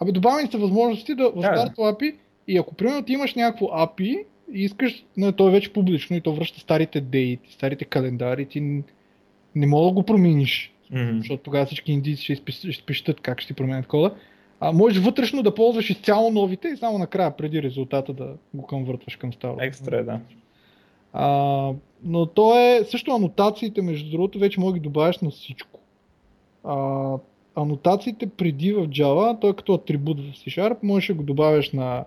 абе 0.00 0.12
добавени 0.12 0.50
са 0.50 0.58
възможности 0.58 1.14
да 1.14 1.30
в 1.30 1.42
старото 1.42 1.80
API 1.80 2.14
и 2.48 2.58
ако 2.58 2.74
примерно 2.74 3.02
ти 3.02 3.12
имаш 3.12 3.34
някакво 3.34 3.66
API 3.66 4.24
и 4.52 4.64
искаш, 4.64 5.04
но 5.16 5.32
то 5.32 5.48
е 5.48 5.50
вече 5.50 5.72
публично 5.72 6.16
и 6.16 6.20
то 6.20 6.34
връща 6.34 6.60
старите 6.60 7.00
дейти, 7.00 7.52
старите 7.52 7.84
календари, 7.84 8.46
ти 8.46 8.82
не 9.54 9.66
мога 9.66 9.86
да 9.86 9.92
го 9.92 10.02
промениш 10.02 10.72
mm-hmm. 10.92 11.18
защото 11.18 11.42
тогава 11.42 11.66
всички 11.66 11.92
индийци 11.92 12.22
ще, 12.22 12.32
изпиш, 12.32 12.70
ще 12.70 12.84
пишат 12.84 13.20
как 13.20 13.40
ще 13.40 13.46
ти 13.46 13.54
променят 13.54 13.86
кода. 13.86 14.14
А 14.60 14.72
можеш 14.72 14.98
вътрешно 14.98 15.42
да 15.42 15.54
ползваш 15.54 15.90
изцяло 15.90 16.30
новите 16.30 16.68
и 16.68 16.76
само 16.76 16.98
накрая, 16.98 17.36
преди 17.36 17.62
резултата 17.62 18.12
да 18.12 18.34
го 18.54 18.66
конвъртваш 18.66 19.16
към 19.16 19.32
старото. 19.32 19.64
Екстра, 19.64 20.02
да. 20.02 20.20
А, 21.12 21.72
но 22.04 22.26
то 22.26 22.58
е 22.58 22.84
също 22.84 23.14
анотациите, 23.14 23.82
между 23.82 24.10
другото, 24.10 24.38
вече 24.38 24.60
мога 24.60 24.72
да 24.72 24.78
ги 24.78 24.82
добавяш 24.82 25.18
на 25.18 25.30
всичко. 25.30 25.80
А, 26.64 27.14
анотациите 27.56 28.26
преди 28.26 28.72
в 28.72 28.88
Java, 28.88 29.40
той 29.40 29.50
е 29.50 29.54
като 29.54 29.74
атрибут 29.74 30.20
в 30.20 30.32
C-Sharp, 30.32 30.76
можеш 30.82 31.06
да 31.06 31.14
го 31.14 31.22
добавяш 31.22 31.72
на 31.72 32.04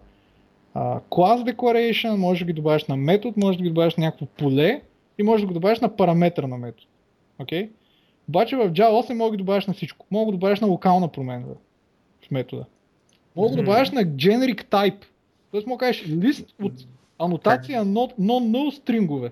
а, 0.73 0.99
class 0.99 1.53
declaration, 1.53 2.15
можеш 2.15 2.39
да 2.39 2.45
ги 2.45 2.53
добавяш 2.53 2.85
на 2.85 2.97
метод, 2.97 3.33
можеш 3.37 3.57
да 3.57 3.63
ги 3.63 3.69
добавяш 3.69 3.95
на 3.95 4.05
някакво 4.05 4.25
поле 4.25 4.81
и 5.19 5.23
можеш 5.23 5.41
да 5.41 5.47
го 5.47 5.53
добавяш 5.53 5.79
на 5.79 5.95
параметър 5.95 6.43
на 6.43 6.57
метод. 6.57 6.87
Okay? 7.39 7.69
Обаче 8.29 8.55
в 8.55 8.69
Java 8.69 9.09
8 9.09 9.13
мога 9.13 9.31
да 9.31 9.37
добавяш 9.37 9.67
на 9.67 9.73
всичко. 9.73 10.05
Мога 10.11 10.31
да 10.31 10.37
добавяш 10.37 10.59
на 10.59 10.67
локална 10.67 11.07
промена 11.07 11.45
в 12.27 12.31
метода. 12.31 12.65
Мога 13.35 13.49
да 13.49 13.55
добавяш 13.55 13.91
на 13.91 14.01
generic 14.01 14.63
type. 14.63 15.05
Тоест 15.51 15.67
мога 15.67 15.77
да 15.77 15.85
кажеш 15.85 16.07
лист 16.07 16.55
от 16.61 16.73
анотация 17.19 17.85
на 17.85 17.99
non-null 17.99 18.69
стрингове. 18.69 19.31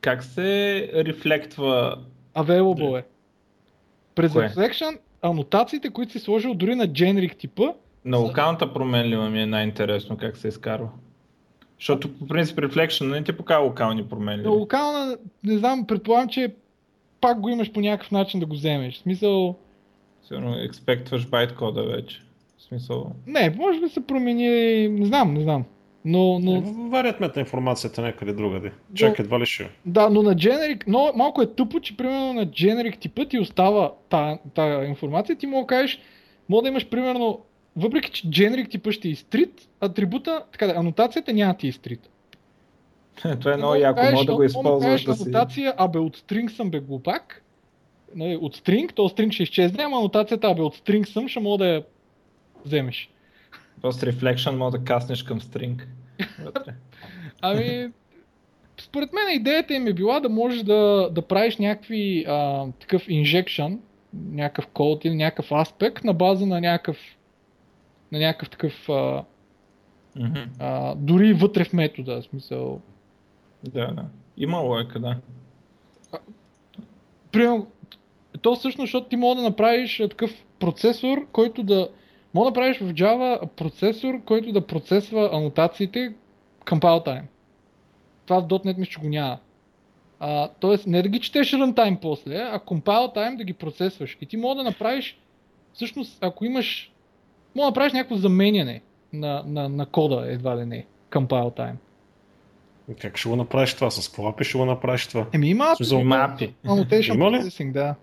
Как 0.00 0.24
се 0.24 0.90
рефлектва? 0.94 1.98
Available 2.34 2.98
е. 2.98 3.04
През 4.14 4.32
Кое? 4.32 4.48
reflection 4.48 4.98
анотациите, 5.22 5.90
които 5.90 6.12
си 6.12 6.18
сложил 6.18 6.54
дори 6.54 6.74
на 6.74 6.88
generic 6.88 7.36
типа. 7.36 7.64
На 8.04 8.18
локалната 8.18 8.72
променлива 8.72 9.30
ми 9.30 9.42
е 9.42 9.46
най-интересно 9.46 10.16
как 10.16 10.36
се 10.36 10.48
изкарва. 10.48 10.88
Защото 11.78 12.18
по 12.18 12.26
принцип 12.26 12.56
Reflection 12.56 13.10
не 13.10 13.24
ти 13.24 13.32
показва 13.32 13.64
локални 13.64 14.08
промени. 14.08 14.42
На 14.42 14.50
локална, 14.50 15.16
не 15.44 15.58
знам, 15.58 15.86
предполагам, 15.86 16.28
че 16.28 16.54
пак 17.20 17.40
го 17.40 17.48
имаш 17.48 17.72
по 17.72 17.80
някакъв 17.80 18.10
начин 18.10 18.40
да 18.40 18.46
го 18.46 18.54
вземеш. 18.54 18.94
В 18.94 18.98
смисъл... 18.98 19.56
Сигурно 20.22 20.56
експектваш 20.58 21.26
байткода 21.26 21.82
вече. 21.82 22.22
В 22.58 22.62
смисъл... 22.62 23.12
Не, 23.26 23.50
може 23.50 23.80
би 23.80 23.88
се 23.88 24.06
промени... 24.06 24.88
Не 24.88 25.06
знам, 25.06 25.34
не 25.34 25.42
знам. 25.42 25.64
Но, 26.04 26.38
но... 26.38 26.56
Е, 26.56 26.62
варят 26.88 27.20
мета 27.20 27.40
информацията 27.40 28.02
някъде 28.02 28.32
другаде. 28.32 28.72
Чак 28.94 29.18
едва 29.18 29.40
ли 29.40 29.46
ще. 29.46 29.70
Да, 29.86 30.10
но 30.10 30.22
на 30.22 30.34
Generic, 30.34 30.84
но 30.86 31.12
малко 31.14 31.42
е 31.42 31.46
тъпо, 31.46 31.80
че 31.80 31.96
примерно 31.96 32.32
на 32.32 32.46
Generic 32.46 32.98
типа 32.98 33.24
ти 33.24 33.38
остава 33.38 33.92
тази 34.54 34.88
информация. 34.88 35.36
Ти 35.36 35.46
мога 35.46 35.62
да 35.62 35.66
кажеш, 35.66 36.00
мога 36.48 36.62
да 36.62 36.68
имаш 36.68 36.88
примерно, 36.88 37.40
въпреки 37.76 38.10
че 38.10 38.26
Generic 38.26 38.70
типа 38.70 38.92
ще 38.92 39.08
е 39.08 39.10
изтрит, 39.10 39.68
атрибута, 39.80 40.44
така 40.52 40.66
да, 40.66 40.72
анотацията 40.72 41.32
няма 41.32 41.54
ти 41.54 41.66
е 41.66 41.70
изтрит. 41.70 42.08
Това 43.40 43.52
е 43.52 43.56
много 43.56 43.74
яко, 43.74 44.02
мога 44.12 44.24
да 44.24 44.34
го 44.34 44.42
използваш 44.42 45.04
да 45.04 45.14
си... 45.14 45.22
анотация, 45.22 45.74
абе 45.76 45.98
от 45.98 46.16
string 46.16 46.48
съм 46.48 46.70
бе 46.70 46.80
глупак, 46.80 47.42
нали, 48.14 48.36
от 48.36 48.56
string, 48.56 48.92
то 48.94 49.02
string 49.02 49.32
ще 49.32 49.42
изчезне, 49.42 49.82
ама 49.84 49.96
анотацията, 49.96 50.46
абе 50.46 50.62
от 50.62 50.76
string 50.76 51.04
съм, 51.04 51.28
ще 51.28 51.40
мога 51.40 51.58
да 51.58 51.66
я 51.66 51.84
вземеш. 52.64 53.10
Просто 53.82 54.06
reflection 54.06 54.56
мога 54.56 54.78
да 54.78 54.84
каснеш 54.84 55.22
към 55.22 55.40
string. 55.40 55.82
ами, 57.42 57.88
според 58.80 59.12
мен 59.12 59.36
идеята 59.36 59.74
им 59.74 59.86
е 59.86 59.92
била 59.92 60.20
да 60.20 60.28
можеш 60.28 60.62
да, 60.62 61.10
да 61.12 61.22
правиш 61.22 61.56
някакви 61.56 62.24
а, 62.28 62.66
такъв 62.80 63.06
injection, 63.06 63.78
някакъв 64.14 64.66
код 64.66 65.04
или 65.04 65.14
някакъв 65.14 65.52
аспект 65.52 66.04
на 66.04 66.12
база 66.12 66.46
на 66.46 66.60
някакъв 66.60 66.96
на 68.12 68.18
някакъв 68.18 68.50
такъв 68.50 68.88
а, 68.88 69.24
mm-hmm. 70.16 70.46
а, 70.58 70.94
дори 70.94 71.32
вътре 71.32 71.64
в 71.64 71.72
метода, 71.72 72.20
в 72.20 72.24
смисъл 72.24 72.80
да, 73.64 73.86
да. 73.94 74.04
Има 74.36 74.58
лойка, 74.58 75.00
да. 75.00 75.16
Примерно, 77.32 77.66
то 78.42 78.54
всъщност, 78.54 78.86
защото 78.86 79.08
ти 79.08 79.16
мога 79.16 79.36
да 79.36 79.42
направиш 79.42 79.96
такъв 79.96 80.44
процесор, 80.58 81.26
който 81.32 81.62
да... 81.62 81.88
Мога 82.34 82.44
да 82.44 82.50
направиш 82.50 82.78
в 82.78 82.94
Java 82.94 83.46
процесор, 83.46 84.24
който 84.24 84.52
да 84.52 84.66
процесва 84.66 85.30
анотациите 85.32 86.14
compile 86.66 87.06
time. 87.06 87.22
Това 88.26 88.40
в 88.40 88.48
.NET 88.48 88.78
мисля, 88.78 88.90
че 88.90 89.00
го 89.00 89.08
няма. 89.08 89.38
А, 90.20 90.48
тоест 90.60 90.86
не 90.86 91.02
да 91.02 91.08
ги 91.08 91.20
четеш 91.20 91.52
runtime 91.52 92.00
после, 92.00 92.36
а 92.36 92.58
compile 92.58 93.16
time 93.16 93.36
да 93.36 93.44
ги 93.44 93.52
процесваш. 93.52 94.18
И 94.20 94.26
ти 94.26 94.36
мога 94.36 94.54
да 94.54 94.64
направиш, 94.64 95.18
всъщност, 95.72 96.18
ако 96.20 96.44
имаш, 96.44 96.92
мога 97.54 97.64
да 97.64 97.70
направиш 97.70 97.92
някакво 97.92 98.16
заменяне 98.16 98.82
на, 99.12 99.42
на, 99.46 99.68
на 99.68 99.86
кода, 99.86 100.32
едва 100.32 100.56
ли 100.56 100.64
не, 100.64 100.86
compile 101.10 101.56
time. 101.58 101.74
Как 103.00 103.16
ще 103.16 103.28
го 103.28 103.36
направиш 103.36 103.74
това? 103.74 103.90
С 103.90 104.08
какво 104.08 104.22
API 104.22 104.42
ще 104.42 104.58
го 104.58 104.64
направиш 104.64 105.06
това? 105.06 105.26
Еми 105.32 105.48
има 105.48 105.76
Смисъл, 105.76 105.98
API, 105.98 106.02
има 106.02 106.16
API. 106.16 106.52
Annotation 106.66 107.14
Има 107.14 107.30
ли? 107.30 107.36
Processing, 107.36 107.72
да. 107.72 107.94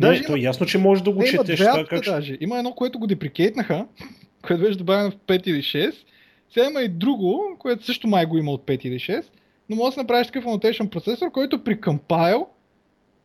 Не, 0.00 0.06
Даже 0.08 0.22
то 0.22 0.32
има- 0.32 0.38
е 0.38 0.42
ясно, 0.42 0.66
че 0.66 0.78
можеш 0.78 1.02
да 1.02 1.10
го 1.10 1.24
четеш. 1.24 1.58
Това, 1.58 1.84
как 1.90 2.04
даже. 2.04 2.38
Има 2.40 2.58
едно, 2.58 2.72
което 2.72 2.98
го 2.98 3.06
деприкейтнаха, 3.06 3.86
което 4.46 4.62
беше 4.62 4.78
добавено 4.78 5.10
в 5.10 5.16
5 5.16 5.48
или 5.48 5.62
6. 5.62 5.94
Сега 6.50 6.66
има 6.70 6.82
и 6.82 6.88
друго, 6.88 7.42
което 7.58 7.84
също 7.84 8.08
май 8.08 8.26
го 8.26 8.38
има 8.38 8.50
от 8.50 8.66
5 8.66 8.86
или 8.86 8.98
6. 8.98 9.24
Но 9.68 9.76
може 9.76 9.88
да 9.88 9.92
си 9.92 9.98
направиш 9.98 10.26
такъв 10.26 10.44
annotation 10.44 10.88
процесор, 10.88 11.30
който 11.30 11.64
при 11.64 11.80
compile, 11.80 12.46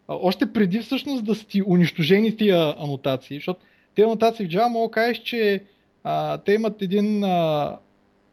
а, 0.07 0.15
още 0.21 0.53
преди 0.53 0.79
всъщност 0.79 1.25
да 1.25 1.35
сти 1.35 1.63
унищожени 1.67 2.37
тия 2.37 2.75
анотации, 2.79 3.37
защото 3.37 3.59
тези 3.95 4.05
анотации 4.05 4.45
в 4.45 4.49
Java 4.49 4.67
мога 4.67 4.87
да 4.87 4.91
кажеш, 4.91 5.17
че 5.17 5.63
а, 6.03 6.37
те 6.37 6.53
имат 6.53 6.81
един, 6.81 7.23
а, 7.23 7.77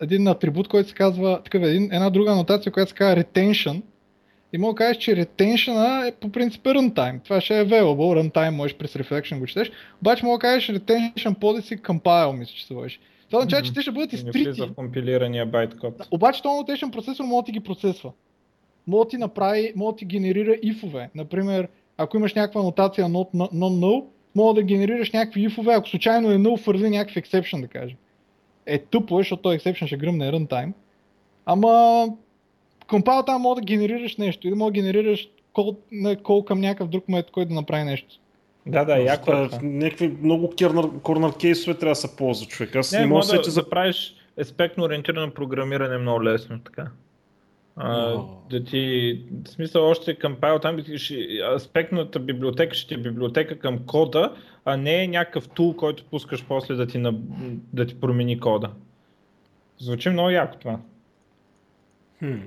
един 0.01 0.29
атрибут, 0.29 0.69
който 0.69 0.89
се 0.89 0.95
казва, 0.95 1.43
такъв 1.45 1.63
един, 1.63 1.85
една 1.85 2.11
друга 2.11 2.33
анотация, 2.33 2.73
която 2.73 2.89
се 2.89 2.95
казва 2.95 3.23
retention. 3.23 3.83
И 4.53 4.59
мога 4.59 4.73
да 4.73 4.77
кажеш, 4.77 4.97
че 4.97 5.17
retention 5.17 6.09
е 6.09 6.13
по 6.13 6.33
принцип 6.33 6.65
runtime. 6.65 7.25
Това 7.25 7.41
ще 7.41 7.61
е 7.61 7.65
available, 7.65 8.31
runtime 8.31 8.51
можеш 8.51 8.77
през 8.77 8.95
reflection 8.95 9.39
го 9.39 9.47
четеш. 9.47 9.71
Обаче 10.01 10.25
мога 10.25 10.39
да 10.39 10.41
кажеш 10.41 10.69
retention 10.69 11.39
policy 11.39 11.81
compile, 11.81 12.39
мисля, 12.39 12.53
че 12.55 12.67
се 12.67 12.75
водиш. 12.75 13.01
Това 13.31 13.39
означава, 13.39 13.63
че 13.63 13.75
те 13.75 13.83
ще 13.83 13.91
бъдат 13.91 14.13
Не 14.13 14.31
влиза 14.31 14.51
изтрити. 14.51 14.71
в 14.71 14.75
компилирания 14.75 15.47
байткод. 15.47 16.09
Обаче 16.11 16.43
този 16.43 16.55
annotation 16.55 16.91
процесор 16.93 17.25
може 17.25 17.43
да 17.43 17.47
ти 17.47 17.53
ги 17.53 17.61
процесва. 17.61 18.13
Може 18.87 19.05
да 19.05 19.09
ти 19.09 19.17
направи, 19.17 19.73
може 19.77 19.93
да 19.93 19.97
ти 19.97 20.05
генерира 20.05 20.57
ифове. 20.63 21.11
Например, 21.15 21.69
ако 21.97 22.17
имаш 22.17 22.35
някаква 22.35 22.61
анотация 22.61 23.07
non-null, 23.07 24.05
може 24.35 24.55
да 24.55 24.63
генерираш 24.63 25.13
някакви 25.13 25.43
ифове, 25.43 25.75
ако 25.75 25.89
случайно 25.89 26.31
е 26.31 26.37
null, 26.37 26.61
фърли 26.61 26.91
някакъв 26.91 27.25
exception, 27.25 27.61
да 27.61 27.69
кажем. 27.69 27.97
Е 28.67 28.79
тъпо 28.79 29.21
е, 29.21 29.23
защото 29.23 29.43
този 29.43 29.59
exception 29.59 29.87
ще 29.87 29.97
гръмне 29.97 30.33
runtime. 30.33 30.73
Ама 31.47 32.07
компайл 32.89 33.23
там 33.23 33.43
може 33.43 33.61
да 33.61 33.65
генерираш 33.65 34.17
нещо 34.17 34.49
или 34.49 34.55
може 34.55 34.73
да 34.73 34.81
генерираш 34.81 35.29
кол, 35.53 35.77
не, 35.93 36.17
кол 36.17 36.45
към 36.45 36.61
някакъв 36.61 36.89
друг 36.89 37.09
метод, 37.09 37.33
който 37.33 37.49
да 37.49 37.55
направи 37.55 37.85
нещо. 37.85 38.09
Да, 38.67 38.85
да, 38.85 38.97
яко 38.99 39.33
е 39.33 39.45
е. 39.45 39.49
Някакви 39.63 40.17
много 40.23 40.53
корнер, 40.59 40.85
корнер 41.03 41.33
кейсове 41.41 41.79
трябва 41.79 41.91
да 41.93 41.97
се 41.97 42.17
ползва 42.17 42.47
човек. 42.47 42.77
Аз 42.77 42.93
не, 42.93 43.01
Не, 43.01 43.07
мога 43.07 43.27
да 43.27 43.43
да, 43.43 43.53
да 43.53 43.71
правиш 43.71 44.15
аспектно 44.41 44.85
ориентирано 44.85 45.31
програмиране 45.31 45.95
е 45.95 45.99
много 45.99 46.25
лесно, 46.25 46.61
така. 46.61 46.87
А, 47.77 48.19
да 48.51 48.65
ти, 48.65 49.21
в 49.45 49.49
смисъл 49.49 49.89
още 49.89 50.19
компайл, 50.19 50.59
там 50.59 50.77
аспектната 51.55 52.21
библиотека 52.21 52.75
ще 52.75 52.95
е 52.95 52.99
библиотека 52.99 53.59
към 53.59 53.87
кода, 53.87 54.37
а 54.65 54.77
не 54.77 55.03
е 55.03 55.09
някакъв 55.09 55.49
тул, 55.49 55.77
който 55.77 56.05
пускаш 56.05 56.45
после 56.49 56.75
да 56.75 56.87
ти, 56.87 57.03
да 57.73 57.87
ти 57.87 58.01
промени 58.01 58.41
кода. 58.41 58.71
Звучи 59.79 60.11
много 60.11 60.31
яко 60.31 60.59
това. 60.59 60.81
Хм. 62.19 62.39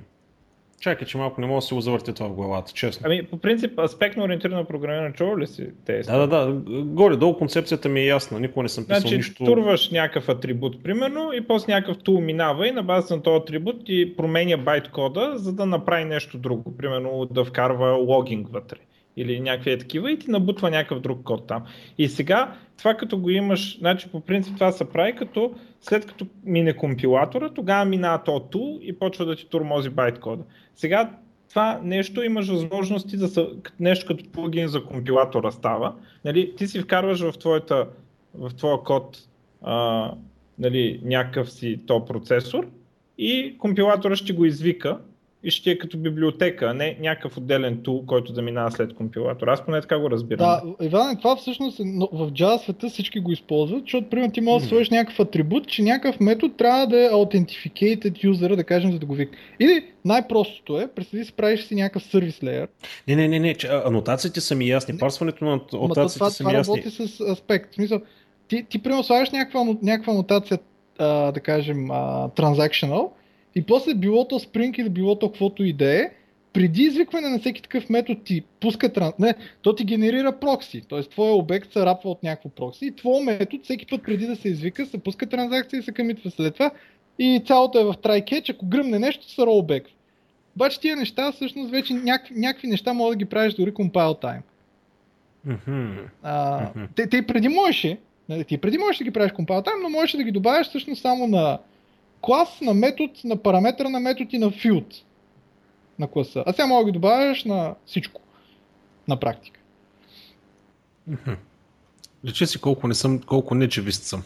Чакай, 0.80 1.06
че 1.06 1.18
малко 1.18 1.40
не 1.40 1.46
мога 1.46 1.58
да 1.58 1.62
се 1.62 1.74
го 1.74 1.80
завъртя 1.80 2.12
това 2.12 2.28
в 2.28 2.34
главата, 2.34 2.72
честно. 2.72 3.06
Ами, 3.06 3.22
по 3.22 3.38
принцип, 3.38 3.78
аспектно 3.78 4.24
ориентирано 4.24 4.64
програмиране, 4.64 5.12
чува 5.12 5.38
ли 5.38 5.46
си 5.46 5.66
те? 5.86 6.00
Да, 6.00 6.26
да, 6.26 6.26
да. 6.26 6.52
Горе-долу 6.82 7.36
концепцията 7.36 7.88
ми 7.88 8.00
е 8.00 8.06
ясна. 8.06 8.40
Никога 8.40 8.62
не 8.62 8.68
съм 8.68 8.84
писал 8.84 9.00
Значи, 9.00 9.16
нищо. 9.16 9.44
турваш 9.44 9.90
някакъв 9.90 10.28
атрибут, 10.28 10.82
примерно, 10.82 11.32
и 11.32 11.40
после 11.40 11.74
някакъв 11.74 12.02
тул 12.02 12.20
минава 12.20 12.68
и 12.68 12.70
на 12.70 12.82
база 12.82 13.16
на 13.16 13.22
този 13.22 13.42
атрибут 13.42 13.86
ти 13.86 14.16
променя 14.16 14.56
байт 14.56 14.88
кода, 14.88 15.32
за 15.34 15.52
да 15.52 15.66
направи 15.66 16.04
нещо 16.04 16.38
друго. 16.38 16.76
Примерно 16.76 17.28
да 17.30 17.44
вкарва 17.44 17.92
логинг 17.92 18.48
вътре. 18.52 18.76
Или 19.16 19.40
някакви 19.40 19.78
такива 19.78 20.12
и 20.12 20.18
ти 20.18 20.30
набутва 20.30 20.70
някакъв 20.70 21.00
друг 21.00 21.22
код 21.24 21.46
там. 21.46 21.62
И 21.98 22.08
сега, 22.08 22.54
това 22.78 22.94
като 22.94 23.18
го 23.18 23.30
имаш, 23.30 23.78
значи 23.78 24.08
по 24.08 24.20
принцип 24.20 24.54
това 24.54 24.72
се 24.72 24.84
прави 24.84 25.16
като 25.16 25.54
след 25.80 26.06
като 26.06 26.26
мине 26.44 26.76
компилатора, 26.76 27.48
тогава 27.48 27.84
минава 27.84 28.22
то 28.24 28.40
тул 28.40 28.78
и 28.82 28.98
почва 28.98 29.24
да 29.24 29.36
ти 29.36 29.48
турмози 29.48 29.90
байт 29.90 30.20
кода. 30.20 30.42
Сега 30.74 31.10
това 31.50 31.80
нещо 31.82 32.22
имаш 32.22 32.48
възможности 32.48 33.16
да 33.16 33.28
са, 33.28 33.48
нещо 33.80 34.06
като 34.06 34.30
плагин 34.32 34.68
за 34.68 34.84
компилатора 34.84 35.50
става. 35.50 35.94
Нали, 36.24 36.54
ти 36.56 36.66
си 36.66 36.80
вкарваш 36.80 37.20
в, 37.20 37.38
твоята, 37.38 37.88
в 38.34 38.54
твоя 38.54 38.78
код 38.82 39.18
а, 39.62 40.10
нали, 40.58 41.00
някакъв 41.04 41.50
си 41.50 41.80
то 41.86 42.04
процесор 42.04 42.66
и 43.18 43.58
компилатора 43.58 44.16
ще 44.16 44.32
го 44.32 44.44
извика 44.44 44.98
и 45.44 45.50
ще 45.50 45.70
е 45.70 45.78
като 45.78 45.98
библиотека, 45.98 46.66
а 46.66 46.74
не 46.74 46.96
някакъв 47.00 47.36
отделен 47.36 47.82
тул, 47.82 48.06
който 48.06 48.32
да 48.32 48.42
минава 48.42 48.70
след 48.70 48.94
компилатор. 48.94 49.48
Аз 49.48 49.64
поне 49.64 49.80
така 49.80 49.98
го 49.98 50.10
разбирам. 50.10 50.38
Да, 50.38 50.86
Иван, 50.86 51.16
това 51.16 51.36
всъщност 51.36 51.80
е, 51.80 51.82
но 51.84 52.08
в 52.12 52.30
Java 52.30 52.62
света 52.62 52.88
всички 52.88 53.20
го 53.20 53.32
използват, 53.32 53.82
защото 53.82 54.10
примерно 54.10 54.32
ти 54.32 54.40
можеш 54.40 54.62
да 54.62 54.68
сложиш 54.68 54.90
някакъв 54.90 55.20
атрибут, 55.20 55.68
че 55.68 55.82
някакъв 55.82 56.20
метод 56.20 56.54
трябва 56.56 56.86
да 56.86 57.06
е 57.06 57.08
authenticated 57.08 58.24
юзера, 58.24 58.56
да 58.56 58.64
кажем, 58.64 58.92
за 58.92 58.98
да 58.98 59.06
го 59.06 59.14
вика. 59.14 59.38
Или 59.60 59.84
най-простото 60.04 60.80
е, 60.80 60.88
представи 60.88 61.24
си 61.24 61.32
правиш 61.32 61.64
си 61.64 61.74
някакъв 61.74 62.02
сервис 62.02 62.42
леер, 62.42 62.68
Не, 63.08 63.16
не, 63.16 63.28
не, 63.28 63.38
не. 63.38 63.54
че, 63.54 63.68
анотациите 63.84 64.40
са 64.40 64.54
ми 64.54 64.68
ясни. 64.68 64.98
Парсването 64.98 65.44
на 65.44 65.60
анотациите 65.72 66.18
това, 66.18 66.30
са 66.30 66.38
това 66.38 66.50
ми 66.50 66.56
ясни. 66.56 66.76
работи 66.76 66.90
с 66.90 67.20
аспект. 67.20 67.72
В 67.72 67.74
смисъл, 67.74 68.00
ти, 68.48 68.66
ти 68.68 68.82
примерно 68.82 69.04
слагаш 69.04 69.30
някаква, 69.30 69.64
някаква 69.82 70.12
анотация, 70.12 70.58
а, 70.98 71.32
да 71.32 71.40
кажем, 71.40 71.90
а, 71.90 72.28
transactional 72.28 73.10
и 73.54 73.62
после 73.62 73.94
било 73.94 74.28
то 74.28 74.38
Spring 74.38 74.80
или 74.80 74.88
било 74.88 75.18
то 75.18 75.28
каквото 75.30 75.64
и 75.64 75.72
да 75.72 75.94
е, 75.94 76.10
преди 76.52 76.82
извикване 76.82 77.28
на 77.28 77.38
всеки 77.38 77.62
такъв 77.62 77.90
метод 77.90 78.20
ти 78.24 78.42
пуска 78.60 78.92
транс... 78.92 79.14
Не, 79.18 79.34
то 79.62 79.74
ти 79.74 79.84
генерира 79.84 80.32
прокси. 80.32 80.82
Т.е. 80.88 81.02
твоя 81.02 81.32
обект 81.32 81.72
се 81.72 81.86
рапва 81.86 82.10
от 82.10 82.22
някакво 82.22 82.48
прокси 82.48 82.86
и 82.86 82.96
твой 82.96 83.24
метод 83.24 83.62
всеки 83.64 83.86
път 83.86 84.02
преди 84.02 84.26
да 84.26 84.36
се 84.36 84.48
извика 84.48 84.86
се 84.86 84.98
пуска 84.98 85.26
транзакция 85.26 85.78
и 85.78 85.82
се 85.82 85.92
камитва 85.92 86.30
след 86.30 86.54
това 86.54 86.70
и 87.18 87.42
цялото 87.46 87.78
е 87.78 87.84
в 87.84 87.94
try 87.94 88.24
catch, 88.24 88.54
ако 88.54 88.66
гръмне 88.66 88.98
нещо 88.98 89.30
се 89.30 89.42
rollback. 89.42 89.84
Обаче 90.56 90.80
тия 90.80 90.96
неща 90.96 91.32
всъщност 91.32 91.70
вече 91.70 91.94
някакви, 91.94 92.34
някакви 92.34 92.68
неща 92.68 92.92
могат 92.92 93.18
да 93.18 93.24
ги 93.24 93.30
правиш 93.30 93.54
дори 93.54 93.72
compile 93.72 94.22
time. 94.22 94.42
Мгм. 95.44 95.98
А, 96.22 96.60
Мгм. 96.76 96.84
те, 97.10 97.26
преди 97.26 97.48
можеше, 97.48 97.98
нали, 98.28 98.44
ти 98.44 98.58
преди 98.58 98.78
можеш 98.78 98.98
да 98.98 99.04
ги 99.04 99.10
правиш 99.10 99.32
compile 99.32 99.66
time, 99.66 99.82
но 99.82 99.88
можеш 99.88 100.16
да 100.16 100.22
ги 100.22 100.30
добавяш 100.30 100.68
всъщност 100.68 101.02
само 101.02 101.26
на 101.26 101.58
клас, 102.20 102.60
на 102.60 102.74
метод, 102.74 103.12
на 103.24 103.36
параметър 103.36 103.86
на 103.86 104.00
метод 104.00 104.28
и 104.32 104.38
на 104.38 104.50
field 104.50 105.02
на 105.98 106.08
класа. 106.08 106.44
А 106.46 106.52
сега 106.52 106.66
мога 106.66 106.84
да 106.84 106.90
ги 106.90 106.92
добавяш 106.92 107.44
на 107.44 107.74
всичко. 107.86 108.20
На 109.08 109.20
практика. 109.20 109.60
Личи 112.24 112.46
си 112.46 112.60
колко 112.60 112.88
не 112.88 112.94
съм, 112.94 113.20
колко 113.20 113.54
нечевист 113.54 114.02
съм. 114.02 114.22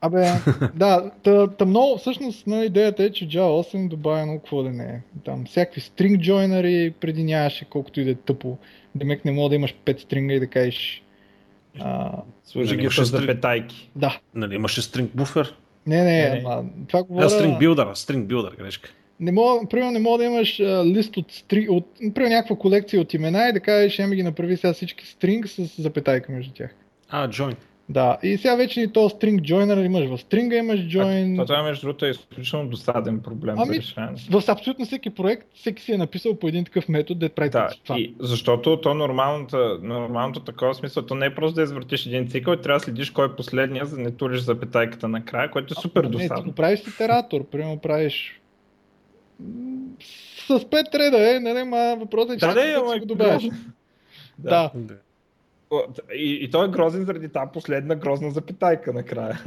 Абе, 0.00 0.32
да, 0.74 1.10
та, 1.22 1.46
та 1.46 1.64
много, 1.64 1.98
всъщност 1.98 2.46
на 2.46 2.64
идеята 2.64 3.04
е, 3.04 3.10
че 3.10 3.28
Java 3.28 3.74
8 3.74 3.88
добавя 3.88 4.26
много 4.26 4.38
какво 4.40 4.62
да 4.62 4.70
не 4.70 4.84
е. 4.84 5.00
Там 5.24 5.44
всякакви 5.46 5.80
string 5.80 6.18
joinery 6.18 6.92
преди 6.92 7.24
нямаше, 7.24 7.64
колкото 7.64 8.00
и 8.00 8.04
да 8.04 8.10
е 8.10 8.14
тъпо. 8.14 8.58
Демек 8.94 9.24
не 9.24 9.32
мога 9.32 9.48
да 9.48 9.54
имаш 9.54 9.74
5 9.84 10.00
стринга 10.00 10.34
и 10.34 10.40
да 10.40 10.46
кажеш 10.46 11.02
а, 11.80 12.12
Служи 12.44 12.66
Нали, 12.68 12.76
ги 12.76 12.82
имаше 12.82 13.04
с 13.04 13.08
запетайки. 13.08 13.90
да. 13.96 14.18
Нали, 14.34 14.54
имаше 14.54 14.82
string 14.82 15.06
buffer. 15.06 15.52
Не, 15.86 16.04
не, 16.04 16.30
Не, 16.30 16.42
ама, 16.44 16.64
това 16.88 17.02
говоря... 17.02 17.28
String 17.28 17.58
builder, 17.58 17.92
string 17.94 18.26
builder, 18.26 18.56
грешка. 18.56 18.90
Не 19.20 19.32
мога, 19.32 19.68
примерно 19.68 19.90
не 19.90 19.98
мога 19.98 20.18
да 20.18 20.24
имаш 20.24 20.60
а, 20.60 20.84
лист 20.84 21.16
от, 21.16 21.32
стри, 21.32 21.68
от 21.68 21.86
примерно 21.98 22.34
някаква 22.34 22.56
колекция 22.56 23.00
от 23.00 23.14
имена 23.14 23.48
и 23.48 23.52
да 23.52 23.60
кажеш, 23.60 23.92
ще 23.92 24.06
ми 24.06 24.16
ги 24.16 24.22
направи 24.22 24.56
сега 24.56 24.72
всички 24.72 25.06
стринг 25.06 25.48
с 25.48 25.82
запетайка 25.82 26.32
между 26.32 26.52
тях. 26.52 26.74
А, 27.08 27.28
join. 27.28 27.54
Да, 27.88 28.18
и 28.22 28.36
сега 28.36 28.54
вече 28.56 28.80
и 28.80 28.92
то 28.92 29.00
string 29.00 29.40
joiner 29.40 29.84
имаш 29.84 30.08
в 30.08 30.18
стринга, 30.18 30.56
имаш 30.56 30.80
join. 30.80 31.34
Това, 31.34 31.44
това 31.46 31.62
между 31.62 31.86
другото 31.86 32.06
е 32.06 32.10
изключително 32.10 32.68
досаден 32.68 33.20
проблем 33.20 33.54
Ами, 33.58 33.74
за 33.74 33.80
решаване. 33.80 34.18
В 34.30 34.42
абсолютно 34.48 34.84
всеки 34.84 35.10
проект 35.10 35.46
всеки 35.54 35.82
си 35.82 35.92
е 35.92 35.98
написал 35.98 36.38
по 36.38 36.48
един 36.48 36.64
такъв 36.64 36.88
метод 36.88 37.18
да 37.18 37.34
прави 37.34 37.50
Да, 37.50 37.68
това. 37.84 37.98
и 37.98 38.14
защото 38.20 38.80
то 38.80 38.94
нормалната, 38.94 39.78
нормалното 39.82 40.40
такова 40.40 40.74
смисъл, 40.74 41.02
то 41.02 41.14
не 41.14 41.26
е 41.26 41.34
просто 41.34 41.54
да 41.54 41.62
извъртиш 41.62 42.06
един 42.06 42.28
цикъл, 42.28 42.52
и 42.52 42.60
трябва 42.60 42.78
да 42.78 42.84
следиш 42.84 43.10
кой 43.10 43.26
е 43.26 43.36
последния, 43.36 43.86
за 43.86 43.96
да 43.96 44.02
не 44.02 44.10
туриш 44.10 44.40
запетайката 44.40 45.08
накрая, 45.08 45.50
което 45.50 45.74
е 45.78 45.82
супер 45.82 46.04
не, 46.04 46.10
ти 46.10 46.16
досадно. 46.16 46.44
го 46.44 46.52
правиш 46.52 46.80
с 46.80 46.86
итератор, 46.88 47.44
примерно 47.44 47.78
правиш 47.78 48.40
с 50.48 50.70
пет 50.70 50.94
реда 50.94 51.36
е, 51.36 51.40
нали, 51.40 51.62
ма 51.64 51.96
въпросът 52.00 52.30
е, 52.30 52.38
че 52.38 52.46
Да, 52.46 52.52
ти 52.52 52.54
да, 52.54 52.62
си 52.62 52.74
ама 52.76 52.98
го 52.98 53.06
добавяш. 53.06 53.42
грозно. 53.42 53.58
Да. 54.38 54.70
Да. 54.74 54.94
И, 56.14 56.38
и 56.42 56.50
той 56.50 56.66
е 56.66 56.70
грозен 56.70 57.04
заради 57.04 57.28
тази 57.28 57.50
последна 57.52 57.94
грозна 57.94 58.30
запетайка 58.30 58.92
накрая. 58.92 59.42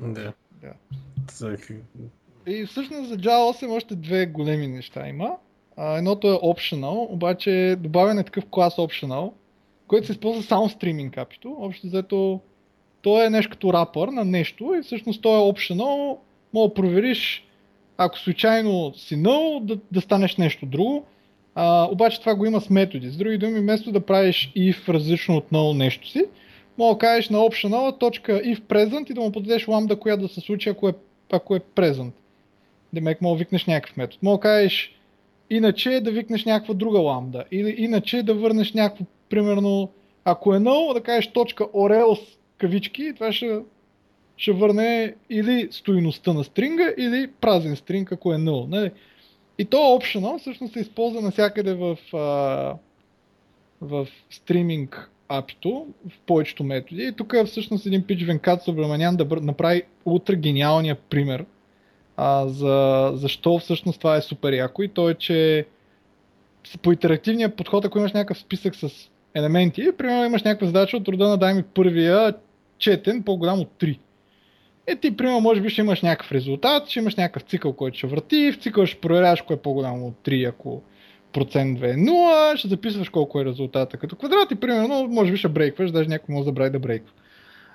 Да. 0.00 0.32
Да. 0.62 0.72
Так, 1.40 1.70
И 2.46 2.66
всъщност 2.66 3.08
за 3.08 3.16
Java 3.16 3.64
8 3.64 3.76
още 3.76 3.96
две 3.96 4.26
големи 4.26 4.66
неща 4.66 5.08
има. 5.08 5.36
А, 5.76 5.98
едното 5.98 6.28
е 6.28 6.36
optional, 6.36 7.12
обаче 7.12 7.76
добавен 7.80 8.18
е 8.18 8.24
такъв 8.24 8.44
клас 8.50 8.76
optional, 8.76 9.32
който 9.86 10.06
се 10.06 10.12
използва 10.12 10.42
само 10.42 10.68
стриминг 10.68 11.18
апито. 11.18 11.56
Общо 11.58 11.86
взето, 11.86 12.40
то 13.02 13.24
е 13.24 13.30
нещо 13.30 13.50
като 13.50 13.72
рапър 13.72 14.08
на 14.08 14.24
нещо 14.24 14.74
и 14.74 14.82
всъщност 14.82 15.22
то 15.22 15.36
е 15.36 15.52
optional, 15.52 16.18
мога 16.52 16.68
да 16.68 16.74
провериш, 16.74 17.46
ако 17.96 18.18
случайно 18.18 18.94
си 18.94 19.16
null, 19.16 19.64
да, 19.64 19.78
да 19.92 20.00
станеш 20.00 20.36
нещо 20.36 20.66
друго. 20.66 21.06
А, 21.54 21.88
обаче 21.90 22.20
това 22.20 22.34
го 22.34 22.46
има 22.46 22.60
с 22.60 22.70
методи. 22.70 23.10
С 23.10 23.16
други 23.16 23.38
думи, 23.38 23.60
вместо 23.60 23.92
да 23.92 24.00
правиш 24.00 24.52
if 24.56 24.88
различно 24.88 25.36
от 25.36 25.50
null 25.50 25.76
нещо 25.76 26.08
си, 26.08 26.24
мога 26.78 26.94
да 26.94 26.98
кажеш 26.98 27.28
на 27.28 27.38
optional 27.38 27.98
точка 27.98 28.32
if 28.32 28.60
present 28.60 29.10
и 29.10 29.14
да 29.14 29.20
му 29.20 29.32
подадеш 29.32 29.68
ламда, 29.68 29.96
която 29.96 30.22
да 30.22 30.28
се 30.28 30.40
случи, 30.40 30.68
ако 30.68 30.88
е, 30.88 30.92
ако 31.32 31.56
е 31.56 31.60
present. 31.60 32.12
Демек 32.92 33.20
мога 33.20 33.34
да 33.34 33.38
викнеш 33.38 33.66
някакъв 33.66 33.96
метод. 33.96 34.18
Мога 34.22 34.36
да 34.36 34.40
кажеш 34.40 34.94
иначе 35.50 36.00
да 36.00 36.10
викнеш 36.10 36.44
някаква 36.44 36.74
друга 36.74 36.98
ламда. 36.98 37.44
Или 37.50 37.74
иначе 37.78 38.22
да 38.22 38.34
върнеш 38.34 38.72
някакво, 38.72 39.04
примерно, 39.28 39.90
ако 40.24 40.54
е 40.54 40.58
null, 40.58 40.94
да 40.94 41.00
кажеш 41.00 41.32
точка 41.32 41.64
or 41.64 42.04
else 42.04 42.36
кавички, 42.58 43.12
това 43.14 43.32
ще, 43.32 43.58
ще 44.36 44.52
върне 44.52 45.14
или 45.30 45.68
стоиността 45.70 46.32
на 46.32 46.44
стринга, 46.44 46.92
или 46.98 47.30
празен 47.40 47.76
стринг, 47.76 48.12
ако 48.12 48.32
е 48.32 48.36
null. 48.36 48.68
Нали? 48.68 48.90
И 49.58 49.64
то 49.64 49.76
optional 49.76 50.38
всъщност 50.38 50.72
се 50.72 50.80
използва 50.80 51.20
навсякъде 51.20 51.74
в, 51.74 51.98
а, 52.12 52.18
в 53.80 54.06
стриминг 54.30 55.10
апито, 55.28 55.86
в 56.08 56.18
повечето 56.26 56.64
методи. 56.64 57.02
И 57.02 57.12
тук 57.12 57.34
всъщност 57.46 57.86
един 57.86 58.06
пич 58.06 58.24
Венкат 58.24 58.62
Субраманян 58.62 59.16
да 59.16 59.26
направи 59.40 59.82
ултра 60.04 60.36
гениалния 60.36 60.94
пример 60.94 61.44
а, 62.16 62.48
за 62.48 63.10
защо 63.14 63.58
всъщност 63.58 63.98
това 63.98 64.16
е 64.16 64.22
супер 64.22 64.52
яко 64.52 64.82
и 64.82 64.88
то 64.88 65.08
е, 65.08 65.14
че 65.14 65.66
по 66.82 66.92
интерактивния 66.92 67.56
подход, 67.56 67.84
ако 67.84 67.98
имаш 67.98 68.12
някакъв 68.12 68.38
списък 68.38 68.76
с 68.76 68.90
елементи, 69.34 69.92
примерно 69.98 70.24
имаш 70.24 70.42
някаква 70.42 70.66
задача 70.66 70.96
от 70.96 71.08
рода 71.08 71.28
на 71.28 71.36
дай 71.36 71.54
ми 71.54 71.62
първия 71.62 72.34
четен 72.78 73.22
по-голям 73.22 73.60
от 73.60 73.68
3. 73.80 73.98
Е, 74.86 74.96
ти, 74.96 75.16
примерно, 75.16 75.40
може 75.40 75.60
би 75.60 75.70
ще 75.70 75.80
имаш 75.80 76.02
някакъв 76.02 76.32
резултат, 76.32 76.88
ще 76.88 76.98
имаш 76.98 77.16
някакъв 77.16 77.42
цикъл, 77.42 77.72
който 77.72 77.98
ще 77.98 78.06
върти, 78.06 78.52
в 78.52 78.62
цикъл 78.62 78.86
ще 78.86 79.00
проверяваш 79.00 79.42
кое 79.42 79.56
е 79.56 79.58
по-голямо 79.58 80.06
от 80.06 80.14
3, 80.24 80.48
ако 80.48 80.82
процент 81.32 81.80
2 81.80 81.90
е 81.90 81.96
0, 81.96 82.56
ще 82.56 82.68
записваш 82.68 83.08
колко 83.08 83.40
е 83.40 83.44
резултата 83.44 83.96
като 83.96 84.16
квадрат 84.16 84.50
и 84.50 84.54
примерно 84.54 85.08
може 85.08 85.32
би 85.32 85.38
ще 85.38 85.48
брейкваш, 85.48 85.90
даже 85.90 86.08
някой 86.08 86.32
може 86.32 86.42
да 86.42 86.48
забрави 86.48 86.70
да 86.70 86.78
брейква. 86.78 87.12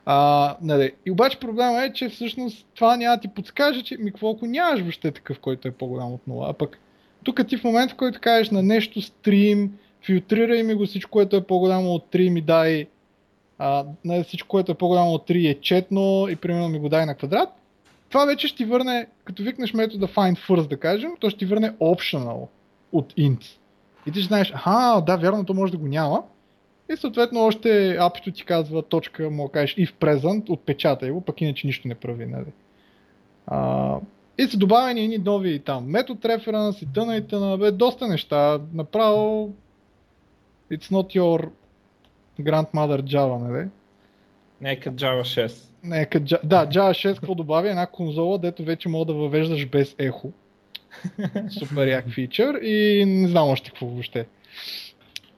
А, 0.06 0.56
нали. 0.62 0.92
И 1.06 1.12
обаче 1.12 1.40
проблема 1.40 1.84
е, 1.84 1.94
че 1.94 2.10
всъщност 2.10 2.68
това 2.76 2.98
няма 2.98 3.16
да 3.16 3.22
ти 3.22 3.28
подскаже, 3.28 3.84
че 3.84 3.98
ми 3.98 4.12
какво 4.12 4.38
нямаш 4.42 4.82
въобще 4.82 5.12
такъв, 5.12 5.40
който 5.40 5.68
е 5.68 5.72
по-голям 5.72 6.14
от 6.14 6.22
0. 6.28 6.50
А 6.50 6.54
пък 6.54 6.80
тук 7.24 7.48
ти 7.48 7.58
в 7.58 7.64
момента, 7.64 7.94
в 7.94 7.98
който 7.98 8.20
кажеш 8.22 8.50
на 8.50 8.64
нещо 8.64 9.02
стрим, 9.02 9.72
филтрирай 10.06 10.64
ми 10.64 10.74
го 10.74 10.86
всичко, 10.86 11.12
което 11.12 11.36
е 11.36 11.44
по-голямо 11.44 11.94
от 11.94 12.06
3, 12.12 12.30
ми 12.30 12.42
дай 12.42 12.88
а, 13.60 13.86
всичко, 14.24 14.48
което 14.48 14.72
е 14.72 14.76
по-голямо 14.76 15.12
от 15.12 15.28
3 15.28 15.52
е 15.52 15.62
четно 15.62 16.28
и 16.30 16.36
примерно 16.36 16.70
ми 16.70 16.80
го 16.80 16.90
дай 16.90 17.06
на 17.06 17.16
квадрат, 17.16 17.50
това 18.10 18.26
вече 18.26 18.48
ще 18.48 18.58
ти 18.58 18.66
върне, 18.66 19.08
като 19.24 19.44
викнеш 19.44 19.74
метода 19.74 20.08
find 20.08 20.48
first 20.48 20.68
да 20.68 20.78
кажем, 20.78 21.12
то 21.20 21.30
ще 21.30 21.40
ти 21.40 21.46
върне 21.46 21.72
optional 21.72 22.48
от 22.92 23.14
int. 23.14 23.44
И 24.08 24.12
ти 24.12 24.22
знаеш, 24.22 24.52
аха, 24.56 25.04
да, 25.06 25.18
вярно, 25.18 25.46
то 25.46 25.54
може 25.54 25.72
да 25.72 25.78
го 25.78 25.88
няма. 25.88 26.24
И 26.94 26.98
съответно 26.98 27.40
още 27.40 27.98
апито 28.00 28.32
ти 28.32 28.46
казва 28.46 28.82
точка, 28.82 29.30
му 29.30 29.50
кажеш 29.50 29.76
if 29.76 29.94
present, 29.94 30.50
отпечатай 30.50 31.12
го, 31.12 31.22
пък 31.22 31.42
иначе 31.42 31.68
нищо 31.68 31.88
не 31.88 31.96
прави. 31.96 32.26
Нали? 32.26 32.52
А, 33.48 33.96
и 34.38 34.44
са 34.44 34.58
добавени 34.58 35.04
едни 35.04 35.18
нови 35.18 35.60
там 35.60 35.86
метод 35.86 36.20
reference 36.30 36.84
и 36.84 36.94
тъна 36.94 37.18
и 37.18 37.28
тъна, 37.28 37.58
бе, 37.58 37.72
доста 37.72 38.08
неща. 38.08 38.60
Направо 38.74 39.54
it's 40.72 40.92
not 40.92 41.20
your 41.20 41.50
grandmother 42.40 43.02
Java, 43.02 43.38
нали? 43.38 43.68
Нека 44.62 44.92
Java 44.92 45.22
6. 45.22 45.70
Нека, 45.84 46.20
да, 46.20 46.68
Java 46.68 46.92
6 46.92 47.16
какво 47.16 47.36
добавя? 47.36 47.70
Една 47.70 47.88
конзола, 47.88 48.38
дето 48.38 48.64
вече 48.64 48.90
мога 48.90 49.06
да 49.06 49.14
въвеждаш 49.14 49.68
без 49.68 49.96
ехо. 49.98 50.32
Супер 51.60 51.88
як 51.88 52.10
фичър 52.10 52.60
и 52.62 53.06
не 53.06 53.28
знам 53.28 53.50
още 53.50 53.70
какво 53.70 53.86
въобще. 53.86 54.28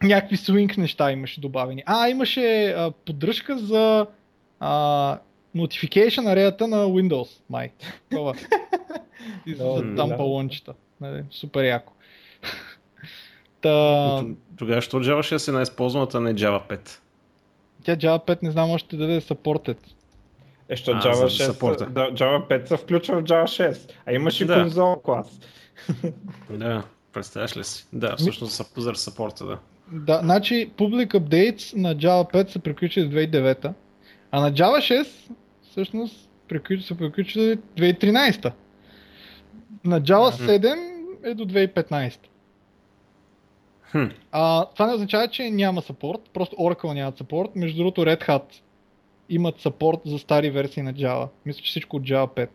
Някакви 0.04 0.38
swing 0.38 0.78
неща 0.78 1.12
имаше 1.12 1.42
добавени. 1.42 1.84
А, 1.86 2.10
имаше 2.10 2.68
а, 2.68 2.92
поддръжка 3.06 3.58
за 3.58 4.08
а, 4.60 5.18
notification 5.56 6.32
ареята 6.32 6.68
на 6.68 6.86
Windows, 6.86 7.42
май. 7.50 7.72
Това. 8.10 8.34
и 9.46 9.56
за 9.56 9.96
там 9.98 10.10
балончета. 10.10 10.74
Нали, 11.02 11.24
супер 11.32 11.64
яко. 11.64 11.94
Та... 13.62 14.24
Тогава 14.58 14.82
що 14.82 14.98
Java 14.98 15.36
6 15.36 15.50
е 15.50 15.52
най-използваната, 15.52 16.18
а 16.18 16.22
не 16.22 16.36
Java 16.36 16.62
5? 16.70 17.00
Тя 17.84 17.96
Java 17.96 18.28
5 18.28 18.44
не 18.44 18.52
знам 18.52 18.72
още 18.72 18.98
да 18.98 19.14
е 19.14 19.22
supported. 19.22 19.78
Е, 20.70 20.76
що 20.76 20.92
Java 20.92 21.26
6, 21.26 21.90
да, 21.90 22.12
Java 22.12 22.48
5 22.48 22.66
се 22.66 22.78
включва 22.78 23.22
в 23.22 23.24
Java 23.24 23.44
6, 23.44 23.92
а 24.06 24.14
имаш 24.14 24.42
и 24.42 24.46
да. 24.46 24.62
конзол 24.62 24.96
клас. 24.96 25.40
да, 26.50 26.84
представяш 27.14 27.58
ли 27.58 27.64
си? 27.64 27.88
Да, 27.94 28.16
всъщност 28.16 28.54
са 28.54 28.66
за 28.78 28.94
саппорта, 28.96 29.46
да. 29.46 29.58
Да, 29.92 30.20
значи 30.24 30.72
Public 30.78 31.08
Updates 31.08 31.76
на 31.76 31.96
Java 31.96 32.34
5 32.34 32.50
са 32.50 32.60
приключили 32.60 33.06
в 33.06 33.12
2009, 33.12 33.74
а 34.32 34.42
на 34.42 34.52
Java 34.54 35.04
6 35.04 35.08
всъщност 35.72 36.30
приключили, 36.48 36.88
са 36.88 36.96
приключили 36.96 37.58
2013. 37.78 38.52
На 39.84 40.02
Java 40.02 40.32
7 40.32 40.78
е 41.24 41.34
до 41.34 41.46
2015. 41.46 42.18
Хм. 43.92 44.06
А, 44.32 44.66
това 44.66 44.88
не 44.88 44.94
означава, 44.94 45.28
че 45.28 45.50
няма 45.50 45.82
саппорт, 45.82 46.30
просто 46.34 46.56
Oracle 46.56 46.94
нямат 46.94 47.18
саппорт. 47.18 47.50
Между 47.56 47.78
другото 47.78 48.02
Red 48.02 48.28
Hat 48.28 48.44
имат 49.30 49.60
саппорт 49.60 50.00
за 50.06 50.20
стари 50.20 50.50
версии 50.50 50.84
на 50.84 50.94
Java. 50.94 51.28
Мисля, 51.46 51.62
че 51.62 51.70
всичко 51.70 51.96
от 51.96 52.04
Java 52.04 52.28
5. 52.28 52.50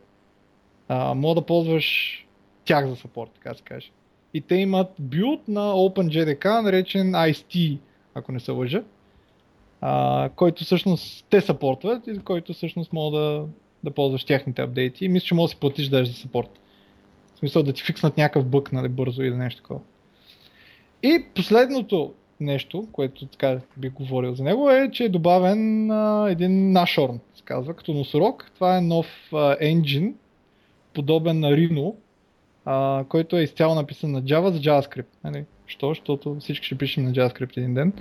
А, 0.89 1.15
мога 1.15 1.41
да 1.41 1.47
ползваш 1.47 2.27
тях 2.65 2.89
за 2.89 2.97
саппорт, 2.97 3.31
така 3.35 3.55
се 3.55 3.63
каже. 3.63 3.91
И 4.35 4.41
те 4.41 4.55
имат 4.55 4.89
билд 4.99 5.49
на 5.49 5.73
OpenJDK, 5.73 6.61
наречен 6.61 7.13
ICT, 7.13 7.79
ако 8.15 8.33
не 8.33 8.41
се 8.41 8.51
лъжа, 8.51 8.83
а, 9.81 10.31
който 10.37 10.65
всъщност 10.65 11.27
те 11.31 11.41
саппортват 11.41 12.07
и 12.07 12.19
който 12.19 12.53
всъщност 12.53 12.93
мога 12.93 13.19
да, 13.19 13.45
да 13.85 13.91
ползваш 13.91 14.25
тяхните 14.25 14.63
апдейти. 14.63 15.05
И 15.05 15.09
мисля, 15.09 15.27
че 15.27 15.35
може 15.35 15.51
да 15.51 15.55
си 15.55 15.61
платиш 15.61 15.89
даже 15.89 16.11
за 16.11 16.17
саппорт. 16.17 16.61
В 17.35 17.39
смисъл 17.39 17.63
да 17.63 17.73
ти 17.73 17.83
фикснат 17.83 18.17
някакъв 18.17 18.47
бък, 18.47 18.73
нали, 18.73 18.89
бързо 18.89 19.23
или 19.23 19.35
нещо 19.35 19.63
такова. 19.63 19.81
И 21.03 21.25
последното 21.35 22.13
нещо, 22.41 22.89
което 22.93 23.27
така 23.27 23.61
би 23.77 23.89
говорил 23.89 24.35
за 24.35 24.45
него 24.45 24.71
е, 24.71 24.91
че 24.93 25.05
е 25.05 25.09
добавен 25.09 25.91
а, 25.91 26.27
един 26.31 26.73
нашорн, 26.73 27.21
се 27.35 27.43
казва, 27.45 27.75
като 27.75 27.93
носорог. 27.93 28.51
Това 28.55 28.77
е 28.77 28.81
нов 28.81 29.07
а, 29.33 29.57
енджин, 29.61 30.15
подобен 30.95 31.41
на 31.41 31.53
Rhino, 31.53 31.95
а, 32.65 33.05
който 33.09 33.37
е 33.37 33.43
изцяло 33.43 33.75
написан 33.75 34.13
на 34.13 34.23
Java 34.23 34.49
за 34.49 34.59
JavaScript. 34.59 35.07
Нали? 35.25 35.45
Що? 35.67 35.89
Защото 35.89 36.37
всички 36.41 36.67
ще 36.67 36.79
пишем 36.79 37.05
на 37.05 37.13
JavaScript 37.13 37.57
един 37.57 37.75
ден. 37.75 37.93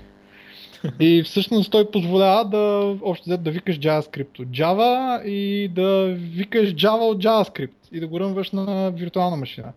И 0.99 1.23
всъщност 1.23 1.71
той 1.71 1.91
позволява 1.91 2.45
да 2.45 2.95
общо 3.01 3.37
да 3.37 3.51
викаш 3.51 3.79
JavaScript 3.79 4.39
от 4.39 4.47
Java 4.47 5.23
и 5.23 5.67
да 5.67 6.15
викаш 6.17 6.73
Java 6.73 7.01
от 7.01 7.23
JavaScript 7.23 7.71
и 7.91 7.99
да 7.99 8.07
го 8.07 8.19
ръмваш 8.19 8.51
на 8.51 8.91
виртуална 8.91 9.37
машина. 9.37 9.73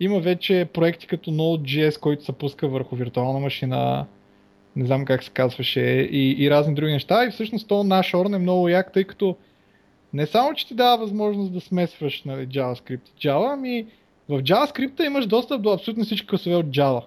Има 0.00 0.20
вече 0.20 0.68
проекти 0.72 1.06
като 1.06 1.30
Node.js, 1.30 2.00
който 2.00 2.24
се 2.24 2.32
пуска 2.32 2.68
върху 2.68 2.96
виртуална 2.96 3.38
машина, 3.38 4.06
не 4.76 4.86
знам 4.86 5.04
как 5.04 5.24
се 5.24 5.30
казваше, 5.30 5.80
и, 6.12 6.44
и 6.44 6.50
разни 6.50 6.74
други 6.74 6.92
неща. 6.92 7.24
И 7.24 7.30
всъщност 7.30 7.68
то 7.68 7.84
наш 7.84 8.14
орн 8.14 8.34
е 8.34 8.38
много 8.38 8.68
як, 8.68 8.92
тъй 8.92 9.04
като 9.04 9.36
не 10.12 10.26
само, 10.26 10.54
че 10.54 10.66
ти 10.66 10.74
дава 10.74 10.96
възможност 10.96 11.52
да 11.52 11.60
смесваш 11.60 12.22
нали, 12.22 12.46
JavaScript 12.46 13.00
и 13.16 13.20
Java, 13.20 13.52
ами 13.52 13.86
в 14.28 14.42
JavaScript 14.42 15.06
имаш 15.06 15.26
достъп 15.26 15.62
до 15.62 15.72
абсолютно 15.72 16.04
всички 16.04 16.26
класове 16.26 16.56
от 16.56 16.66
Java. 16.66 17.02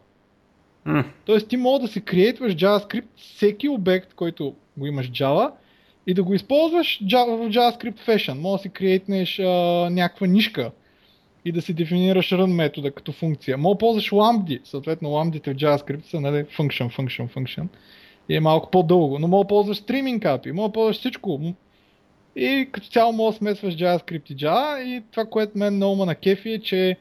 Mm. 0.87 1.05
Тоест 1.25 1.47
ти 1.47 1.57
мога 1.57 1.79
да 1.79 1.87
си 1.87 2.01
креатваш 2.01 2.55
JavaScript 2.55 3.07
всеки 3.15 3.69
обект, 3.69 4.13
който 4.13 4.55
го 4.77 4.87
имаш 4.87 5.11
Java 5.11 5.51
и 6.07 6.13
да 6.13 6.23
го 6.23 6.33
използваш 6.33 6.99
в 7.01 7.05
JavaScript 7.05 7.99
fashion. 8.07 8.33
Мога 8.33 8.57
да 8.57 8.61
си 8.61 8.69
креатнеш 8.69 9.37
някаква 9.91 10.27
нишка 10.27 10.71
и 11.45 11.51
да 11.51 11.61
си 11.61 11.73
дефинираш 11.73 12.29
run 12.29 12.53
метода 12.53 12.91
като 12.91 13.11
функция. 13.11 13.57
Мога 13.57 13.77
ползваш 13.77 14.09
lambda, 14.09 14.59
съответно 14.63 15.09
lambda 15.09 15.53
в 15.53 15.55
JavaScript 15.55 16.05
са 16.05 16.21
нали, 16.21 16.43
function, 16.43 16.97
function, 16.97 17.33
function 17.33 17.67
и 18.29 18.35
е 18.35 18.39
малко 18.39 18.71
по-дълго, 18.71 19.19
но 19.19 19.27
мога 19.27 19.47
ползваш 19.47 19.77
стриминг 19.77 20.23
API, 20.23 20.51
мога 20.51 20.73
ползваш 20.73 20.97
всичко. 20.97 21.53
И 22.35 22.69
като 22.71 22.87
цяло 22.87 23.13
мога 23.13 23.31
да 23.31 23.37
смесваш 23.37 23.75
JavaScript 23.75 24.31
и 24.31 24.37
Java 24.37 24.83
и 24.83 25.03
това, 25.11 25.25
което 25.25 25.57
мен 25.57 25.75
много 25.75 25.95
ме 25.95 26.05
на 26.05 26.15
кефи 26.15 26.49
е, 26.51 26.59
че 26.59 26.97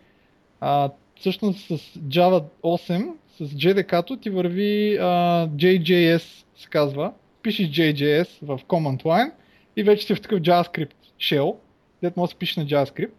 а, 0.60 0.90
всъщност 1.16 1.66
с 1.66 1.78
Java 1.98 2.44
8, 2.62 3.12
с 3.38 3.44
JDK-то 3.44 4.16
ти 4.16 4.30
върви 4.30 4.96
а, 5.00 5.04
JJS, 5.48 6.44
се 6.56 6.68
казва. 6.68 7.12
Пишеш 7.42 7.68
JJS 7.68 8.28
в 8.42 8.60
command 8.68 9.02
line 9.02 9.32
и 9.76 9.82
вече 9.82 10.06
си 10.06 10.14
в 10.14 10.20
такъв 10.20 10.40
JavaScript 10.40 10.94
shell, 11.20 11.56
където 12.00 12.20
може 12.20 12.32
да 12.32 12.38
пишеш 12.38 12.56
на 12.56 12.66
JavaScript. 12.66 13.10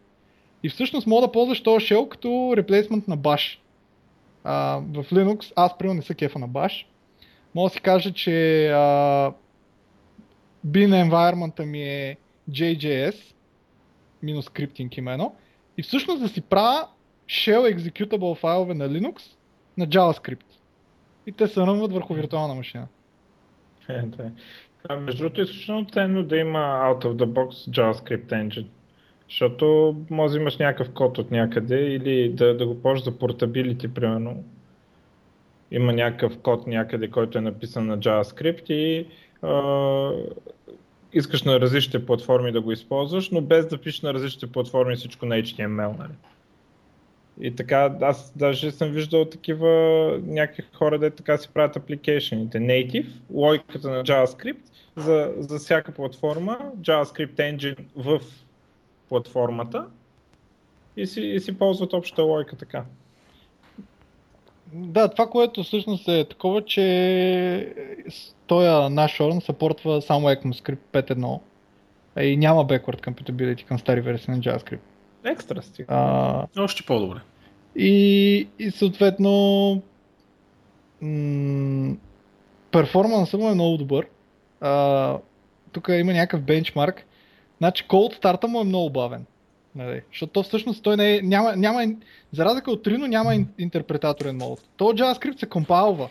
И 0.63 0.69
всъщност 0.69 1.07
мога 1.07 1.27
да 1.27 1.31
ползваш 1.31 1.63
този 1.63 1.85
shell 1.85 2.07
като 2.07 2.27
replacement 2.27 3.07
на 3.07 3.17
Bash. 3.17 3.57
А, 4.43 4.77
в 4.77 5.03
Linux 5.03 5.53
аз 5.55 5.77
примерно 5.77 5.97
не 5.97 6.01
са 6.01 6.15
кефа 6.15 6.39
на 6.39 6.49
Bash. 6.49 6.85
Мога 7.55 7.69
да 7.69 7.73
си 7.73 7.81
кажа, 7.81 8.13
че 8.13 8.67
а, 8.69 9.31
bin 10.67 11.09
environment 11.09 11.65
ми 11.65 11.83
е 11.83 12.17
JJS, 12.49 13.15
минус 14.23 14.45
скриптинг 14.45 14.97
именно. 14.97 15.35
И 15.77 15.83
всъщност 15.83 16.21
да 16.21 16.29
си 16.29 16.41
правя 16.41 16.87
shell 17.27 17.75
executable 17.75 18.37
файлове 18.37 18.73
на 18.73 18.89
Linux 18.89 19.21
на 19.77 19.87
JavaScript. 19.87 20.45
И 21.27 21.31
те 21.31 21.47
се 21.47 21.59
ръмват 21.59 21.93
върху 21.93 22.13
виртуална 22.13 22.55
машина. 22.55 22.87
Е, 23.89 24.01
да. 24.01 24.31
Между 24.99 25.23
другото 25.23 25.41
е 25.41 25.43
изключително 25.43 25.85
ценно 25.85 26.23
да 26.23 26.37
има 26.37 26.59
out 26.59 27.05
of 27.05 27.15
the 27.15 27.25
box 27.25 27.49
JavaScript 27.49 28.25
engine. 28.25 28.67
Защото 29.31 29.95
може 30.09 30.33
да 30.33 30.39
имаш 30.39 30.57
някакъв 30.57 30.93
код 30.93 31.17
от 31.17 31.31
някъде 31.31 31.79
или 31.79 32.29
да, 32.29 32.57
да 32.57 32.67
го 32.67 32.81
ползваш 32.81 33.03
за 33.03 33.17
портабилити, 33.17 33.93
примерно. 33.93 34.43
Има 35.71 35.93
някакъв 35.93 36.37
код 36.37 36.67
някъде, 36.67 37.09
който 37.09 37.37
е 37.37 37.41
написан 37.41 37.87
на 37.87 37.99
JavaScript 37.99 38.71
и 38.71 39.07
а, 39.41 40.11
искаш 41.13 41.43
на 41.43 41.59
различните 41.59 42.05
платформи 42.05 42.51
да 42.51 42.61
го 42.61 42.71
използваш, 42.71 43.29
но 43.29 43.41
без 43.41 43.67
да 43.67 43.77
пишеш 43.77 44.01
на 44.01 44.13
различните 44.13 44.51
платформи 44.51 44.95
всичко 44.95 45.25
на 45.25 45.35
HTML. 45.35 45.97
Нали? 45.97 46.13
И 47.41 47.55
така, 47.55 47.95
аз 48.01 48.33
даже 48.35 48.71
съм 48.71 48.89
виждал 48.91 49.25
такива 49.25 49.69
някакви 50.25 50.63
хора, 50.73 50.99
де 50.99 51.09
така 51.09 51.37
си 51.37 51.49
правят 51.53 51.75
апликейшените. 51.75 52.57
Native, 52.57 53.07
логиката 53.33 53.89
на 53.89 54.03
JavaScript 54.03 54.71
за, 54.95 55.33
за 55.37 55.57
всяка 55.57 55.91
платформа, 55.91 56.57
JavaScript 56.81 57.35
engine 57.35 57.77
в 57.95 58.21
платформата 59.11 59.85
и 60.97 61.07
си, 61.07 61.21
и 61.21 61.39
си 61.39 61.57
ползват 61.57 61.93
общата 61.93 62.23
логика 62.23 62.55
така. 62.55 62.83
Да, 64.73 65.07
това, 65.07 65.29
което 65.29 65.63
всъщност 65.63 66.07
е 66.07 66.25
такова, 66.29 66.65
че 66.65 67.75
този 68.47 68.93
наш 68.93 69.17
Orn 69.17 69.39
съпортва 69.39 70.01
само 70.01 70.27
ECMAScript 70.27 70.77
5.1 70.93 71.39
и 72.21 72.37
няма 72.37 72.65
backward 72.65 73.07
compatibility 73.07 73.65
към 73.65 73.79
стари 73.79 74.01
версии 74.01 74.33
на 74.33 74.39
JavaScript. 74.39 74.79
Екстра 75.23 75.61
стига. 75.61 75.87
А, 75.89 76.47
Още 76.57 76.83
по-добре. 76.83 77.19
И, 77.75 78.47
и 78.59 78.71
съответно 78.71 79.31
м- 81.01 81.95
перформансът 82.71 83.41
му 83.41 83.49
е 83.49 83.53
много 83.53 83.77
добър. 83.77 84.07
А, 84.61 85.17
тук 85.71 85.87
има 85.89 86.13
някакъв 86.13 86.41
бенчмарк. 86.41 87.05
Значи 87.61 87.87
cold 87.87 88.17
старта 88.17 88.47
му 88.47 88.61
е 88.61 88.63
много 88.63 88.89
бавен. 88.89 89.25
Нали? 89.75 90.01
Защото 90.11 90.33
то 90.33 90.43
всъщност 90.43 90.83
той 90.83 90.97
не 90.97 91.15
е, 91.15 91.21
няма, 91.21 91.55
няма, 91.55 91.85
за 92.31 92.45
разлика 92.45 92.71
от 92.71 92.85
Trino 92.85 93.07
няма 93.07 93.35
ин, 93.35 93.47
интерпретаторен 93.57 94.37
мод. 94.37 94.59
То 94.77 94.85
JavaScript 94.85 95.39
се 95.39 95.45
компайлва 95.45 96.09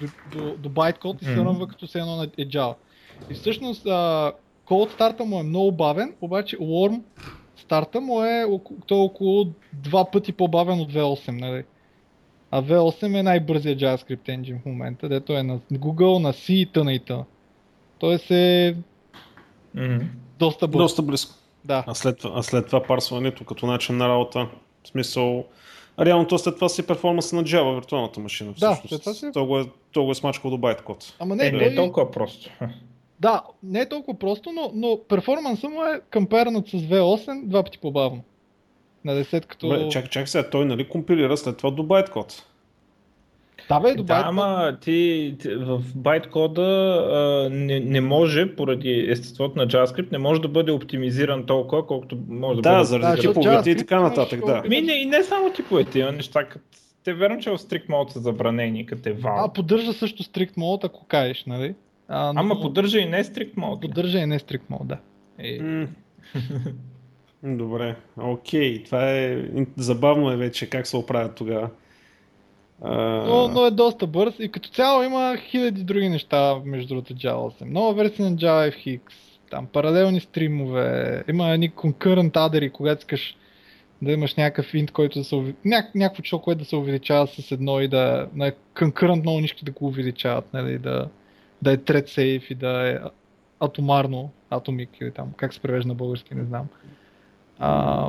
до, 0.00 0.06
до, 0.32 0.56
до 0.56 0.68
bytecode 0.68 1.22
и 1.22 1.24
се 1.24 1.36
ръмва 1.36 1.68
като 1.68 1.86
се 1.86 1.98
едно 1.98 2.16
на 2.16 2.24
е 2.24 2.46
Java. 2.46 2.74
И 3.30 3.34
всъщност 3.34 3.86
а, 3.86 4.32
cold 4.66 4.92
старта 4.94 5.24
му 5.24 5.40
е 5.40 5.42
много 5.42 5.72
бавен, 5.72 6.14
обаче 6.20 6.58
Worm 6.58 7.02
старта 7.56 8.00
му 8.00 8.24
е 8.24 8.46
той 8.86 8.98
е 8.98 9.02
около 9.02 9.46
два 9.72 10.10
пъти 10.10 10.32
по-бавен 10.32 10.80
от 10.80 10.92
V8, 10.92 11.40
нали? 11.40 11.64
А 12.50 12.62
V8 12.62 13.18
е 13.18 13.22
най-бързият 13.22 13.80
JavaScript 13.80 14.28
engine 14.28 14.62
в 14.62 14.66
момента, 14.66 15.08
дето 15.08 15.32
е 15.32 15.42
на 15.42 15.58
Google, 15.58 16.18
на 16.18 16.32
C 16.32 16.52
и 16.52 16.66
т.н. 16.66 16.92
и 16.92 16.98
т. 16.98 17.24
Тоест 17.98 18.30
е 18.30 18.76
mm-hmm. 19.76 20.06
Доста 20.46 20.68
близко. 20.68 20.82
Доста 20.82 21.02
близко. 21.02 21.34
Да. 21.64 21.84
А 21.86 21.94
след, 21.94 22.24
а 22.24 22.42
след 22.42 22.66
това 22.66 22.82
парсването 22.82 23.44
като 23.44 23.66
начин 23.66 23.96
на 23.96 24.08
работа, 24.08 24.48
в 24.84 24.88
смисъл, 24.88 25.44
реално 26.00 26.26
то 26.26 26.38
след 26.38 26.54
това 26.54 26.68
си 26.68 26.86
перформанса 26.86 27.36
на 27.36 27.44
Java, 27.44 27.74
виртуалната 27.74 28.20
машина. 28.20 28.54
Да, 28.60 28.80
след 28.88 29.00
това 29.00 29.14
си... 29.14 29.30
То 29.32 29.46
го 29.46 29.58
е, 29.58 29.64
то 29.92 30.04
го 30.04 30.10
е 30.10 30.14
смачкал 30.14 30.50
до 30.50 30.58
байткод. 30.58 31.14
Ама 31.18 31.36
не, 31.36 31.46
е, 31.46 31.52
не 31.52 31.64
е 31.64 31.74
толкова 31.74 32.10
просто. 32.10 32.50
Да, 33.20 33.42
не 33.62 33.80
е 33.80 33.88
толкова 33.88 34.18
просто, 34.18 34.52
но, 34.52 34.70
но 34.74 34.98
перформанса 35.08 35.68
му 35.68 35.82
е 35.82 36.00
кампернат 36.10 36.68
с 36.68 36.72
V8 36.72 37.44
два 37.44 37.62
пъти 37.62 37.78
по-бавно. 37.78 38.22
На 39.04 39.12
10 39.12 39.46
като... 39.46 39.68
Бе, 39.68 39.88
чак, 39.88 40.10
чак 40.10 40.28
сега, 40.28 40.50
той 40.50 40.64
нали 40.64 40.88
компилира 40.88 41.36
след 41.36 41.56
това 41.56 41.70
до 41.70 41.82
байткод. 41.82 42.44
Да, 43.68 43.80
бе, 43.80 43.94
до 43.94 44.02
да, 44.02 44.22
ама 44.26 44.76
ти, 44.80 45.34
ти 45.40 45.48
в 45.54 45.82
байткода 45.94 47.48
не, 47.52 47.80
не 47.80 48.00
може, 48.00 48.56
поради 48.56 49.06
естеството 49.08 49.58
на 49.58 49.66
JavaScript, 49.66 50.12
не 50.12 50.18
може 50.18 50.40
да 50.40 50.48
бъде 50.48 50.72
оптимизиран 50.72 51.46
толкова, 51.46 51.86
колкото 51.86 52.18
може 52.28 52.56
да, 52.56 52.62
да 52.62 52.76
бъде. 52.76 52.84
заради 52.84 53.22
да, 53.22 53.32
типовете 53.32 53.70
и 53.70 53.76
така 53.76 54.00
нататък, 54.00 54.46
да. 54.46 54.62
Ми, 54.68 54.80
не, 54.80 54.92
и 54.92 55.06
не 55.06 55.22
само 55.22 55.52
типовете, 55.52 55.98
има 55.98 56.12
неща, 56.12 56.44
като 56.44 56.64
те 57.04 57.14
верно, 57.14 57.40
че 57.40 57.50
в 57.50 57.58
Strict 57.58 57.88
Mode 57.88 58.10
са 58.10 58.20
забранени, 58.20 58.86
като 58.86 59.08
е 59.08 59.12
вал. 59.12 59.44
А, 59.44 59.52
поддържа 59.52 59.92
също 59.92 60.22
Strict 60.22 60.56
Mode, 60.56 60.84
ако 60.84 61.06
кажеш, 61.06 61.44
нали? 61.46 61.74
А, 62.08 62.32
но... 62.32 62.40
Ама 62.40 62.60
поддържа 62.60 62.98
и 62.98 63.06
не 63.06 63.24
Strict 63.24 63.54
Mode. 63.54 63.80
Поддържа 63.80 64.18
и 64.18 64.26
не 64.26 64.38
Strict 64.38 64.62
Mode, 64.70 64.86
да. 64.86 64.98
Е... 65.38 65.86
Добре, 67.42 67.96
окей, 68.16 68.82
това 68.82 69.10
е 69.10 69.44
забавно 69.76 70.30
е 70.30 70.36
вече 70.36 70.70
как 70.70 70.86
се 70.86 70.96
оправят 70.96 71.34
тогава. 71.34 71.70
Но, 72.84 73.48
но 73.48 73.66
е 73.66 73.70
доста 73.70 74.06
бърз 74.06 74.34
и 74.38 74.48
като 74.48 74.68
цяло 74.68 75.02
има 75.02 75.36
хиляди 75.36 75.84
други 75.84 76.08
неща 76.08 76.56
между 76.64 76.88
другото 76.88 77.14
Java 77.14 77.62
8. 77.62 77.64
Нова 77.64 77.94
версия 77.94 78.30
на 78.30 78.36
JavaFX, 78.36 79.00
там 79.50 79.66
паралелни 79.66 80.20
стримове, 80.20 81.24
има 81.28 81.50
едни 81.50 81.70
concurrent 81.70 82.46
адери, 82.46 82.70
когато 82.70 82.98
искаш 82.98 83.36
да 84.02 84.12
имаш 84.12 84.34
някакъв 84.34 84.74
инт, 84.74 84.90
който 84.90 85.18
да 85.18 85.24
се 85.24 85.54
ня, 85.64 85.88
някакво 85.94 86.22
число, 86.22 86.38
което 86.38 86.58
да 86.58 86.64
се 86.64 86.76
увеличава 86.76 87.26
с 87.26 87.52
едно 87.52 87.80
и 87.80 87.88
да 87.88 88.28
на 88.34 88.52
concurrent 88.74 89.20
много 89.20 89.40
нишки 89.40 89.64
да 89.64 89.70
го 89.70 89.86
увеличават, 89.86 90.52
нали, 90.52 90.78
да, 90.78 91.08
да 91.62 91.72
е 91.72 91.76
thread 91.76 92.04
safe 92.04 92.52
и 92.52 92.54
да 92.54 92.90
е 92.90 92.98
атомарно, 93.60 94.30
атомик 94.50 94.90
или 95.00 95.10
там, 95.10 95.32
как 95.36 95.54
се 95.54 95.60
превежда 95.60 95.88
на 95.88 95.94
български, 95.94 96.34
не 96.34 96.44
знам. 96.44 96.66
А, 97.58 98.08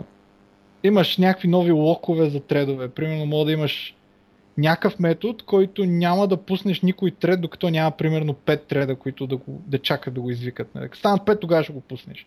имаш 0.84 1.18
някакви 1.18 1.48
нови 1.48 1.72
локове 1.72 2.30
за 2.30 2.40
тредове. 2.40 2.90
Примерно 2.90 3.26
мога 3.26 3.46
да 3.46 3.52
имаш 3.52 3.96
някакъв 4.58 5.00
метод, 5.00 5.44
който 5.46 5.86
няма 5.86 6.28
да 6.28 6.38
пуснеш 6.38 6.82
никой 6.82 7.12
тред, 7.12 7.42
докато 7.42 7.70
няма 7.70 7.92
примерно 7.92 8.34
5 8.34 8.62
треда, 8.68 8.96
които 8.96 9.28
да, 9.28 9.38
го, 9.38 9.62
да 9.68 9.80
чакат 9.80 10.14
да 10.14 10.22
го 10.22 10.30
извикат. 10.30 10.76
Нали? 10.76 10.90
Станат 10.94 11.22
5, 11.22 11.42
тогава 11.42 11.64
ще 11.64 11.74
го 11.74 11.82
пуснеш. 11.82 12.26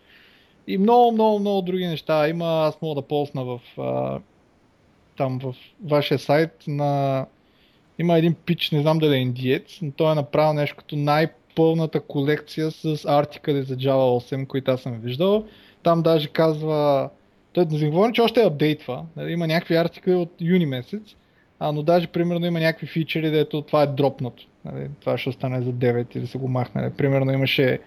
И 0.67 0.79
много, 0.79 1.13
много, 1.13 1.39
много 1.39 1.63
други 1.63 1.87
неща. 1.87 2.29
Има, 2.29 2.47
аз 2.47 2.83
мога 2.83 2.95
да 2.95 3.09
ползна 3.09 3.45
в 3.45 3.61
а, 3.79 4.19
там 5.17 5.39
в 5.39 5.55
вашия 5.85 6.19
сайт 6.19 6.65
на... 6.67 7.27
Има 7.99 8.19
един 8.19 8.35
пич, 8.35 8.71
не 8.71 8.83
знам 8.83 8.99
дали 8.99 9.15
е 9.15 9.19
индиец, 9.19 9.79
но 9.83 9.93
той 9.93 10.13
е 10.13 10.15
направил 10.15 10.53
нещо 10.53 10.77
като 10.77 10.97
най-пълната 10.97 12.01
колекция 12.01 12.71
с 12.71 13.05
артикали 13.05 13.63
за 13.63 13.77
Java 13.77 14.35
8, 14.35 14.47
които 14.47 14.71
аз 14.71 14.81
съм 14.81 15.01
виждал. 15.01 15.45
Там 15.83 16.03
даже 16.03 16.29
казва... 16.29 17.11
Той 17.53 17.65
не 17.71 17.91
говорим, 17.91 18.13
че 18.13 18.23
още 18.23 18.41
е 18.41 18.47
апдейтва. 18.47 19.05
Нали? 19.17 19.33
Има 19.33 19.47
някакви 19.47 19.77
артикали 19.77 20.15
от 20.15 20.33
юни 20.41 20.67
месец 20.67 21.17
а, 21.59 21.73
но 21.73 21.83
даже 21.83 22.07
примерно 22.07 22.47
има 22.47 22.61
някакви 22.61 22.87
фичери, 22.87 23.31
дето 23.31 23.63
това 23.63 23.83
е 23.83 23.87
дропнато. 23.87 24.47
Нали, 24.65 24.89
това 25.01 25.19
ще 25.19 25.29
остане 25.29 25.63
за 25.63 25.73
9 25.73 26.17
или 26.17 26.27
се 26.27 26.39
го 26.39 26.49
махне. 26.49 26.81
Нали. 26.81 26.93
Примерно 26.93 27.33
имаше 27.33 27.79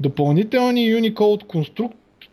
допълнителни 0.00 0.94
Unicode 0.94 1.46
конструк... 1.46 1.92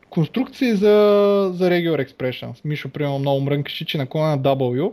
конструкции 0.09 0.71
за, 0.71 1.51
за 1.53 1.69
Regular 1.69 2.09
Expressions. 2.09 2.61
Мишо, 2.65 2.89
примерно, 2.89 3.19
много 3.19 3.41
мрънкаше, 3.41 3.85
че 3.85 3.97
наклона 3.97 4.29
на 4.29 4.39
W, 4.39 4.91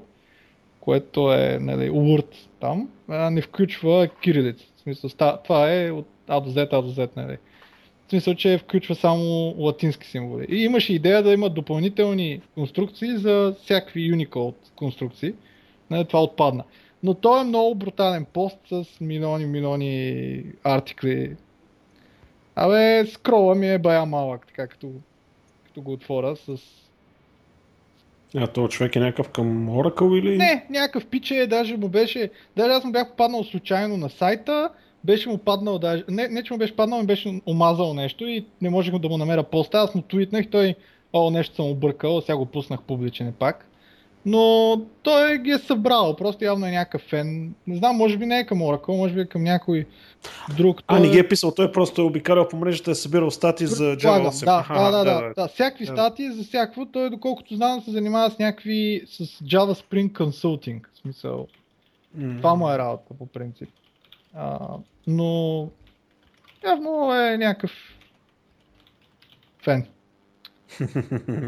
което 0.80 1.32
е 1.32 1.58
нали, 1.60 1.90
Word 1.90 2.34
там, 2.60 2.88
не 3.08 3.42
включва 3.42 4.08
кирилица. 4.22 4.64
В 4.76 4.80
смисъл, 4.80 5.10
това 5.44 5.74
е 5.74 5.90
от 5.90 6.06
А 6.28 6.40
до 6.40 6.50
Z, 6.50 6.68
А 6.72 6.82
до 6.82 6.88
Z. 6.88 7.10
Нали. 7.16 7.38
В 8.06 8.10
смисъл, 8.10 8.34
че 8.34 8.58
включва 8.58 8.94
само 8.94 9.54
латински 9.58 10.06
символи. 10.06 10.46
И 10.48 10.64
имаше 10.64 10.94
идея 10.94 11.22
да 11.22 11.32
има 11.32 11.50
допълнителни 11.50 12.40
конструкции 12.54 13.16
за 13.16 13.54
всякакви 13.62 14.12
Unicode 14.12 14.54
конструкции. 14.76 15.34
Не, 15.90 16.04
това 16.04 16.22
отпадна. 16.22 16.64
Но 17.02 17.14
той 17.14 17.40
е 17.40 17.44
много 17.44 17.74
брутален 17.74 18.24
пост 18.32 18.58
с 18.68 18.84
милиони, 19.00 19.46
милиони 19.46 20.44
артикли. 20.64 21.36
Абе, 22.56 23.06
скрола 23.06 23.54
ми 23.54 23.70
е 23.70 23.78
бая 23.78 24.06
малък, 24.06 24.46
така 24.46 24.66
като, 24.66 24.90
като 25.64 25.82
го 25.82 25.92
отворя 25.92 26.36
с... 26.36 26.56
А 28.36 28.46
то 28.46 28.68
човек 28.68 28.96
е 28.96 29.00
някакъв 29.00 29.28
към 29.28 29.68
Oracle 29.68 30.18
или? 30.18 30.36
Не, 30.36 30.66
някакъв 30.70 31.06
пиче, 31.06 31.46
даже 31.46 31.76
му 31.76 31.88
беше... 31.88 32.30
Даже 32.56 32.70
аз 32.70 32.84
му 32.84 32.92
бях 32.92 33.10
попаднал 33.10 33.44
случайно 33.44 33.96
на 33.96 34.10
сайта, 34.10 34.70
беше 35.04 35.28
му 35.28 35.38
паднал 35.38 35.78
даже... 35.78 36.04
Не, 36.08 36.28
не 36.28 36.42
че 36.42 36.52
му 36.52 36.58
беше 36.58 36.76
паднал, 36.76 37.00
ми 37.00 37.06
беше 37.06 37.40
омазал 37.46 37.94
нещо 37.94 38.26
и 38.26 38.46
не 38.60 38.70
можех 38.70 38.98
да 38.98 39.08
му 39.08 39.18
намеря 39.18 39.42
поста. 39.42 39.78
Аз 39.78 39.94
му 39.94 40.02
твитнах, 40.02 40.50
той... 40.50 40.74
О, 41.12 41.30
нещо 41.30 41.54
съм 41.54 41.66
объркал, 41.66 42.20
сега 42.20 42.36
го 42.36 42.46
пуснах 42.46 42.82
публичен 42.82 43.32
пак. 43.38 43.70
Но 44.26 44.80
той 45.02 45.38
ги 45.38 45.50
е 45.50 45.58
събрал, 45.58 46.16
просто 46.16 46.44
явно 46.44 46.66
е 46.66 46.70
някакъв 46.70 47.02
фен. 47.02 47.54
Не 47.66 47.76
знам, 47.76 47.96
може 47.96 48.16
би 48.16 48.26
не 48.26 48.38
е 48.38 48.46
към 48.46 48.58
Oracle, 48.58 48.96
може 48.96 49.14
би 49.14 49.20
е 49.20 49.26
към 49.26 49.42
някой 49.42 49.86
друг. 50.56 50.82
А, 50.86 50.96
той... 50.96 51.06
не 51.06 51.12
ги 51.12 51.18
е 51.18 51.28
писал, 51.28 51.54
той 51.54 51.72
просто 51.72 52.00
е 52.00 52.04
обикалял 52.04 52.48
по 52.48 52.56
мрежата, 52.56 52.90
е 52.90 52.94
събирал 52.94 53.30
статии 53.30 53.66
за 53.66 53.84
Java 53.96 54.28
8. 54.28 54.44
Да, 54.44 54.52
Аха, 54.52 54.74
да, 54.74 54.90
да, 54.90 55.04
да, 55.04 55.22
да, 55.22 55.32
да. 55.34 55.48
Всякакви 55.48 55.86
да. 55.86 55.92
статии 55.92 56.32
за 56.32 56.44
всякакво, 56.44 56.86
той 56.86 57.10
доколкото 57.10 57.56
знам 57.56 57.80
се 57.80 57.90
занимава 57.90 58.30
с 58.30 58.38
някакви, 58.38 59.02
с 59.06 59.24
Java 59.24 59.82
Spring 59.82 60.12
Consulting, 60.12 60.80
в 60.94 60.98
смисъл. 60.98 61.46
Mm. 62.18 62.36
Това 62.36 62.54
му 62.54 62.70
е 62.70 62.78
работа 62.78 63.14
по 63.18 63.26
принцип. 63.26 63.68
А, 64.34 64.58
но 65.06 65.68
явно 66.66 67.14
е 67.14 67.36
някакъв 67.36 67.72
фен. 69.64 69.86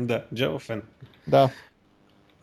да, 0.06 0.24
Java 0.34 0.58
фен. 0.58 0.82
Да. 1.26 1.50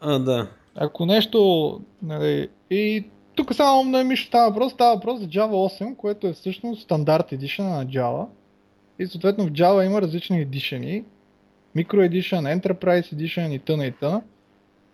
А, 0.05 0.19
да. 0.19 0.47
ако 0.75 1.05
нещо, 1.05 1.79
нали, 2.01 2.49
и 2.69 3.05
тук 3.35 3.53
само 3.53 3.83
на 3.83 4.03
ми 4.03 4.17
става 4.17 4.49
въпрос, 4.49 4.73
става 4.73 4.95
въпрос 4.95 5.19
за 5.19 5.27
Java 5.27 5.51
8, 5.51 5.95
което 5.95 6.27
е 6.27 6.33
всъщност 6.33 6.81
стандарт 6.81 7.31
Edition 7.31 7.63
на 7.63 7.85
Java. 7.85 8.27
И 8.99 9.07
съответно 9.07 9.45
в 9.45 9.51
Java 9.51 9.85
има 9.85 10.01
различни 10.01 10.41
едишени. 10.41 11.03
Micro 11.77 12.09
Edition, 12.09 12.61
Enterprise 12.61 13.15
Edition 13.15 13.55
и 13.55 13.59
т.н. 13.59 13.85
и 13.85 13.91
т.н. 13.91 14.21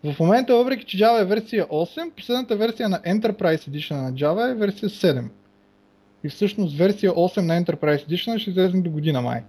В 0.03 0.19
момента, 0.19 0.55
въпреки 0.55 0.85
че 0.85 0.97
Java 0.97 1.21
е 1.21 1.25
версия 1.25 1.67
8, 1.67 2.11
последната 2.11 2.55
версия 2.55 2.89
на 2.89 2.99
Enterprise 2.99 3.69
Edition 3.69 4.01
на 4.01 4.13
Java 4.13 4.51
е 4.51 4.55
версия 4.55 4.89
7. 4.89 5.29
И 6.23 6.29
всъщност 6.29 6.77
версия 6.77 7.11
8 7.11 7.41
на 7.41 7.63
Enterprise 7.63 8.07
Edition 8.07 8.37
ще 8.37 8.49
излезе 8.49 8.77
до 8.77 8.89
година 8.89 9.21
май. 9.21 9.43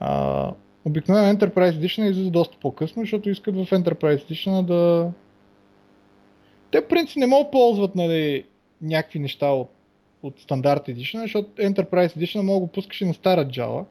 А, 0.00 0.52
обикновено 0.84 1.38
Enterprise 1.38 1.72
Edition 1.72 2.10
излиза 2.10 2.30
доста 2.30 2.56
по-късно, 2.60 3.02
защото 3.02 3.30
искат 3.30 3.54
в 3.54 3.66
Enterprise 3.70 4.30
Edition 4.30 4.64
да... 4.64 5.10
Те 6.70 6.80
в 6.80 6.88
принцип 6.88 7.16
не 7.16 7.26
могат 7.26 7.46
да 7.46 7.50
ползват 7.50 7.94
нали, 7.94 8.44
някакви 8.82 9.18
неща 9.18 9.46
от, 9.46 9.70
от 10.22 10.40
стандарт 10.40 10.86
Edition, 10.86 11.22
защото 11.22 11.48
Enterprise 11.50 12.18
Edition 12.18 12.40
мога 12.40 12.56
да 12.56 12.60
го 12.60 12.66
пускаш 12.66 13.00
и 13.00 13.04
на 13.04 13.14
стара 13.14 13.46
Java. 13.46 13.84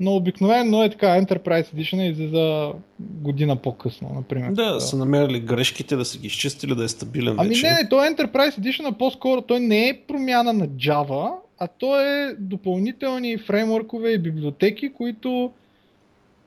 Но 0.00 0.16
обикновено 0.16 0.82
е 0.82 0.90
така, 0.90 1.06
Enterprise 1.06 1.74
Edition 1.74 2.10
излиза 2.10 2.72
година 3.00 3.56
по-късно, 3.56 4.10
например. 4.14 4.50
Да, 4.50 4.72
да, 4.72 4.80
са 4.80 4.96
намерили 4.96 5.40
грешките, 5.40 5.96
да 5.96 6.04
са 6.04 6.18
ги 6.18 6.26
изчистили, 6.26 6.74
да 6.74 6.84
е 6.84 6.88
стабилен 6.88 7.34
ами 7.38 7.48
вече. 7.48 7.66
не, 7.66 7.72
не, 7.72 7.88
той 7.88 8.08
Enterprise 8.08 8.60
Edition 8.60 8.92
по-скоро, 8.92 9.42
той 9.42 9.60
не 9.60 9.88
е 9.88 10.00
промяна 10.08 10.52
на 10.52 10.68
Java, 10.68 11.32
а 11.58 11.68
то 11.68 12.00
е 12.00 12.36
допълнителни 12.38 13.38
фреймворкове 13.38 14.10
и 14.10 14.18
библиотеки, 14.18 14.92
които 14.92 15.52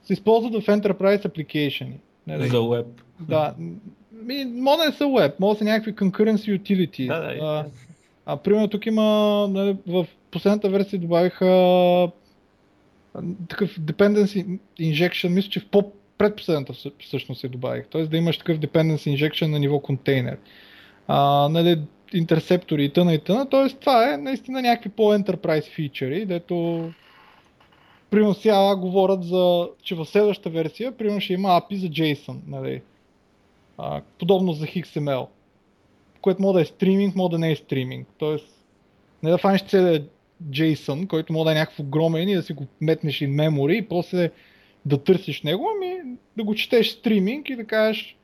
се 0.04 0.14
използват 0.14 0.64
в 0.64 0.68
Enterprise 0.68 1.28
Application. 1.28 1.88
Нали? 2.28 2.48
За 2.48 2.58
web. 2.58 2.86
Да. 3.20 3.56
Ми, 4.12 4.46
може 4.46 4.90
да 4.90 4.98
са 4.98 5.04
web, 5.04 5.34
може 5.40 5.54
да 5.54 5.60
са 5.60 5.66
някакви 5.66 5.94
concurrency 5.94 6.60
utility. 6.60 7.08
Да, 7.08 7.20
да, 7.20 7.46
а, 7.46 7.66
а, 8.26 8.38
примерно 8.38 8.68
тук 8.68 8.86
има, 8.86 9.48
нали, 9.50 9.78
в 9.88 10.08
последната 10.32 10.70
версия 10.70 11.00
добавиха 11.00 11.46
такъв 13.50 13.80
dependency 13.80 14.60
injection, 14.80 15.30
мисля, 15.30 15.50
че 15.50 15.60
в 15.60 15.66
по 15.66 15.92
предпоследната 16.18 16.74
всъщност 17.00 17.42
се 17.42 17.48
добавих. 17.48 17.88
Т.е. 17.88 18.06
да 18.06 18.18
имаш 18.18 18.38
такъв 18.38 18.60
dependency 18.60 19.16
injection 19.16 19.46
на 19.46 19.60
ниво 19.60 19.80
контейнер. 19.80 20.38
А, 21.08 21.50
нали, 21.50 21.80
интерсептори 22.14 22.86
и 22.86 22.90
тъна 22.90 23.14
и 23.14 23.20
тъна. 23.20 23.50
Т.е. 23.50 23.70
това 23.70 24.14
е 24.14 24.18
наистина 24.18 24.62
някакви 24.62 24.90
по-enterprise 24.90 25.70
фичери, 25.70 26.26
дето 26.26 26.90
примерно 28.12 28.34
сега 28.34 28.76
говорят 28.76 29.24
за, 29.24 29.70
че 29.84 29.96
в 29.96 30.06
следващата 30.06 30.50
версия, 30.50 30.98
примерно 30.98 31.22
ще 31.22 31.34
има 31.34 31.50
API 31.50 31.76
за 31.76 31.88
JSON, 31.88 32.38
нали? 32.48 32.82
а, 33.78 34.02
подобно 34.20 34.54
за 34.54 34.66
XML, 34.66 35.28
което 36.22 36.42
може 36.42 36.54
да 36.54 36.62
е 36.62 36.66
стриминг, 36.66 37.16
може 37.16 37.32
да 37.32 37.40
не 37.40 37.52
е 37.52 37.56
стриминг. 37.56 38.08
Тоест, 38.18 38.48
не 39.24 39.32
да 39.32 39.38
фанеш 39.38 39.62
целият 39.62 40.12
JSON, 40.50 41.08
който 41.08 41.34
може 41.34 41.46
да 41.46 41.52
е 41.52 41.56
някакъв 41.56 41.80
огромен 41.80 42.30
и 42.30 42.36
да 42.36 42.44
си 42.44 42.54
го 42.54 42.68
метнеш 42.82 43.20
in 43.20 43.30
memory 43.30 43.74
и 43.74 43.88
после 43.88 44.32
да 44.86 45.04
търсиш 45.04 45.42
него, 45.42 45.70
ами 45.76 46.18
да 46.38 46.44
го 46.44 46.56
четеш 46.56 46.90
стриминг 46.90 47.50
и 47.50 47.56
да 47.56 47.66
кажеш 47.66 48.18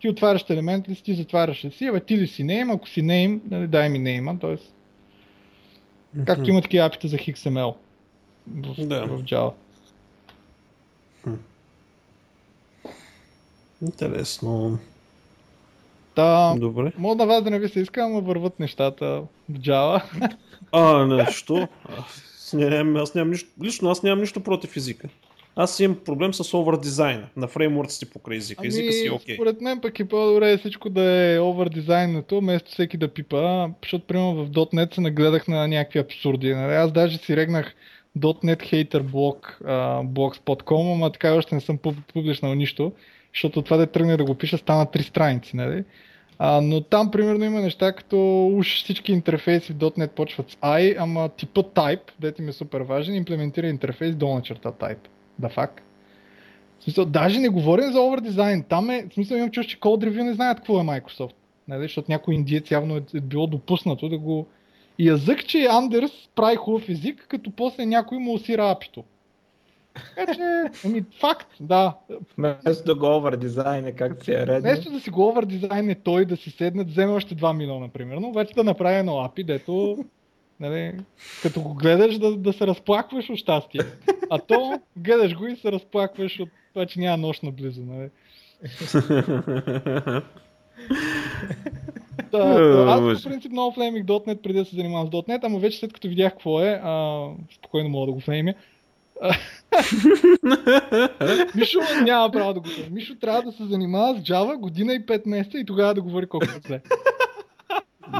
ти 0.00 0.08
отваряш 0.08 0.44
елемент 0.50 0.88
ли 0.88 0.94
си, 0.94 1.02
ти 1.02 1.14
затваряш 1.14 1.64
ли 1.64 1.70
си, 1.70 1.86
абе 1.86 2.00
ти 2.00 2.18
ли 2.18 2.26
си 2.26 2.44
name, 2.44 2.74
ако 2.74 2.88
си 2.88 3.02
name, 3.02 3.40
нали, 3.50 3.66
дай 3.66 3.88
ми 3.88 4.00
name, 4.00 4.40
т.е. 4.40 4.50
Mm-hmm. 4.50 6.26
Както 6.26 6.50
има 6.50 6.62
такива 6.62 6.86
апита 6.86 7.08
за 7.08 7.16
XML 7.16 7.74
в, 8.46 8.86
да. 8.86 9.06
в 9.06 9.22
Java. 9.22 9.52
Интересно. 13.82 14.78
Та, 16.14 16.54
Добре. 16.58 16.92
Мога 16.98 17.14
на 17.14 17.26
вас 17.26 17.44
да 17.44 17.50
не 17.50 17.58
ви 17.58 17.68
се 17.68 17.80
иска, 17.80 18.02
ама 18.02 18.20
върват 18.20 18.60
нещата 18.60 19.22
в 19.48 19.52
Java. 19.52 20.02
А, 20.72 21.06
нещо. 21.06 21.68
Аз, 21.98 22.52
нямам, 22.52 22.96
аз 22.96 23.14
нямам 23.14 23.30
нищо, 23.30 23.50
лично 23.62 23.90
аз 23.90 24.02
нямам 24.02 24.20
нищо 24.20 24.40
против 24.40 24.76
езика. 24.76 25.08
Аз 25.56 25.80
имам 25.80 25.98
проблем 26.04 26.34
с 26.34 26.54
овър 26.54 26.76
дизайна 26.76 27.26
на 27.36 27.48
фреймворците 27.48 28.06
покрай 28.06 28.38
езика. 28.38 28.60
Ами, 28.62 28.68
езика 28.68 28.92
си 28.92 29.06
е 29.06 29.10
окей. 29.10 29.34
Okay. 29.34 29.38
Според 29.38 29.60
мен 29.60 29.80
пък 29.80 30.00
е 30.00 30.08
по-добре 30.08 30.58
всичко 30.58 30.90
да 30.90 31.02
е 31.02 31.40
овър 31.40 31.68
дизайнато, 31.68 32.40
вместо 32.40 32.70
всеки 32.70 32.96
да 32.96 33.08
пипа, 33.08 33.68
защото 33.82 34.06
примерно 34.06 34.44
в 34.44 34.50
.NET 34.50 34.94
се 34.94 35.00
нагледах 35.00 35.48
на 35.48 35.68
някакви 35.68 35.98
абсурди. 35.98 36.54
Нали? 36.54 36.74
Аз 36.74 36.92
даже 36.92 37.18
си 37.18 37.36
регнах 37.36 37.74
.NET 38.18 38.62
Hater 38.62 39.02
blog, 39.02 39.62
blogspot.com, 40.06 40.94
ама 40.94 41.12
така 41.12 41.34
още 41.34 41.54
не 41.54 41.60
съм 41.60 41.78
публичнал 42.14 42.54
нищо, 42.54 42.92
защото 43.34 43.62
това 43.62 43.76
да 43.76 43.86
тръгне 43.86 44.16
да 44.16 44.24
го 44.24 44.34
пиша 44.34 44.58
стана 44.58 44.90
три 44.90 45.02
страници. 45.02 45.56
Нали? 45.56 45.84
А, 46.38 46.60
но 46.60 46.80
там 46.80 47.10
примерно 47.10 47.44
има 47.44 47.60
неща 47.60 47.92
като 47.92 48.46
уж 48.46 48.82
всички 48.82 49.12
интерфейси 49.12 49.72
в 49.72 49.76
.NET 49.76 50.10
почват 50.10 50.50
с 50.50 50.56
I, 50.56 50.96
ама 50.98 51.28
типа 51.28 51.62
type, 51.62 52.10
дете 52.20 52.42
ми 52.42 52.48
е 52.48 52.52
супер 52.52 52.80
важен, 52.80 53.14
имплементира 53.14 53.68
интерфейс 53.68 54.14
долна 54.16 54.42
черта 54.42 54.72
type. 54.72 55.08
Да 55.38 55.48
факт. 55.48 55.84
В 56.80 56.84
смисъл, 56.84 57.04
даже 57.04 57.40
не 57.40 57.48
говорим 57.48 57.92
за 57.92 58.00
овердизайн. 58.00 58.62
Там 58.62 58.90
е, 58.90 59.06
в 59.10 59.14
смисъл 59.14 59.36
имам 59.36 59.50
чуш, 59.50 59.66
че 59.66 59.80
Code 59.80 60.08
Review 60.08 60.22
не 60.22 60.34
знаят 60.34 60.58
какво 60.58 60.80
е 60.80 60.82
Microsoft. 60.82 61.34
Нали? 61.68 61.82
Защото 61.82 62.10
някой 62.10 62.34
индиец 62.34 62.70
явно 62.70 62.96
е, 62.96 63.02
е 63.14 63.20
било 63.20 63.46
допуснато 63.46 64.08
да 64.08 64.18
го... 64.18 64.46
Язък, 65.00 65.46
че 65.46 65.66
Андерс 65.70 66.12
прави 66.34 66.56
хубав 66.56 66.88
език, 66.88 67.26
като 67.28 67.50
после 67.50 67.86
някой 67.86 68.18
му 68.18 68.34
усира 68.34 68.70
апито. 68.70 69.04
Така 70.16 70.34
че, 70.34 70.70
ами, 70.84 71.04
факт, 71.20 71.48
да. 71.60 71.94
Вместо 72.38 72.84
да 72.84 72.94
го 72.94 73.16
овердизайне, 73.16 73.92
както 73.92 74.24
си 74.24 74.32
е 74.32 74.46
редно. 74.46 74.60
Вместо 74.60 74.90
да 74.90 75.00
си 75.00 75.10
го 75.10 75.28
овердизайне 75.28 75.94
той, 75.94 76.24
да 76.24 76.36
си 76.36 76.50
седне, 76.50 76.84
да 76.84 76.90
вземе 76.90 77.12
още 77.12 77.36
2 77.36 77.56
милиона, 77.56 77.88
примерно, 77.88 78.32
вече 78.32 78.54
да 78.54 78.64
направи 78.64 78.96
едно 78.96 79.12
API, 79.12 79.44
дето, 79.44 80.04
нали, 80.60 80.92
като 81.42 81.60
го 81.60 81.74
гледаш 81.74 82.18
да, 82.18 82.36
да 82.36 82.52
се 82.52 82.66
разплакваш 82.66 83.30
от 83.30 83.38
щастие. 83.38 83.80
А 84.30 84.38
то, 84.38 84.80
гледаш 84.96 85.36
го 85.36 85.46
и 85.46 85.56
се 85.56 85.72
разплакваш 85.72 86.40
от 86.40 86.48
това, 86.74 86.86
че 86.86 87.00
няма 87.00 87.16
нощ 87.16 87.42
наблизо, 87.42 87.82
нали. 87.82 88.10
Да, 92.32 92.84
аз 92.88 93.22
по 93.22 93.28
принцип 93.28 93.52
много 93.52 93.72
флеймих 93.72 94.04
.NET 94.04 94.42
преди 94.42 94.58
да 94.58 94.64
се 94.64 94.76
занимавам 94.76 95.06
с 95.06 95.10
.NET, 95.10 95.40
ама 95.42 95.58
вече 95.58 95.78
след 95.78 95.92
като 95.92 96.08
видях 96.08 96.32
какво 96.32 96.60
е, 96.60 96.80
а, 96.84 97.26
спокойно 97.54 97.88
мога 97.88 98.06
да 98.06 98.12
го 98.12 98.20
флеймя, 98.20 98.54
Мишо 101.54 101.78
няма 102.02 102.30
право 102.30 102.54
да 102.54 102.60
го 102.60 102.66
кажа. 102.66 102.90
Мишо 102.90 103.14
трябва 103.14 103.42
да 103.42 103.52
се 103.52 103.64
занимава 103.64 104.14
с 104.14 104.22
Java 104.22 104.56
година 104.56 104.94
и 104.94 105.06
5 105.06 105.28
месеца 105.28 105.58
и 105.58 105.64
тогава 105.64 105.94
да 105.94 106.02
говори 106.02 106.26
колко 106.26 106.46
е. 106.70 106.80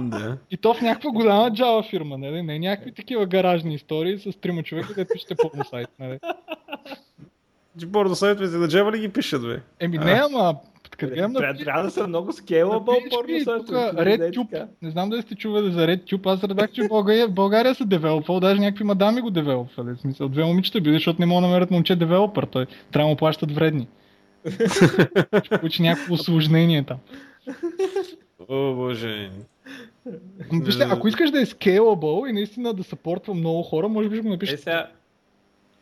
Да. 0.01 0.37
И 0.51 0.57
то 0.57 0.75
в 0.75 0.81
някаква 0.81 1.11
голяма 1.11 1.51
Java 1.51 1.91
фирма, 1.91 2.19
нали? 2.19 2.43
Не 2.43 2.59
някакви 2.59 2.95
такива 2.95 3.27
гаражни 3.27 3.75
истории 3.75 4.19
с 4.19 4.41
трима 4.41 4.63
човека, 4.63 4.89
където 4.89 5.13
пишете 5.13 5.35
порно 5.35 5.65
сайт, 5.65 5.89
нали? 5.99 6.19
Порно 7.93 8.15
сайтовете 8.15 8.57
на 8.57 8.69
Java 8.69 8.93
ли 8.93 8.99
ги 8.99 9.09
пишат, 9.09 9.43
бе? 9.43 9.61
Еми 9.81 9.99
не, 9.99 10.13
ама 10.13 10.55
гледам 11.07 11.33
на... 11.33 11.55
Трябва 11.57 11.83
да 11.83 11.91
са 11.91 12.09
много 12.09 12.33
скейлабъл 12.33 12.99
порно 13.11 13.41
сайтове. 13.45 14.69
Не 14.83 14.91
знам 14.91 15.11
дали 15.11 15.23
сте 15.23 15.35
чували 15.35 15.73
за 15.73 15.87
RedTube, 15.87 16.35
аз 16.35 16.45
радах, 16.45 16.73
че 16.73 16.83
в 16.83 16.89
България, 16.89 17.29
в 17.29 17.33
България 17.33 17.75
са 17.75 17.85
девелопъл, 17.85 18.41
даже 18.41 18.61
някакви 18.61 18.85
мадами 18.85 19.21
го 19.21 19.31
девелопвали. 19.31 19.97
В 19.97 20.01
смисъл, 20.01 20.29
две 20.29 20.45
момичета 20.45 20.81
били, 20.81 20.95
защото 20.95 21.21
не 21.21 21.27
могат 21.27 21.43
да 21.43 21.49
намерят 21.49 21.71
момче 21.71 21.97
девелопър, 21.97 22.45
той 22.45 22.67
трябва 22.93 23.07
да 23.07 23.11
му 23.11 23.17
плащат 23.17 23.53
вредни. 23.53 23.89
Ще 25.45 25.59
получи 25.59 25.83
някакво 25.83 26.15
осложнение 26.15 26.85
там. 26.85 26.99
О, 28.49 28.75
боже. 28.75 29.31
Вижте, 30.53 30.87
ако 30.91 31.09
искаш 31.09 31.31
да 31.31 31.41
е 31.41 31.47
scalable 31.47 32.31
и 32.31 32.33
наистина 32.33 32.75
да 32.75 32.85
съпортва 32.85 33.35
много 33.35 33.63
хора, 33.63 33.89
може 33.89 34.09
би 34.09 34.17
ще 34.17 34.23
го 34.23 34.29
напишеш. 34.29 34.55
Е, 34.55 34.59
сега, 34.59 34.91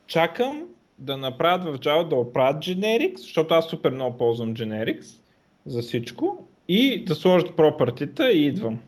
чакам 0.06 0.62
да 0.98 1.16
направят 1.16 1.64
в 1.64 1.78
Java 1.78 2.08
да 2.08 2.16
оправят 2.16 2.64
generics, 2.64 3.16
защото 3.16 3.54
аз 3.54 3.68
супер 3.68 3.90
много 3.90 4.18
ползвам 4.18 4.54
generics 4.54 5.20
за 5.66 5.82
всичко 5.82 6.48
и 6.68 7.04
да 7.04 7.14
сложат 7.14 7.56
пропъртита 7.56 8.32
и 8.32 8.46
идвам. 8.46 8.80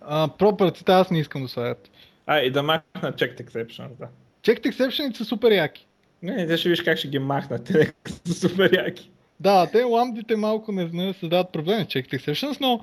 А, 0.00 0.28
пропъртите 0.28 0.92
аз 0.92 1.10
не 1.10 1.18
искам 1.18 1.42
да 1.42 1.48
слагат. 1.48 1.90
А, 2.26 2.40
и 2.40 2.50
да 2.50 2.62
махна 2.62 3.12
checked 3.12 3.42
exceptions, 3.42 3.98
да. 3.98 4.08
Checked 4.42 4.72
exceptions 4.72 5.16
са 5.16 5.24
супер 5.24 5.52
яки. 5.52 5.86
Не, 6.22 6.46
те 6.46 6.56
ще 6.56 6.68
виж 6.68 6.82
как 6.82 6.98
ще 6.98 7.08
ги 7.08 7.18
махнат, 7.18 7.64
те 7.64 7.92
са 8.24 8.48
супер 8.48 8.72
яки. 8.72 9.10
Да, 9.40 9.70
те 9.72 9.82
ламдите 9.82 10.36
малко 10.36 10.72
не, 10.72 10.84
не 10.92 11.12
създават 11.12 11.52
проблеми 11.52 11.84
checked 11.84 12.18
exceptions, 12.18 12.60
но 12.60 12.80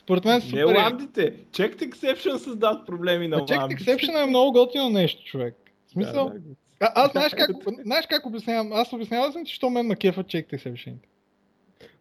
според 0.00 0.24
мен 0.24 0.40
супер 0.40 0.56
Не 0.56 0.64
ламдите, 0.64 1.34
checked 1.52 1.90
exceptions 1.90 2.36
създават 2.36 2.86
проблеми 2.86 3.28
на 3.28 3.36
ламдите. 3.36 3.54
Checked 3.54 3.78
exception 3.78 4.22
е 4.22 4.26
много 4.26 4.52
готино 4.52 4.90
нещо, 4.90 5.24
човек. 5.24 5.54
В 5.86 5.90
смисъл, 5.90 6.28
да, 6.28 6.34
да. 6.34 6.54
А, 6.80 6.92
аз 6.94 7.12
знаеш 7.12 7.34
как, 7.34 7.50
знаеш 7.84 8.06
как 8.06 8.26
обяснявам? 8.26 8.72
Аз 8.72 8.92
обяснявам 8.92 9.32
съм 9.32 9.44
ти, 9.44 9.52
що 9.52 9.70
мен 9.70 9.86
на 9.86 9.96
кефа 9.96 10.24
чекте 10.24 10.58
се 10.58 10.74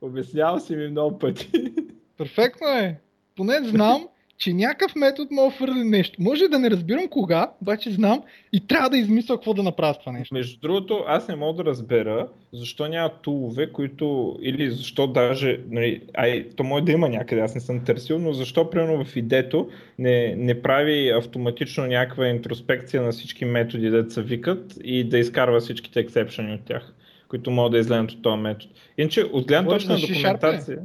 Обяснявал 0.02 0.60
си 0.60 0.76
ми 0.76 0.88
много 0.88 1.20
пъти. 1.20 1.74
Перфектно 2.18 2.68
е. 2.68 3.00
Поне 3.36 3.60
знам, 3.64 4.08
че 4.38 4.54
някакъв 4.54 4.96
метод 4.96 5.28
мога 5.32 5.50
да 5.50 5.56
хвърли 5.56 5.84
нещо. 5.84 6.22
Може 6.22 6.48
да 6.48 6.60
не 6.60 6.72
разбирам 6.72 7.08
кога, 7.08 7.52
обаче 7.62 7.92
знам 7.92 8.24
и 8.54 8.68
трябва 8.68 8.90
да 8.90 8.98
измисля 8.98 9.36
какво 9.36 9.54
да 9.54 9.64
направя 9.64 9.94
това 10.00 10.12
нещо. 10.12 10.36
Между 10.36 10.60
другото, 10.60 11.04
аз 11.08 11.28
не 11.28 11.36
мога 11.36 11.64
да 11.64 11.70
разбера 11.70 12.28
защо 12.54 12.88
няма 12.88 13.10
тулове, 13.22 13.72
които, 13.72 14.38
или 14.42 14.72
защо 14.72 15.08
даже, 15.08 15.60
нали, 15.70 16.02
ай, 16.14 16.50
то 16.56 16.64
може 16.64 16.84
да 16.84 16.92
има 16.92 17.10
някъде, 17.10 17.42
аз 17.42 17.56
не 17.56 17.62
съм 17.62 17.86
търсил, 17.86 18.20
но 18.20 18.34
защо 18.34 18.70
примерно 18.70 19.06
в 19.06 19.16
идето 19.16 19.70
не, 20.00 20.36
не 20.36 20.62
прави 20.62 21.10
автоматично 21.10 21.86
някаква 21.86 22.28
интроспекция 22.28 23.02
на 23.02 23.12
всички 23.12 23.46
методи 23.46 23.90
да 23.90 24.12
се 24.12 24.22
викат 24.22 24.74
и 24.84 25.04
да 25.04 25.18
изкарва 25.18 25.60
всичките 25.60 26.00
ексепшени 26.00 26.54
от 26.54 26.62
тях, 26.66 26.94
които 27.28 27.52
могат 27.52 27.72
да 27.72 27.78
излезнат 27.78 28.12
от 28.12 28.22
този 28.22 28.42
метод. 28.42 28.72
Иначе, 28.98 29.24
от 29.24 29.48
гледна 29.48 29.70
точка 29.70 29.94
на 29.94 30.00
документация... 30.00 30.78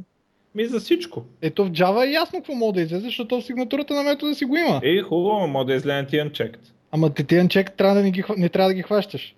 Ми 0.55 0.65
за 0.65 0.79
всичко. 0.79 1.25
Ето 1.41 1.65
в 1.65 1.71
Java 1.71 2.07
е 2.07 2.11
ясно 2.11 2.39
какво 2.39 2.53
мога 2.53 2.73
да 2.73 2.81
излезе, 2.81 3.05
защото 3.05 3.41
в 3.41 3.45
сигнатурата 3.45 3.93
на 3.93 4.03
метода 4.03 4.35
си 4.35 4.45
го 4.45 4.57
има. 4.57 4.81
Е, 4.83 5.01
хубаво, 5.01 5.47
мога 5.47 5.65
да 5.65 5.73
излезе 5.73 6.05
ти 6.05 6.15
unchecked. 6.15 6.57
Ама 6.91 7.13
те 7.13 7.23
ти 7.23 7.35
unchecked 7.35 7.75
трябва 7.75 7.95
да 7.95 8.03
не, 8.03 8.11
ги, 8.11 8.23
не 8.37 8.49
трябва 8.49 8.69
да 8.69 8.73
ги 8.73 8.81
хващаш. 8.83 9.35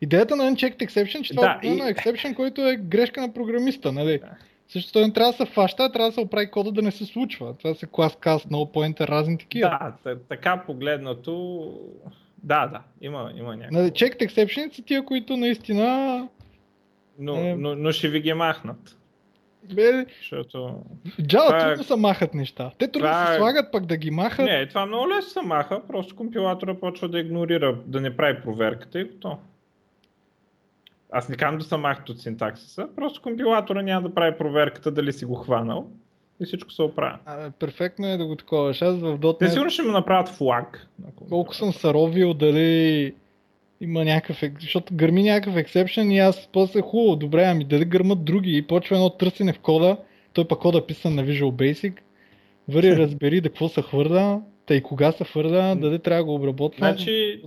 Идеята 0.00 0.36
на 0.36 0.44
unchecked 0.44 0.88
exception, 0.88 1.22
че 1.22 1.34
това 1.34 1.58
Да, 1.62 1.68
е 1.68 1.72
и- 1.72 1.80
exception, 1.80 2.34
който 2.34 2.68
е 2.68 2.76
грешка 2.76 3.20
на 3.20 3.32
програмиста, 3.32 3.92
нали? 3.92 4.18
Да. 4.18 4.30
Също 4.68 4.92
той 4.92 5.02
не 5.02 5.12
трябва 5.12 5.32
да 5.32 5.36
се 5.36 5.44
фаща, 5.44 5.92
трябва 5.92 6.08
да 6.10 6.14
се 6.14 6.20
оправи 6.20 6.50
кода 6.50 6.72
да 6.72 6.82
не 6.82 6.90
се 6.90 7.04
случва. 7.04 7.54
Това 7.54 7.74
се 7.74 7.86
клас 7.86 8.14
cast, 8.14 8.46
no 8.46 8.72
pointer, 8.74 9.08
разни 9.08 9.38
такива. 9.38 9.68
Да, 9.70 9.92
та- 10.04 10.20
така 10.28 10.62
погледнато, 10.66 11.62
да, 12.42 12.66
да, 12.66 12.80
има, 13.00 13.32
има 13.36 13.56
някакво. 13.56 13.78
Нали, 13.78 13.90
checked 13.90 14.26
exception 14.28 14.76
са 14.76 14.82
тия, 14.82 15.04
които 15.04 15.36
наистина... 15.36 16.28
Но, 17.18 17.34
е. 17.36 17.54
но, 17.58 17.74
но 17.74 17.92
ще 17.92 18.08
ви 18.08 18.20
ги 18.20 18.32
махнат, 18.32 18.96
Бе, 19.64 20.06
защото... 20.18 20.58
Java 21.20 21.46
Това 21.46 21.56
е- 21.58 21.60
трудно 21.60 21.84
се 21.84 21.96
махат 21.96 22.34
неща. 22.34 22.70
Те 22.78 22.88
трудно 22.88 23.08
Това 23.08 23.26
се 23.26 23.34
е- 23.34 23.36
слагат, 23.36 23.72
пък 23.72 23.86
да 23.86 23.96
ги 23.96 24.10
махат. 24.10 24.44
Не, 24.44 24.68
това 24.68 24.86
много 24.86 25.08
лесно 25.08 25.30
се 25.30 25.42
маха, 25.42 25.80
просто 25.88 26.16
компилатора 26.16 26.74
почва 26.74 27.08
да 27.08 27.18
игнорира, 27.18 27.78
да 27.86 28.00
не 28.00 28.16
прави 28.16 28.40
проверката 28.42 29.00
и 29.00 29.04
готово. 29.04 29.38
Аз 31.12 31.28
не 31.28 31.36
казвам 31.36 31.58
да 31.58 31.64
се 31.64 31.76
махат 31.76 32.08
от 32.08 32.20
синтаксиса, 32.20 32.88
просто 32.96 33.22
компилатора 33.22 33.82
няма 33.82 34.08
да 34.08 34.14
прави 34.14 34.38
проверката 34.38 34.90
дали 34.90 35.12
си 35.12 35.24
го 35.24 35.34
хванал 35.34 35.86
и 36.40 36.44
всичко 36.44 36.70
се 36.70 36.82
оправя. 36.82 37.18
А, 37.26 37.50
перфектно 37.50 38.06
е 38.06 38.16
да 38.16 38.26
го 38.26 38.36
таковаш. 38.36 38.82
Аз 38.82 38.94
в 38.94 39.18
Те 39.18 39.26
.NET 39.26 39.48
сигурно 39.48 39.70
ще 39.70 39.82
му 39.82 39.90
направят 39.92 40.28
флаг. 40.28 40.86
колко 41.28 41.54
съм 41.54 41.72
саровил, 41.72 42.34
дали 42.34 43.14
има 43.80 44.04
някакъв, 44.04 44.42
защото 44.60 44.94
гърми 44.94 45.22
някакъв 45.22 45.56
ексепшен 45.56 46.10
и 46.10 46.18
аз 46.18 46.48
после 46.52 46.80
хубаво, 46.80 47.16
добре, 47.16 47.44
ами 47.44 47.64
дали 47.64 47.84
гърмат 47.84 48.24
други 48.24 48.56
и 48.56 48.62
почва 48.62 48.96
едно 48.96 49.10
търсене 49.10 49.52
в 49.52 49.58
кода, 49.58 49.96
той 50.32 50.48
пък 50.48 50.58
кода 50.58 50.78
е 50.78 50.86
писан 50.86 51.14
на 51.14 51.24
Visual 51.24 51.50
Basic, 51.50 51.94
вари 52.68 52.96
разбери 52.96 53.40
да 53.40 53.48
какво 53.48 53.68
се 53.68 53.82
хвърля, 53.82 54.42
тъй 54.66 54.80
кога 54.80 55.12
се 55.12 55.24
хвърля, 55.24 55.76
дали 55.80 55.98
трябва 55.98 56.22
да 56.22 56.24
го 56.24 56.34
обработва. 56.34 56.78
Значи, 56.78 57.42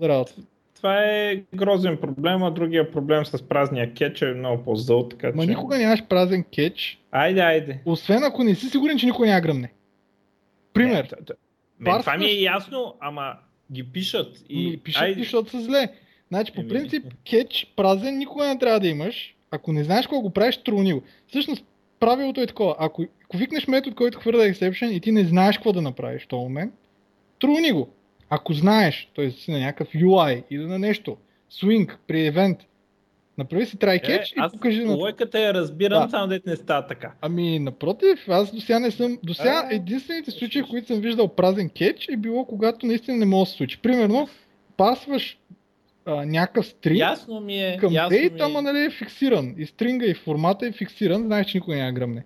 това 0.76 1.00
е 1.06 1.44
грозен 1.56 1.98
проблем, 1.98 2.44
а 2.44 2.52
другия 2.52 2.92
проблем 2.92 3.26
с 3.26 3.48
празния 3.48 3.94
кетч 3.94 4.22
е 4.22 4.34
много 4.34 4.64
по-зъл, 4.64 5.08
така 5.10 5.32
че... 5.32 5.36
Ма 5.36 5.46
никога 5.46 5.78
нямаш 5.78 6.04
празен 6.10 6.44
кетч, 6.52 7.00
Айде, 7.12 7.42
айде. 7.42 7.82
освен 7.86 8.24
ако 8.24 8.44
не 8.44 8.56
си 8.56 8.70
сигурен, 8.70 8.98
че 8.98 9.06
никой 9.06 9.28
няма 9.28 9.42
гръмне. 9.42 9.72
Пример. 10.74 11.04
Не, 11.04 11.08
т- 11.10 11.16
т- 11.26 11.34
Мен, 11.80 12.00
това 12.00 12.18
ми 12.18 12.26
е 12.26 12.42
ясно, 12.42 12.96
ама 13.00 13.34
ги 13.72 13.84
пишат 13.84 14.44
и... 14.50 14.80
Пишат, 14.84 15.02
айде. 15.02 15.20
защото 15.20 15.50
са 15.50 15.62
зле. 15.62 15.88
Значи, 16.34 16.52
по 16.52 16.68
принцип, 16.68 17.06
кетч 17.24 17.74
празен 17.76 18.18
никога 18.18 18.48
не 18.48 18.60
трябва 18.60 18.80
да 18.80 18.88
имаш. 18.88 19.36
Ако 19.52 19.74
не 19.74 19.84
знаеш 19.84 20.06
какво 20.06 20.22
го 20.22 20.30
правиш, 20.30 20.58
труни 20.58 20.94
го. 20.94 21.02
Всъщност, 21.28 21.66
правилото 22.00 22.42
е 22.42 22.48
такова. 22.48 22.76
Ако, 22.80 23.06
ако 23.24 23.38
викнеш 23.38 23.68
метод, 23.68 23.96
който 23.96 24.20
хвърля 24.20 24.44
exception 24.44 24.92
и 24.92 25.00
ти 25.00 25.12
не 25.12 25.26
знаеш 25.26 25.58
какво 25.58 25.74
да 25.74 25.82
направиш 25.82 26.24
в 26.24 26.28
този 26.28 26.44
момент, 26.44 26.74
труни 27.42 27.72
го. 27.72 27.90
Ако 28.30 28.54
знаеш, 28.54 29.12
т.е. 29.16 29.32
си 29.32 29.52
на 29.52 29.60
някакъв 29.60 29.88
UI 29.88 30.44
или 30.50 30.66
на 30.66 30.80
нещо, 30.80 31.18
swing 31.52 31.96
при 32.08 32.26
евент, 32.28 32.58
направи 33.38 33.66
си 33.66 33.78
try 33.78 34.04
catch 34.04 34.44
Е, 34.44 34.48
и 34.48 34.52
покажи 34.52 34.84
на 34.84 34.94
лойката 34.94 35.40
я 35.40 35.54
разбирам, 35.54 36.04
Да. 36.04 36.10
само 36.10 36.28
дете 36.28 36.50
не 36.50 36.56
става 36.56 36.88
така. 36.88 37.12
Ами, 37.22 37.60
напротив, 37.60 38.30
аз 38.30 38.52
до 38.52 38.62
сега 38.62 38.80
не 38.80 38.92
съм. 38.92 39.20
До 39.24 39.34
сега 39.34 39.68
А, 39.72 39.76
единствените 39.76 40.32
случаи, 40.32 40.62
в 40.62 40.68
които 40.70 40.88
съм 40.88 41.02
виждал 41.02 41.28
празен 41.28 41.70
кетч, 41.70 42.08
е 42.10 42.18
било 42.18 42.46
когато 42.46 42.86
наистина 42.86 43.18
не 43.18 43.26
може 43.26 43.48
да 43.48 43.52
се 43.52 43.58
случи. 43.58 43.80
Примерно, 43.82 44.28
пасваш 44.78 45.38
а, 46.06 46.26
някакъв 46.26 46.66
стринг 46.66 47.00
Ясно 47.00 47.40
ми 47.40 47.64
е, 47.64 47.78
към 47.80 47.94
ясно 47.94 48.10
дейт, 48.10 48.34
ми 48.34 48.40
ама 48.42 48.62
нали 48.62 48.80
е 48.86 48.90
фиксиран. 48.90 49.56
И 49.58 49.66
стринга 49.66 50.06
и 50.06 50.14
формата 50.14 50.68
е 50.68 50.72
фиксиран, 50.72 51.24
знаеш, 51.24 51.48
че 51.48 51.58
никой 51.58 51.76
няма 51.76 51.92
гръмне. 51.92 52.26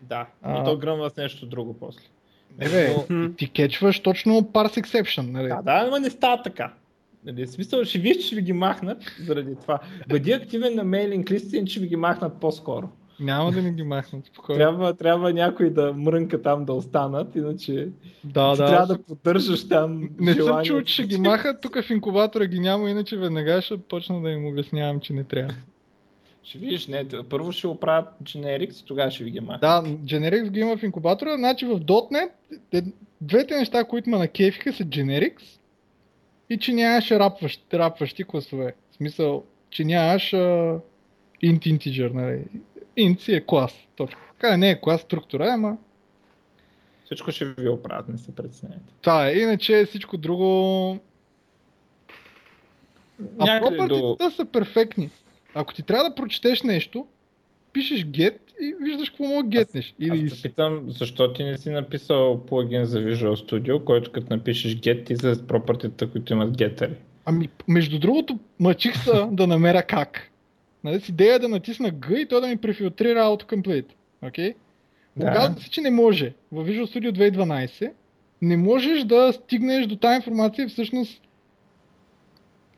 Да, 0.00 0.26
А. 0.42 0.58
но 0.58 0.64
то 0.64 0.76
гръмва 0.78 1.10
с 1.10 1.16
нещо 1.16 1.46
друго 1.46 1.76
после. 1.80 2.00
Не 2.58 2.68
бе, 2.68 2.94
Но- 3.10 3.32
ти 3.32 3.48
кетчваш 3.50 4.00
точно 4.00 4.42
parse 4.42 4.82
exception, 4.82 5.30
нали? 5.30 5.48
Да, 5.48 5.62
да, 5.62 5.90
но 5.90 5.98
не 5.98 6.10
става 6.10 6.42
така. 6.42 6.72
Нали, 7.24 7.46
в 7.46 7.50
смисъл, 7.50 7.84
ще 7.84 7.98
виж, 7.98 8.16
че 8.16 8.34
ви 8.36 8.42
ги 8.42 8.52
махнат 8.52 8.98
заради 9.20 9.56
това. 9.62 9.78
Бъди 10.08 10.32
активен 10.32 10.74
на 10.74 10.84
мейлинг 10.84 11.30
листите, 11.30 11.64
че 11.64 11.80
ви 11.80 11.86
ги 11.88 11.96
махнат 11.96 12.40
по-скоро. 12.40 12.88
Няма 13.20 13.52
да 13.52 13.62
ни 13.62 13.72
ги 13.72 13.82
махнат, 13.82 14.26
спокойно. 14.26 14.58
Трябва, 14.58 14.94
трябва 14.94 15.32
някой 15.32 15.70
да 15.70 15.92
мрънка 15.92 16.42
там 16.42 16.64
да 16.64 16.72
останат, 16.72 17.36
иначе 17.36 17.88
Да, 18.24 18.56
да. 18.56 18.66
трябва 18.66 18.86
да 18.86 19.02
поддържаш 19.02 19.68
там 19.68 20.08
Не 20.18 20.32
съм 20.32 20.42
желанието 20.42 20.74
чул, 20.74 20.82
че 20.82 20.94
ще 20.94 21.06
ги 21.06 21.18
махат, 21.18 21.60
тук 21.60 21.82
в 21.82 21.90
инкубатора 21.90 22.46
ги 22.46 22.60
няма, 22.60 22.90
иначе 22.90 23.16
веднага 23.16 23.62
ще 23.62 23.76
почна 23.76 24.22
да 24.22 24.30
им 24.30 24.46
обяснявам, 24.46 25.00
че 25.00 25.12
не 25.12 25.24
трябва. 25.24 25.54
Ще 26.42 26.58
видиш, 26.58 26.86
не, 26.86 27.06
първо 27.30 27.52
ще 27.52 27.66
оправят 27.66 28.08
generics 28.22 28.82
и 28.82 28.84
тогава 28.84 29.10
ще 29.10 29.24
ви 29.24 29.30
ги 29.30 29.40
махнат. 29.40 29.60
Да, 29.60 29.82
Generics 29.90 30.50
ги 30.50 30.60
има 30.60 30.76
в 30.76 30.82
инкубатора, 30.82 31.36
значи 31.36 31.66
в 31.66 31.80
.NET 31.80 32.30
е- 32.72 32.82
двете 33.20 33.56
неща, 33.56 33.84
които 33.84 34.10
ме 34.10 34.18
накефиха 34.18 34.72
са 34.72 34.84
Generics 34.84 35.58
и 36.50 36.58
че 36.58 36.72
нямаш 36.72 37.10
рапващ, 37.10 37.74
рапващи 37.74 38.24
класове. 38.24 38.74
В 38.90 38.96
смисъл, 38.96 39.44
че 39.70 39.84
нямаш 39.84 40.32
а, 40.32 40.36
int 41.44 41.76
integer, 41.76 42.12
нали? 42.12 42.44
Int 42.96 43.20
си 43.20 43.34
е 43.34 43.40
клас, 43.40 43.74
точно. 43.96 44.18
Така 44.32 44.56
не 44.56 44.70
е 44.70 44.80
клас 44.80 45.00
структура, 45.00 45.46
ама 45.52 45.76
Всичко 47.04 47.30
ще 47.30 47.44
ви 47.44 47.68
оправят, 47.68 48.08
не 48.08 48.18
се 48.18 48.34
притеснявайте. 48.34 48.92
това 49.02 49.28
е. 49.28 49.32
Иначе 49.32 49.84
всичко 49.86 50.16
друго... 50.16 50.98
А 53.38 53.60
пропъртите 53.60 54.30
са 54.36 54.44
перфектни. 54.44 55.10
Ако 55.54 55.74
ти 55.74 55.82
трябва 55.82 56.08
да 56.08 56.14
прочетеш 56.14 56.62
нещо, 56.62 57.06
пишеш 57.72 58.04
get 58.04 58.38
и 58.60 58.74
виждаш 58.80 59.10
какво 59.10 59.24
мога 59.24 59.48
гетнеш. 59.48 59.94
Или 60.00 60.26
Аз 60.32 60.42
питам, 60.42 60.84
защо 60.90 61.32
ти 61.32 61.44
не 61.44 61.58
си 61.58 61.70
написал 61.70 62.46
плагин 62.46 62.84
за 62.84 62.98
Visual 62.98 63.34
Studio, 63.34 63.84
който 63.84 64.12
като 64.12 64.26
напишеш 64.30 64.76
get 64.76 65.06
ти 65.06 65.16
за 65.16 65.46
пропъртите, 65.46 66.10
които 66.10 66.32
имат 66.32 66.56
гетери. 66.56 66.94
Ами, 67.24 67.48
между 67.68 67.98
другото, 67.98 68.38
мъчих 68.60 69.04
се 69.04 69.26
да 69.30 69.46
намеря 69.46 69.82
как. 69.82 70.30
Нали, 70.84 71.00
с 71.00 71.08
идея 71.08 71.38
да 71.38 71.48
натисна 71.48 71.92
G 71.92 72.16
и 72.16 72.28
той 72.28 72.40
да 72.40 72.46
ми 72.46 72.56
префилтрира 72.56 73.18
autocomplete. 73.20 73.92
Окей? 74.22 74.54
Да. 75.16 75.30
Оказва 75.30 75.60
се, 75.60 75.70
че 75.70 75.80
не 75.80 75.90
може. 75.90 76.32
В 76.52 76.64
Visual 76.64 76.84
Studio 76.84 77.12
2012 77.12 77.92
не 78.42 78.56
можеш 78.56 79.04
да 79.04 79.32
стигнеш 79.32 79.86
до 79.86 79.96
тази 79.96 80.16
информация 80.16 80.68
всъщност 80.68 81.22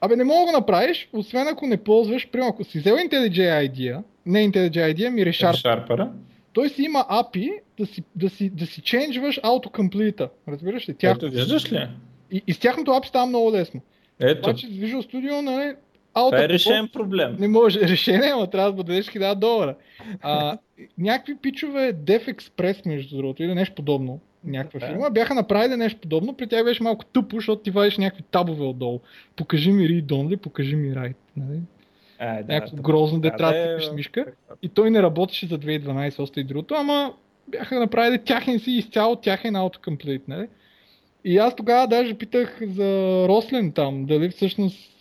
Абе, 0.01 0.17
не 0.17 0.25
мога 0.25 0.41
да 0.41 0.47
го 0.47 0.53
направиш, 0.53 1.09
освен 1.13 1.49
ако 1.49 1.67
не 1.67 1.77
ползваш, 1.77 2.29
примерно, 2.29 2.51
ако 2.51 2.65
си 2.65 2.79
взел 2.79 2.95
IntelliJ 2.95 3.71
IDEA, 3.71 4.03
не 4.27 4.51
IntelliJ 4.51 4.95
IDEA, 4.95 5.09
ми 5.09 5.25
ReSharp, 5.25 5.55
Шарпъра. 5.55 6.13
той 6.53 6.69
си 6.69 6.83
има 6.83 6.99
API 7.11 7.53
да 7.79 7.87
си, 7.87 8.05
да 8.17 8.31
си, 8.31 8.51
да 8.51 8.67
си 8.67 8.81
ченджваш 8.83 9.41
autocomplete 9.43 10.29
Разбираш 10.49 10.89
ли? 10.89 10.95
Тях, 10.95 11.17
Ето, 11.17 11.31
виждаш 11.31 11.73
ли? 11.73 11.89
и, 12.31 12.43
и 12.47 12.53
с 12.53 12.59
тяхното 12.59 12.91
API 12.91 13.07
става 13.07 13.27
много 13.27 13.53
лесно. 13.53 13.81
Ето, 14.21 14.49
Обаче 14.49 14.67
с 14.67 14.71
Visual 14.71 15.13
Studio, 15.13 15.41
нали, 15.41 15.75
това 16.15 16.43
е 16.45 16.49
решен 16.49 16.89
проблем. 16.93 17.37
не 17.39 17.49
може 17.49 17.81
решение, 17.89 18.31
ама 18.35 18.47
трябва 18.51 18.73
да 18.73 18.83
дадеш 18.83 19.07
1000 19.07 19.35
долара. 19.35 19.75
А, 20.21 20.59
някакви 20.99 21.37
пичове 21.37 21.95
Def 21.95 22.35
Express, 22.35 22.87
между 22.87 23.17
другото, 23.17 23.43
или 23.43 23.55
нещо 23.55 23.75
подобно, 23.75 24.21
някаква 24.45 24.81
Да. 24.81 24.87
фирма, 24.87 25.11
бяха 25.11 25.35
направили 25.35 25.77
нещо 25.77 26.01
подобно, 26.01 26.35
при 26.37 26.47
тях 26.47 26.65
беше 26.65 26.83
малко 26.83 27.05
тъпо, 27.05 27.37
защото 27.37 27.63
ти 27.63 27.71
вадиш 27.71 27.99
някакви 27.99 28.23
табове 28.31 28.65
отдолу. 28.65 29.01
Покажи 29.37 29.73
ми 29.73 29.89
read 29.89 30.07
only, 30.07 30.37
покажи 30.37 30.77
ми 30.77 30.95
write. 30.95 31.17
Нали? 31.37 31.59
А, 32.19 32.43
да, 32.43 32.53
Някакво 32.55 32.77
да, 32.77 32.83
грозно 32.83 33.21
да, 33.21 33.37
трябва 33.37 33.55
да 33.55 33.59
да 33.59 33.65
е, 33.65 33.79
цъкаш 33.79 33.93
мишка. 33.95 34.27
И 34.63 34.69
той 34.69 34.91
не 34.91 35.03
работеше 35.03 35.47
за 35.47 35.59
2012, 35.59 36.23
още 36.23 36.41
и 36.41 36.45
другото, 36.45 36.75
ама 36.75 37.13
бяха 37.49 37.79
направили 37.81 38.19
тяхен 38.19 38.59
си 38.59 38.71
изцяло 38.71 39.17
тяхен 39.17 39.55
autocomplete, 39.55 40.23
нали? 40.29 40.49
И 41.25 41.39
аз 41.39 41.57
тогава 41.57 41.87
даже 41.89 42.15
питах 42.15 42.59
за 42.63 42.85
Рослен 43.29 43.73
там, 43.73 44.07
дали 44.07 44.29
всъщност 44.29 44.98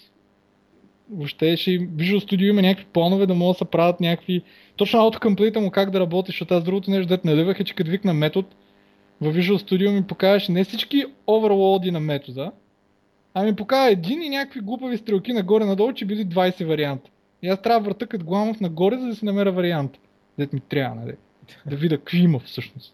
въобще 1.12 1.58
ще 1.58 1.72
Visual 1.72 2.26
Studio 2.26 2.50
има 2.50 2.62
някакви 2.62 2.86
планове 2.94 3.26
да 3.26 3.34
могат 3.34 3.56
да 3.56 3.58
се 3.58 3.66
правят 3.66 4.00
някакви... 4.00 4.42
Точно 4.76 5.00
autocomplete 5.00 5.60
му 5.60 5.72
как 5.72 5.92
да 5.92 6.00
работи, 6.00 6.28
защото 6.28 6.54
аз 6.54 6.64
другото 6.64 6.92
нещо, 6.92 7.08
дето 7.08 7.28
наливах 7.28 7.60
е, 7.60 7.64
че 7.64 7.76
като 7.76 7.92
викна 7.92 8.14
метод, 8.14 8.48
в 9.22 9.34
Visual 9.34 9.58
Studio 9.58 9.92
ми 9.92 10.04
покажеш 10.04 10.48
не 10.48 10.64
всички 10.64 11.06
оверлоади 11.28 11.92
на 11.92 12.00
метода, 12.00 12.52
а 13.34 13.44
ми 13.44 13.56
показва 13.56 13.92
един 13.92 14.22
и 14.22 14.30
някакви 14.30 14.60
глупави 14.60 14.98
стрелки 14.98 15.34
нагоре-надолу, 15.34 15.94
че 15.94 16.06
били 16.06 16.26
20 16.26 16.66
варианта. 16.66 17.10
И 17.42 17.48
аз 17.48 17.62
трябва 17.62 17.80
върта 17.80 18.08
като 18.08 18.26
гламов 18.26 18.60
нагоре, 18.60 18.98
за 18.98 19.08
да 19.08 19.16
си 19.16 19.26
намеря 19.26 19.52
вариант. 19.52 19.92
Дет 20.40 20.54
ми 20.54 20.60
трябва, 20.60 20.96
нали? 20.96 21.14
Да 21.66 21.76
видя 21.76 21.98
какви 21.98 22.18
има 22.18 22.40
всъщност. 22.40 22.94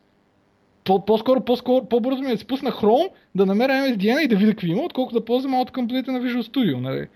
по- 0.84 1.06
по-скоро, 1.06 1.42
по-скоро, 1.42 1.86
по-бързо 1.86 2.22
ми 2.22 2.28
е 2.30 2.32
да 2.32 2.38
си 2.38 2.48
пусна 2.48 2.72
Chrome, 2.72 3.10
да 3.36 3.46
намеря 3.46 3.72
MSDN 3.72 4.20
и 4.20 4.28
да 4.28 4.36
видя 4.36 4.52
какво 4.52 4.68
има, 4.68 4.82
отколкото 4.82 5.20
да 5.20 5.26
ползвам 5.26 5.54
autocomplete 5.54 6.08
на 6.08 6.22
Visual 6.22 6.42
Studio. 6.42 6.80
Нали? 6.80 7.08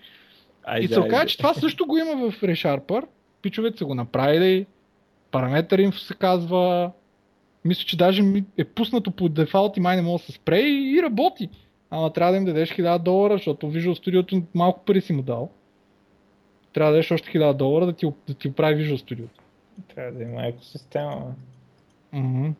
Айде, 0.68 0.84
И 0.84 0.88
се 0.88 1.00
оказа, 1.00 1.26
че 1.26 1.38
това 1.38 1.54
също 1.54 1.86
го 1.86 1.98
има 1.98 2.30
в 2.30 2.40
ReSharper. 2.40 3.04
Пичовете 3.42 3.78
са 3.78 3.84
го 3.84 3.94
направили. 3.94 4.66
Параметър 5.30 5.78
инфо 5.78 5.98
се 5.98 6.14
казва. 6.14 6.90
Мисля, 7.64 7.84
че 7.84 7.96
даже 7.96 8.22
е 8.58 8.64
пуснато 8.64 9.10
по 9.10 9.28
дефалт 9.28 9.76
и 9.76 9.80
май 9.80 9.96
не 9.96 10.02
мога 10.02 10.18
да 10.18 10.24
се 10.24 10.32
спре 10.32 10.58
и, 10.58 10.96
и 10.98 11.02
работи. 11.02 11.48
Ама 11.90 12.12
трябва 12.12 12.32
да 12.32 12.38
им 12.38 12.44
дадеш 12.44 12.70
1000 12.70 12.98
долара, 12.98 13.34
защото 13.34 13.66
Visual 13.66 13.92
Studio 13.92 14.42
малко 14.54 14.84
пари 14.84 15.00
си 15.00 15.12
му 15.12 15.22
дал. 15.22 15.50
Трябва 16.72 16.90
да 16.90 16.96
дадеш 16.96 17.10
още 17.10 17.30
1000 17.30 17.52
долара 17.52 17.86
да 17.86 17.92
ти, 17.92 18.06
да 18.28 18.34
ти 18.34 18.48
оправи 18.48 18.84
Visual 18.84 18.96
Studio. 18.96 19.26
Трябва 19.94 20.12
да 20.12 20.22
има 20.22 20.46
екосистема. 20.46 21.34
Мгм. 22.12 22.50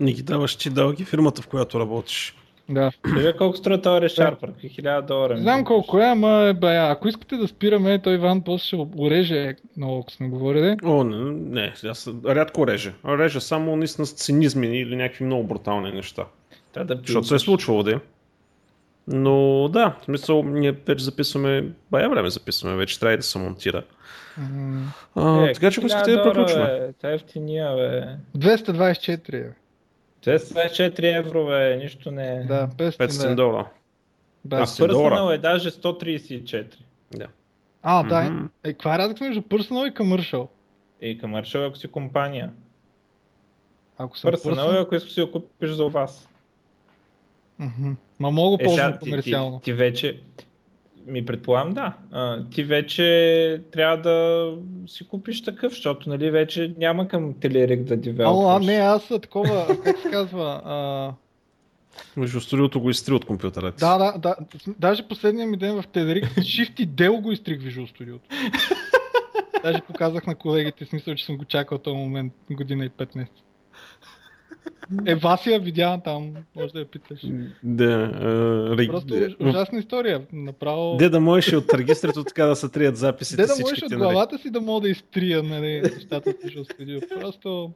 Не 0.00 0.12
ги 0.12 0.22
даваш 0.22 0.56
ти 0.56 0.70
дълги 0.70 1.04
фирмата, 1.04 1.42
в 1.42 1.48
която 1.48 1.80
работиш. 1.80 2.36
Да. 2.68 2.90
Вие 3.16 3.36
колко 3.36 3.56
струва 3.56 3.80
този 3.82 4.00
решарпър? 4.00 4.48
Какви 4.48 4.68
хиляда 4.68 5.02
долара? 5.02 5.34
Не 5.34 5.40
знам 5.40 5.64
колко 5.64 5.98
е, 5.98 6.04
ама 6.04 6.30
е 6.42 6.52
бая. 6.52 6.90
Ако 6.90 7.08
искате 7.08 7.36
да 7.36 7.48
спираме, 7.48 7.98
той 7.98 8.14
Иван 8.14 8.42
после 8.42 8.66
ще 8.66 8.76
уреже 8.96 9.54
много, 9.76 9.98
ако 10.00 10.12
сме 10.12 10.28
говорили. 10.28 10.76
О, 10.84 11.04
не, 11.04 11.30
не, 11.60 11.72
аз 11.84 12.10
рядко 12.26 12.66
реже. 12.66 12.92
Реже 13.08 13.40
само 13.40 13.76
наистина 13.76 14.06
с 14.06 14.12
цинизми 14.12 14.78
или 14.78 14.96
някакви 14.96 15.24
много 15.24 15.44
брутални 15.44 15.92
неща. 15.92 16.24
Трябва 16.72 16.94
да 16.94 17.00
Защото 17.02 17.26
се 17.26 17.34
е 17.34 17.38
случвало, 17.38 17.82
да. 17.82 18.00
Но 19.08 19.68
да, 19.68 19.94
в 20.00 20.04
смисъл, 20.04 20.42
ние 20.42 20.72
вече 20.72 21.04
записваме, 21.04 21.64
бая 21.90 22.10
време 22.10 22.30
записваме, 22.30 22.76
вече 22.76 23.00
трябва 23.00 23.14
и 23.14 23.16
да 23.16 23.22
се 23.22 23.38
монтира. 23.38 23.82
М, 24.38 24.92
А, 25.14 25.46
Е, 25.46 25.52
така 25.52 25.70
че 25.70 25.80
ако 25.80 25.86
искате 25.86 26.10
да 26.12 26.22
приключваме. 26.22 26.64
бе. 26.66 26.92
Та 27.00 27.10
ефтиния, 27.12 27.74
бе. 27.76 28.04
224 28.38 29.44
е. 30.26 30.38
224 30.38 31.18
евро, 31.18 31.46
бе. 31.46 31.76
Нищо 31.76 32.10
не 32.10 32.36
е. 32.36 32.44
Да, 32.44 32.68
500 32.68 32.98
500 32.98 33.28
да. 33.28 33.34
долара. 33.34 33.70
Да. 34.44 34.56
А 34.56 34.66
500 34.66 34.88
долара. 34.88 35.14
Personal 35.14 35.34
е 35.34 35.38
даже 35.38 35.70
134. 35.70 36.74
Да. 37.16 37.26
А, 37.82 38.02
да. 38.02 38.30
Мгм. 38.30 38.46
Е, 38.64 38.72
каква 38.72 38.94
е 38.94 38.98
разлика 38.98 39.24
между 39.24 39.42
personal 39.42 39.90
и 39.90 39.94
commercial? 39.94 40.48
И 41.00 41.20
commercial, 41.20 41.68
ако 41.68 41.76
си 41.76 41.88
компания. 41.88 42.52
Ако 43.98 44.18
съм 44.18 44.32
Personal 44.32 44.78
е, 44.78 44.80
ако 44.80 44.94
искаш 44.94 45.10
да 45.10 45.14
си 45.14 45.22
го 45.22 45.32
купиш 45.32 45.70
за 45.70 45.84
вас. 45.88 46.28
Мгм. 47.58 47.92
Ма 48.20 48.30
мога 48.30 48.56
Е, 48.60 48.64
ползвам 48.64 48.86
сега 48.86 48.98
ти, 48.98 49.04
ти, 49.04 49.10
комерциално. 49.10 49.60
ти 49.60 49.72
вече, 49.72 50.20
ми 51.06 51.26
предполагам 51.26 51.72
да, 51.72 51.96
а, 52.12 52.44
ти 52.50 52.64
вече 52.64 53.62
трябва 53.72 53.96
да 53.96 54.48
си 54.86 55.08
купиш 55.08 55.42
такъв, 55.42 55.72
защото 55.72 56.08
нали 56.08 56.30
вече 56.30 56.74
няма 56.78 57.08
към 57.08 57.34
Телерик 57.40 57.82
да 57.82 57.94
Ало, 57.94 58.00
а, 58.00 58.02
девелопваш. 58.02 58.66
не, 58.66 58.74
аз 58.74 59.04
съм 59.04 59.20
такова, 59.20 59.66
как 59.84 59.98
се 59.98 60.10
казва, 60.10 60.62
а, 60.64 61.12
Между 62.16 62.40
студиото 62.40 62.80
го 62.80 62.90
изтри 62.90 63.14
от 63.14 63.24
компютъра. 63.24 63.72
ти. 63.72 63.80
да, 63.80 63.98
да, 63.98 64.18
да, 64.18 64.36
даже 64.78 65.08
последния 65.08 65.46
ми 65.46 65.56
ден 65.56 65.82
в 65.82 65.86
Тедерик, 65.86 66.24
Shift 66.24 66.80
и 66.80 66.88
Del 66.88 67.20
го 67.20 67.32
изтрих 67.32 67.60
Visual 67.60 67.98
Studio. 67.98 68.18
Даже 69.62 69.80
показах 69.80 70.26
на 70.26 70.34
колегите, 70.34 70.84
смисъл, 70.84 71.14
че 71.14 71.24
съм 71.24 71.36
го 71.36 71.44
чакал 71.44 71.78
този 71.78 71.96
момент 71.96 72.32
година 72.50 72.84
и 72.84 72.90
5 72.90 73.16
месеца. 73.16 73.42
Е, 75.06 75.14
Васия 75.14 75.60
видя 75.60 76.00
там, 76.04 76.34
може 76.56 76.72
да 76.72 76.78
я 76.78 76.84
питаш. 76.84 77.20
Да, 77.62 77.84
а, 78.14 78.76
реги- 78.76 78.88
Просто 78.90 79.14
де- 79.14 79.36
ужасна 79.40 79.78
история. 79.78 80.22
Направо... 80.32 80.96
Де 80.96 81.08
да 81.08 81.20
можеш 81.20 81.52
от 81.52 81.74
регистрето 81.74 82.24
така 82.24 82.46
да 82.46 82.56
се 82.56 82.68
трият 82.68 82.96
записите 82.96 83.42
Де 83.42 83.46
да 83.46 83.54
можеш 83.60 83.82
от 83.82 83.90
нали? 83.90 83.98
главата 83.98 84.38
си 84.38 84.50
да 84.50 84.60
мога 84.60 84.80
да 84.80 84.88
изтрия 84.88 85.42
нали, 85.42 85.80
нещата 85.82 86.30
от 86.30 86.36
Visual 86.36 86.74
Studio. 86.74 87.20
Просто... 87.20 87.72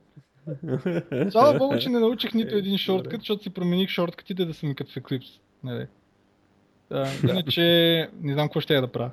Слава 1.31 1.59
богу, 1.59 1.79
че 1.79 1.89
не 1.89 1.99
научих 1.99 2.35
нито 2.35 2.57
един 2.57 2.79
шорткът, 2.79 3.21
защото 3.21 3.43
си 3.43 3.51
промених 3.51 3.89
шорткатите 3.89 4.45
да 4.45 4.55
са 4.55 4.67
ми 4.67 4.75
като 4.75 4.93
в 4.93 4.95
Eclipse. 4.95 5.41
Нали. 5.65 5.87
Да, 6.91 7.09
иначе 7.31 7.63
не 8.23 8.33
знам 8.33 8.47
какво 8.49 8.61
ще 8.61 8.75
я 8.75 8.81
да 8.81 8.89
правя. 8.89 9.11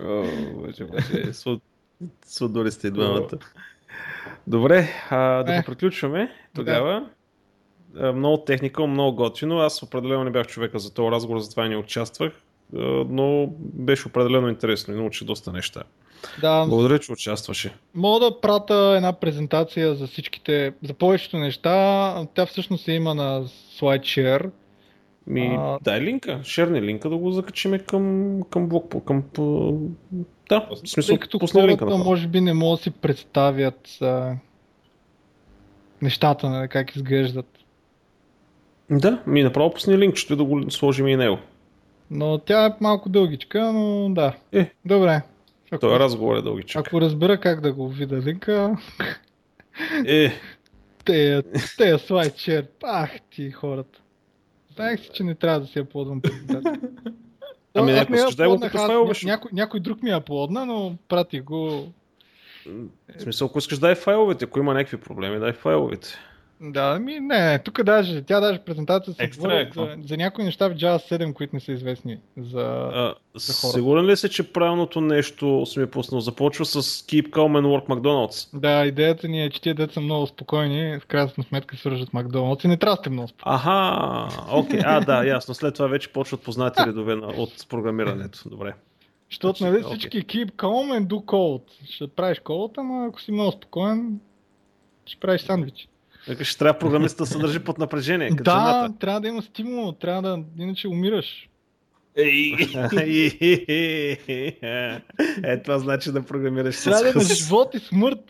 О, 0.00 0.24
боже, 0.54 0.84
боже, 0.84 1.24
сво- 1.24 1.60
сводоли 2.26 2.70
сте 2.70 2.88
и 2.88 2.90
двамата. 2.90 3.28
Добре, 4.46 4.88
а, 5.10 5.42
да 5.42 5.54
Е. 5.54 5.58
го 5.58 5.62
приключваме 5.66 6.32
тогава. 6.54 7.06
А, 7.98 8.12
Много 8.12 8.36
техника, 8.38 8.86
много 8.86 9.16
готино. 9.16 9.58
Аз 9.58 9.82
определено 9.82 10.24
не 10.24 10.30
бях 10.30 10.46
човека 10.46 10.78
за 10.78 10.94
този 10.94 11.10
разговор, 11.10 11.38
затова 11.40 11.68
не 11.68 11.76
участвах. 11.76 12.32
а, 12.32 12.78
Но 13.08 13.46
беше 13.60 14.08
определено 14.08 14.48
интересно 14.48 14.94
и 14.94 14.98
научих 14.98 15.26
доста 15.26 15.52
неща. 15.52 15.82
Да, 16.40 16.66
Благодаря, 16.66 16.98
че 16.98 17.12
участваше. 17.12 17.74
мога 17.94 18.20
да 18.20 18.40
прата 18.40 18.74
една 18.96 19.12
презентация 19.12 19.94
за 19.94 20.06
всичките, 20.06 20.72
за 20.82 20.94
повечето 20.94 21.36
неща. 21.38 22.14
Тя 22.34 22.46
всъщност 22.46 22.84
се 22.84 22.92
има 22.92 23.14
на 23.14 23.44
SlideShare. 23.80 24.50
Ми, 25.28 25.56
А- 25.60 25.78
дай 25.82 26.00
линка, 26.00 26.40
шерни 26.44 26.82
линка 26.82 27.10
да 27.10 27.16
го 27.16 27.30
закачиме 27.30 27.78
към, 27.78 28.42
към 28.50 28.68
блок, 28.68 28.94
към, 29.04 29.24
да, 30.48 30.68
в 30.70 30.76
смисъл, 30.88 31.12
Тъй 31.14 31.18
като 31.18 31.38
пусни 31.38 31.62
линка 31.62 31.84
хората 31.84 31.98
на 31.98 32.04
може 32.04 32.28
би 32.28 32.40
не 32.40 32.52
могат 32.52 32.78
да 32.78 32.82
си 32.82 32.90
представят 32.90 33.98
а, 34.02 34.36
нещата, 36.02 36.50
нали, 36.50 36.68
как 36.68 36.96
изглеждат. 36.96 37.58
Да, 38.90 39.22
ми 39.26 39.42
направо 39.42 39.72
пусни 39.72 39.98
линк, 39.98 40.16
ще 40.16 40.36
да 40.36 40.44
го 40.44 40.70
сложим 40.70 41.08
и 41.08 41.16
него. 41.16 41.38
Но 42.10 42.38
тя 42.38 42.66
е 42.66 42.70
малко 42.80 43.08
дългичка, 43.08 43.72
но 43.72 44.08
да. 44.10 44.36
Е. 44.52 44.70
Добре. 44.84 45.22
Ако, 45.70 45.80
Той 45.80 45.98
разговор 45.98 46.36
е 46.36 46.42
дългичък. 46.42 46.86
ако 46.86 47.00
разбера 47.00 47.40
как 47.40 47.60
да 47.60 47.72
го 47.72 47.88
видя 47.88 48.16
линка, 48.16 48.76
Е, 50.06 50.32
те, 51.04 51.42
те 51.78 51.98
слайдшер, 51.98 52.66
пах 52.80 53.10
ти 53.30 53.50
хората. 53.50 54.00
Знаех 54.78 55.00
си, 55.00 55.10
че 55.14 55.24
не 55.24 55.34
трябва 55.34 55.60
да 55.60 55.66
си 55.66 55.78
я 55.78 55.84
ползвам 55.84 56.20
презентация. 56.20 56.80
Ами, 57.74 57.92
не 57.92 58.16
искаш, 58.16 58.34
дай 58.34 58.48
го 58.48 59.14
ще- 59.14 59.26
някой, 59.26 59.50
някой 59.54 59.80
друг 59.80 60.02
ми 60.02 60.10
я 60.10 60.16
аплодна, 60.16 60.66
но 60.66 60.96
пратих 61.08 61.42
го. 61.42 61.92
в 63.18 63.22
смисъл, 63.22 63.46
ако 63.46 63.58
искаш 63.58 63.78
дай 63.78 63.94
файловете, 63.94 64.44
ако 64.44 64.58
има 64.58 64.74
някакви 64.74 64.96
проблеми, 64.96 65.38
дай 65.38 65.52
файловете. 65.52 66.08
Да, 66.60 66.98
ми 66.98 67.20
не, 67.20 67.58
тук 67.58 67.82
даже, 67.82 68.22
тя 68.22 68.40
даже 68.40 68.58
презентация 68.58 69.14
се 69.14 69.22
Екстра 69.22 69.60
е, 69.60 69.70
за, 69.74 69.96
за 70.06 70.16
някои 70.16 70.44
неща 70.44 70.68
в 70.68 70.74
Java 70.74 71.12
7, 71.12 71.32
които 71.32 71.56
не 71.56 71.60
са 71.60 71.72
известни. 71.72 72.18
За... 72.36 72.90
А, 72.94 73.14
хора. 73.60 73.72
сигурен 73.72 74.06
ли 74.06 74.16
си, 74.16 74.28
че 74.28 74.52
правилното 74.52 75.00
нещо 75.00 75.66
си 75.66 75.78
ми 75.78 75.84
е 75.84 75.90
пуснал? 75.90 76.20
Започва 76.20 76.64
с 76.64 76.82
Keep 76.82 77.30
Calm 77.30 77.60
and 77.60 77.66
Work 77.66 77.86
McDonald's. 77.88 78.58
Да, 78.58 78.86
идеята 78.86 79.28
ни 79.28 79.44
е, 79.44 79.50
че 79.50 79.60
тия 79.60 79.74
деца 79.74 79.94
са 79.94 80.00
много 80.00 80.26
спокойни, 80.26 80.98
в 81.00 81.06
крайна 81.06 81.30
сметка 81.48 81.76
свържат 81.76 82.12
Макдоналдс 82.12 82.64
и 82.64 82.68
не 82.68 82.76
трябва 82.76 82.96
да 82.96 83.00
сте 83.00 83.10
много 83.10 83.28
спокойни. 83.28 83.56
Аха, 83.56 84.28
окей, 84.52 84.80
а 84.84 85.00
да, 85.00 85.24
ясно. 85.24 85.54
След 85.54 85.74
това 85.74 85.86
вече 85.86 86.12
почват 86.12 86.42
познати 86.42 86.82
редове 86.86 87.14
на, 87.14 87.26
от 87.26 87.68
програмирането. 87.68 88.48
Добре. 88.48 88.74
Защото 89.30 89.64
нали 89.64 89.82
всички 89.82 90.26
keep 90.26 90.52
calm 90.52 90.98
and 90.98 91.06
do 91.06 91.24
code. 91.24 91.90
Ще 91.90 92.08
правиш 92.08 92.38
код, 92.38 92.78
ама 92.78 93.06
ако 93.08 93.20
си 93.20 93.32
много 93.32 93.52
спокоен, 93.52 94.20
ще 95.06 95.20
правиш 95.20 95.40
сандвич. 95.40 95.88
Така 96.28 96.44
ще 96.44 96.58
трябва 96.58 96.78
програмиста 96.78 97.22
да 97.22 97.26
се 97.26 97.38
държи 97.38 97.58
под 97.58 97.78
напрежение. 97.78 98.28
Като 98.28 98.42
Да, 98.42 98.50
жената. 98.50 98.98
трябва 98.98 99.20
да 99.20 99.28
има 99.28 99.42
стимул, 99.42 99.92
трябва 99.92 100.22
да, 100.22 100.44
иначе 100.58 100.88
умираш. 100.88 101.48
е, 105.42 105.62
това 105.64 105.78
значи 105.78 106.12
да 106.12 106.22
програмираш 106.22 106.74
с 106.74 106.84
Трябва 106.84 107.12
да 107.12 107.18
на 107.18 107.24
живот 107.24 107.74
и 107.74 107.78
смърт. 107.78 108.24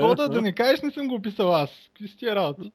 Кода, 0.00 0.28
да 0.28 0.42
не 0.42 0.52
кажеш 0.52 0.82
не 0.82 0.90
съм 0.90 1.08
го 1.08 1.22
писал 1.22 1.54
аз. 1.54 1.70
Какви 1.92 2.08
си 2.08 2.16
тия 2.16 2.34
работи? 2.34 2.72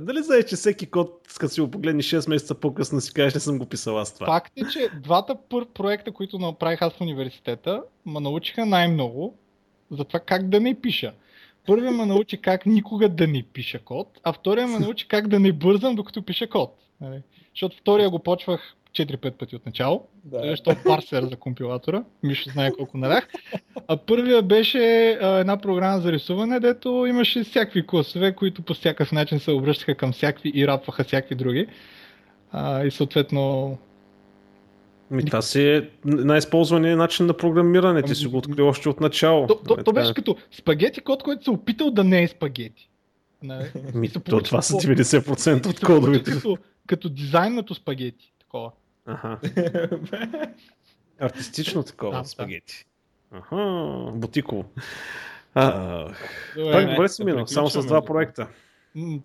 Дали 0.00 0.22
знаеш, 0.22 0.44
че 0.44 0.56
всеки 0.56 0.86
код, 0.86 1.20
като 1.38 1.52
си 1.54 1.60
го 1.60 1.70
погледнеш 1.70 2.10
6 2.10 2.28
месеца 2.28 2.54
по-късно, 2.54 3.00
си 3.00 3.14
кажеш, 3.14 3.34
не 3.34 3.40
съм 3.40 3.58
го 3.58 3.66
писал 3.66 3.98
аз 3.98 4.14
това. 4.14 4.26
Факт 4.26 4.52
е, 4.56 4.62
че 4.72 4.88
двата 5.02 5.36
пър 5.48 5.66
проекта, 5.66 6.12
които 6.12 6.38
направих 6.38 6.82
аз 6.82 6.92
в 6.92 7.00
университета, 7.00 7.82
ме 8.06 8.20
научиха 8.20 8.66
най-много 8.66 9.38
за 9.90 10.04
това 10.04 10.20
как 10.20 10.48
да 10.48 10.60
не 10.60 10.80
пиша. 10.80 11.12
Първия 11.66 11.90
ме 11.90 12.06
научи 12.06 12.36
как 12.36 12.66
никога 12.66 13.08
да 13.08 13.26
не 13.26 13.42
пиша 13.42 13.78
код, 13.78 14.20
а 14.22 14.32
втория 14.32 14.66
ме 14.66 14.78
научи 14.78 15.08
как 15.08 15.28
да 15.28 15.40
не 15.40 15.52
бързам 15.52 15.94
докато 15.94 16.22
пиша 16.22 16.48
код. 16.48 16.78
Нали? 17.00 17.22
Защото 17.54 17.76
втория 17.76 18.10
го 18.10 18.18
почвах 18.18 18.74
4-5 18.92 19.30
пъти 19.30 19.56
от 19.56 19.66
начало, 19.66 20.06
Да. 20.24 20.40
защото 20.50 20.80
парсер 20.84 21.22
за 21.22 21.36
компилатора, 21.36 22.04
Мишо 22.22 22.50
знае 22.50 22.72
колко 22.72 22.98
налях. 22.98 23.28
А 23.88 23.96
първия 23.96 24.42
беше 24.42 25.10
а, 25.22 25.38
една 25.38 25.56
програма 25.56 26.00
за 26.00 26.12
рисуване, 26.12 26.60
дето 26.60 27.06
имаше 27.08 27.44
всякакви 27.44 27.86
класове, 27.86 28.34
които 28.34 28.62
по 28.62 28.74
всякакъв 28.74 29.12
начин 29.12 29.40
се 29.40 29.50
обръщаха 29.50 29.94
към 29.94 30.12
всякакви 30.12 30.52
и 30.54 30.66
рапваха 30.66 31.04
всякакви 31.04 31.34
други. 31.34 31.66
А, 32.52 32.84
и 32.84 32.90
съответно 32.90 33.78
Ми, 35.10 35.24
това 35.24 35.42
си 35.42 35.62
е 35.62 35.90
най-използваният 36.04 36.98
начин 36.98 37.26
на 37.26 37.36
програмиране. 37.36 38.02
Ти 38.02 38.14
си 38.14 38.26
го 38.26 38.36
открил 38.38 38.68
още 38.68 38.88
от 38.88 39.00
начало. 39.00 39.46
То, 39.46 39.54
то, 39.54 39.64
то 39.64 39.76
така 39.76 39.92
беше 39.92 40.10
е. 40.10 40.14
като 40.14 40.36
спагети 40.52 41.00
код, 41.00 41.22
който 41.22 41.44
се 41.44 41.50
опитал 41.50 41.90
да 41.90 42.04
не 42.04 42.22
е 42.22 42.28
спагети. 42.28 42.88
Нали? 43.42 43.64
Ми, 43.94 44.08
то, 44.08 44.40
това 44.40 44.62
са 44.62 44.72
по- 44.72 44.80
90% 44.80 45.66
и 45.66 45.70
от 45.70 45.80
кодовете. 45.80 46.30
Като, 46.30 46.58
като 46.86 47.08
дизайнато 47.08 47.74
спагети. 47.74 48.32
Такова. 48.40 48.70
Аха. 49.06 49.38
Артистично 51.20 51.82
такова, 51.82 52.12
Да, 52.12 52.22
да. 52.22 52.28
спагети. 52.28 52.84
Аха, 53.32 53.56
бутиково. 54.14 54.64
Добре, 55.56 56.72
так, 56.72 56.90
добре 56.90 57.08
си 57.08 57.24
минал, 57.24 57.46
само 57.46 57.70
с 57.70 57.86
два 57.86 58.04
проекта. 58.04 58.48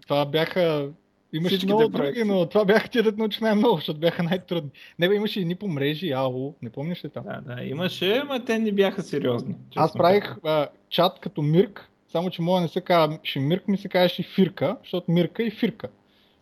Това 0.02 0.26
бяха 0.26 0.90
Имаше 1.34 1.66
много 1.66 1.88
други, 1.88 2.24
но 2.24 2.46
това 2.46 2.66
бяха 2.66 2.90
тия 2.90 3.04
да 3.04 3.12
научих 3.12 3.42
най-много, 3.42 3.76
защото 3.76 4.00
бяха 4.00 4.24
най-трудни. 4.24 4.70
Не 5.00 5.10
бе, 5.10 5.16
имаше 5.16 5.42
и 5.42 5.46
ни 5.46 5.56
по 5.56 5.68
мрежи, 5.68 6.12
АО, 6.12 6.54
не 6.62 6.70
помниш 6.70 7.06
ли 7.06 7.10
там? 7.10 7.24
Да, 7.24 7.56
да, 7.56 7.64
имаше, 7.64 8.24
но 8.28 8.46
те 8.46 8.60
не 8.60 8.72
бяха 8.72 9.02
сериозни. 9.02 9.56
Аз 9.76 9.94
правих 9.94 10.36
а, 10.44 10.68
чат 10.90 11.20
като 11.20 11.42
Мирк, 11.42 11.90
само 12.12 12.30
че 12.30 12.42
моя 12.42 12.62
не 12.62 12.68
се 12.68 12.82
казваше 12.82 13.40
Мирк, 13.40 13.68
ми 13.68 13.78
се 13.78 13.90
казваше 13.90 14.22
и 14.22 14.26
Фирка, 14.26 14.78
защото 14.84 15.12
Мирка 15.12 15.44
и 15.44 15.52
Фирка. 15.52 15.88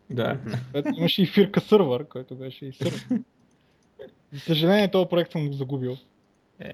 Да. 0.09 0.38
Ето, 0.73 0.89
имаше 0.97 1.22
и 1.22 1.26
Фирка 1.26 1.61
сървър, 1.61 2.07
който 2.07 2.35
беше 2.35 2.65
и 2.65 2.73
сървър. 2.73 3.05
За 4.34 4.39
съжаление, 4.39 4.91
този 4.91 5.09
проект 5.09 5.31
съм 5.31 5.47
го 5.47 5.53
загубил. 5.53 5.97
Е... 6.59 6.72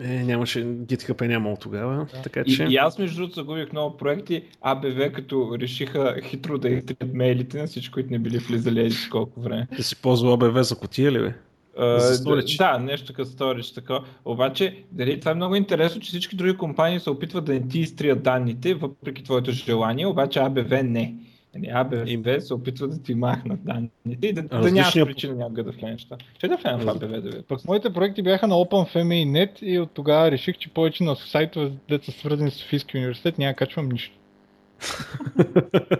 Е, 0.00 0.24
нямаше, 0.24 0.64
GitHub 0.64 1.22
е 1.22 1.28
нямало 1.28 1.56
тогава, 1.56 2.06
да. 2.14 2.22
така 2.22 2.44
че... 2.44 2.64
И, 2.64 2.72
и 2.72 2.76
аз 2.76 2.98
между 2.98 3.16
другото 3.16 3.34
загубих 3.34 3.72
много 3.72 3.96
проекти, 3.96 4.42
АБВ 4.60 5.12
като 5.12 5.56
решиха 5.60 6.16
хитро 6.22 6.58
да 6.58 6.68
изтрият 6.68 7.14
мейлите 7.14 7.58
на 7.58 7.66
всички, 7.66 7.92
които 7.92 8.10
не 8.10 8.18
били 8.18 8.38
влизали 8.38 8.80
еди 8.80 8.96
колко 9.10 9.40
време. 9.40 9.68
Да 9.76 9.82
си 9.82 9.96
ползвал 9.96 10.32
АБВ 10.32 10.62
за 10.62 10.78
котия 10.78 11.12
ли 11.12 11.18
бе? 11.18 11.34
Uh, 11.78 11.98
за 11.98 12.56
да, 12.58 12.78
нещо 12.78 13.12
като 13.12 13.30
сторич, 13.30 13.70
така. 13.70 13.98
Обаче, 14.24 14.84
дали 14.92 15.20
това 15.20 15.32
е 15.32 15.34
много 15.34 15.54
интересно, 15.54 16.00
че 16.00 16.08
всички 16.08 16.36
други 16.36 16.56
компании 16.56 17.00
се 17.00 17.10
опитват 17.10 17.44
да 17.44 17.52
не 17.52 17.68
ти 17.68 17.80
изтрият 17.80 18.22
данните, 18.22 18.74
въпреки 18.74 19.24
твоето 19.24 19.50
желание, 19.50 20.06
обаче 20.06 20.38
АБВ 20.38 20.82
не. 20.82 21.14
Нали, 21.54 21.70
АБВ 21.74 22.40
се 22.40 22.54
опитва 22.54 22.88
да 22.88 23.02
ти 23.02 23.14
махнат 23.14 23.64
данните 23.64 24.26
и 24.26 24.32
да, 24.32 24.42
да 24.42 24.72
нямаш 24.72 24.94
причина 24.94 25.34
някога 25.34 25.64
да 25.64 25.70
влезеш. 25.70 26.06
Че 26.38 26.48
да 26.48 26.56
влезем 26.56 26.80
в 26.80 26.88
АБВ 26.88 27.20
да. 27.20 27.42
Пък 27.42 27.64
моите 27.64 27.92
проекти 27.92 28.22
бяха 28.22 28.46
на 28.46 28.54
OpenFMI.net 28.54 29.62
и 29.62 29.78
от 29.78 29.90
тогава 29.94 30.30
реших, 30.30 30.58
че 30.58 30.70
повече 30.70 31.04
на 31.04 31.16
сайтове, 31.16 31.72
деца 31.88 32.12
свързани 32.12 32.50
с 32.50 32.54
Софийския 32.54 32.98
университет, 32.98 33.38
няма 33.38 33.54
качвам 33.54 33.88
нищо. 33.88 34.16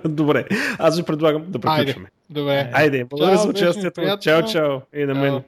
Добре, 0.08 0.44
аз 0.78 0.98
ви 0.98 1.02
предлагам 1.02 1.44
да 1.48 1.58
приключваме. 1.58 2.08
Добре. 2.30 2.70
Айде, 2.72 3.04
благодаря 3.04 3.36
за 3.36 3.48
участието. 3.48 4.18
Чао, 4.20 4.42
чао. 4.42 4.80
И 4.94 5.04
на 5.04 5.14
мен. 5.14 5.42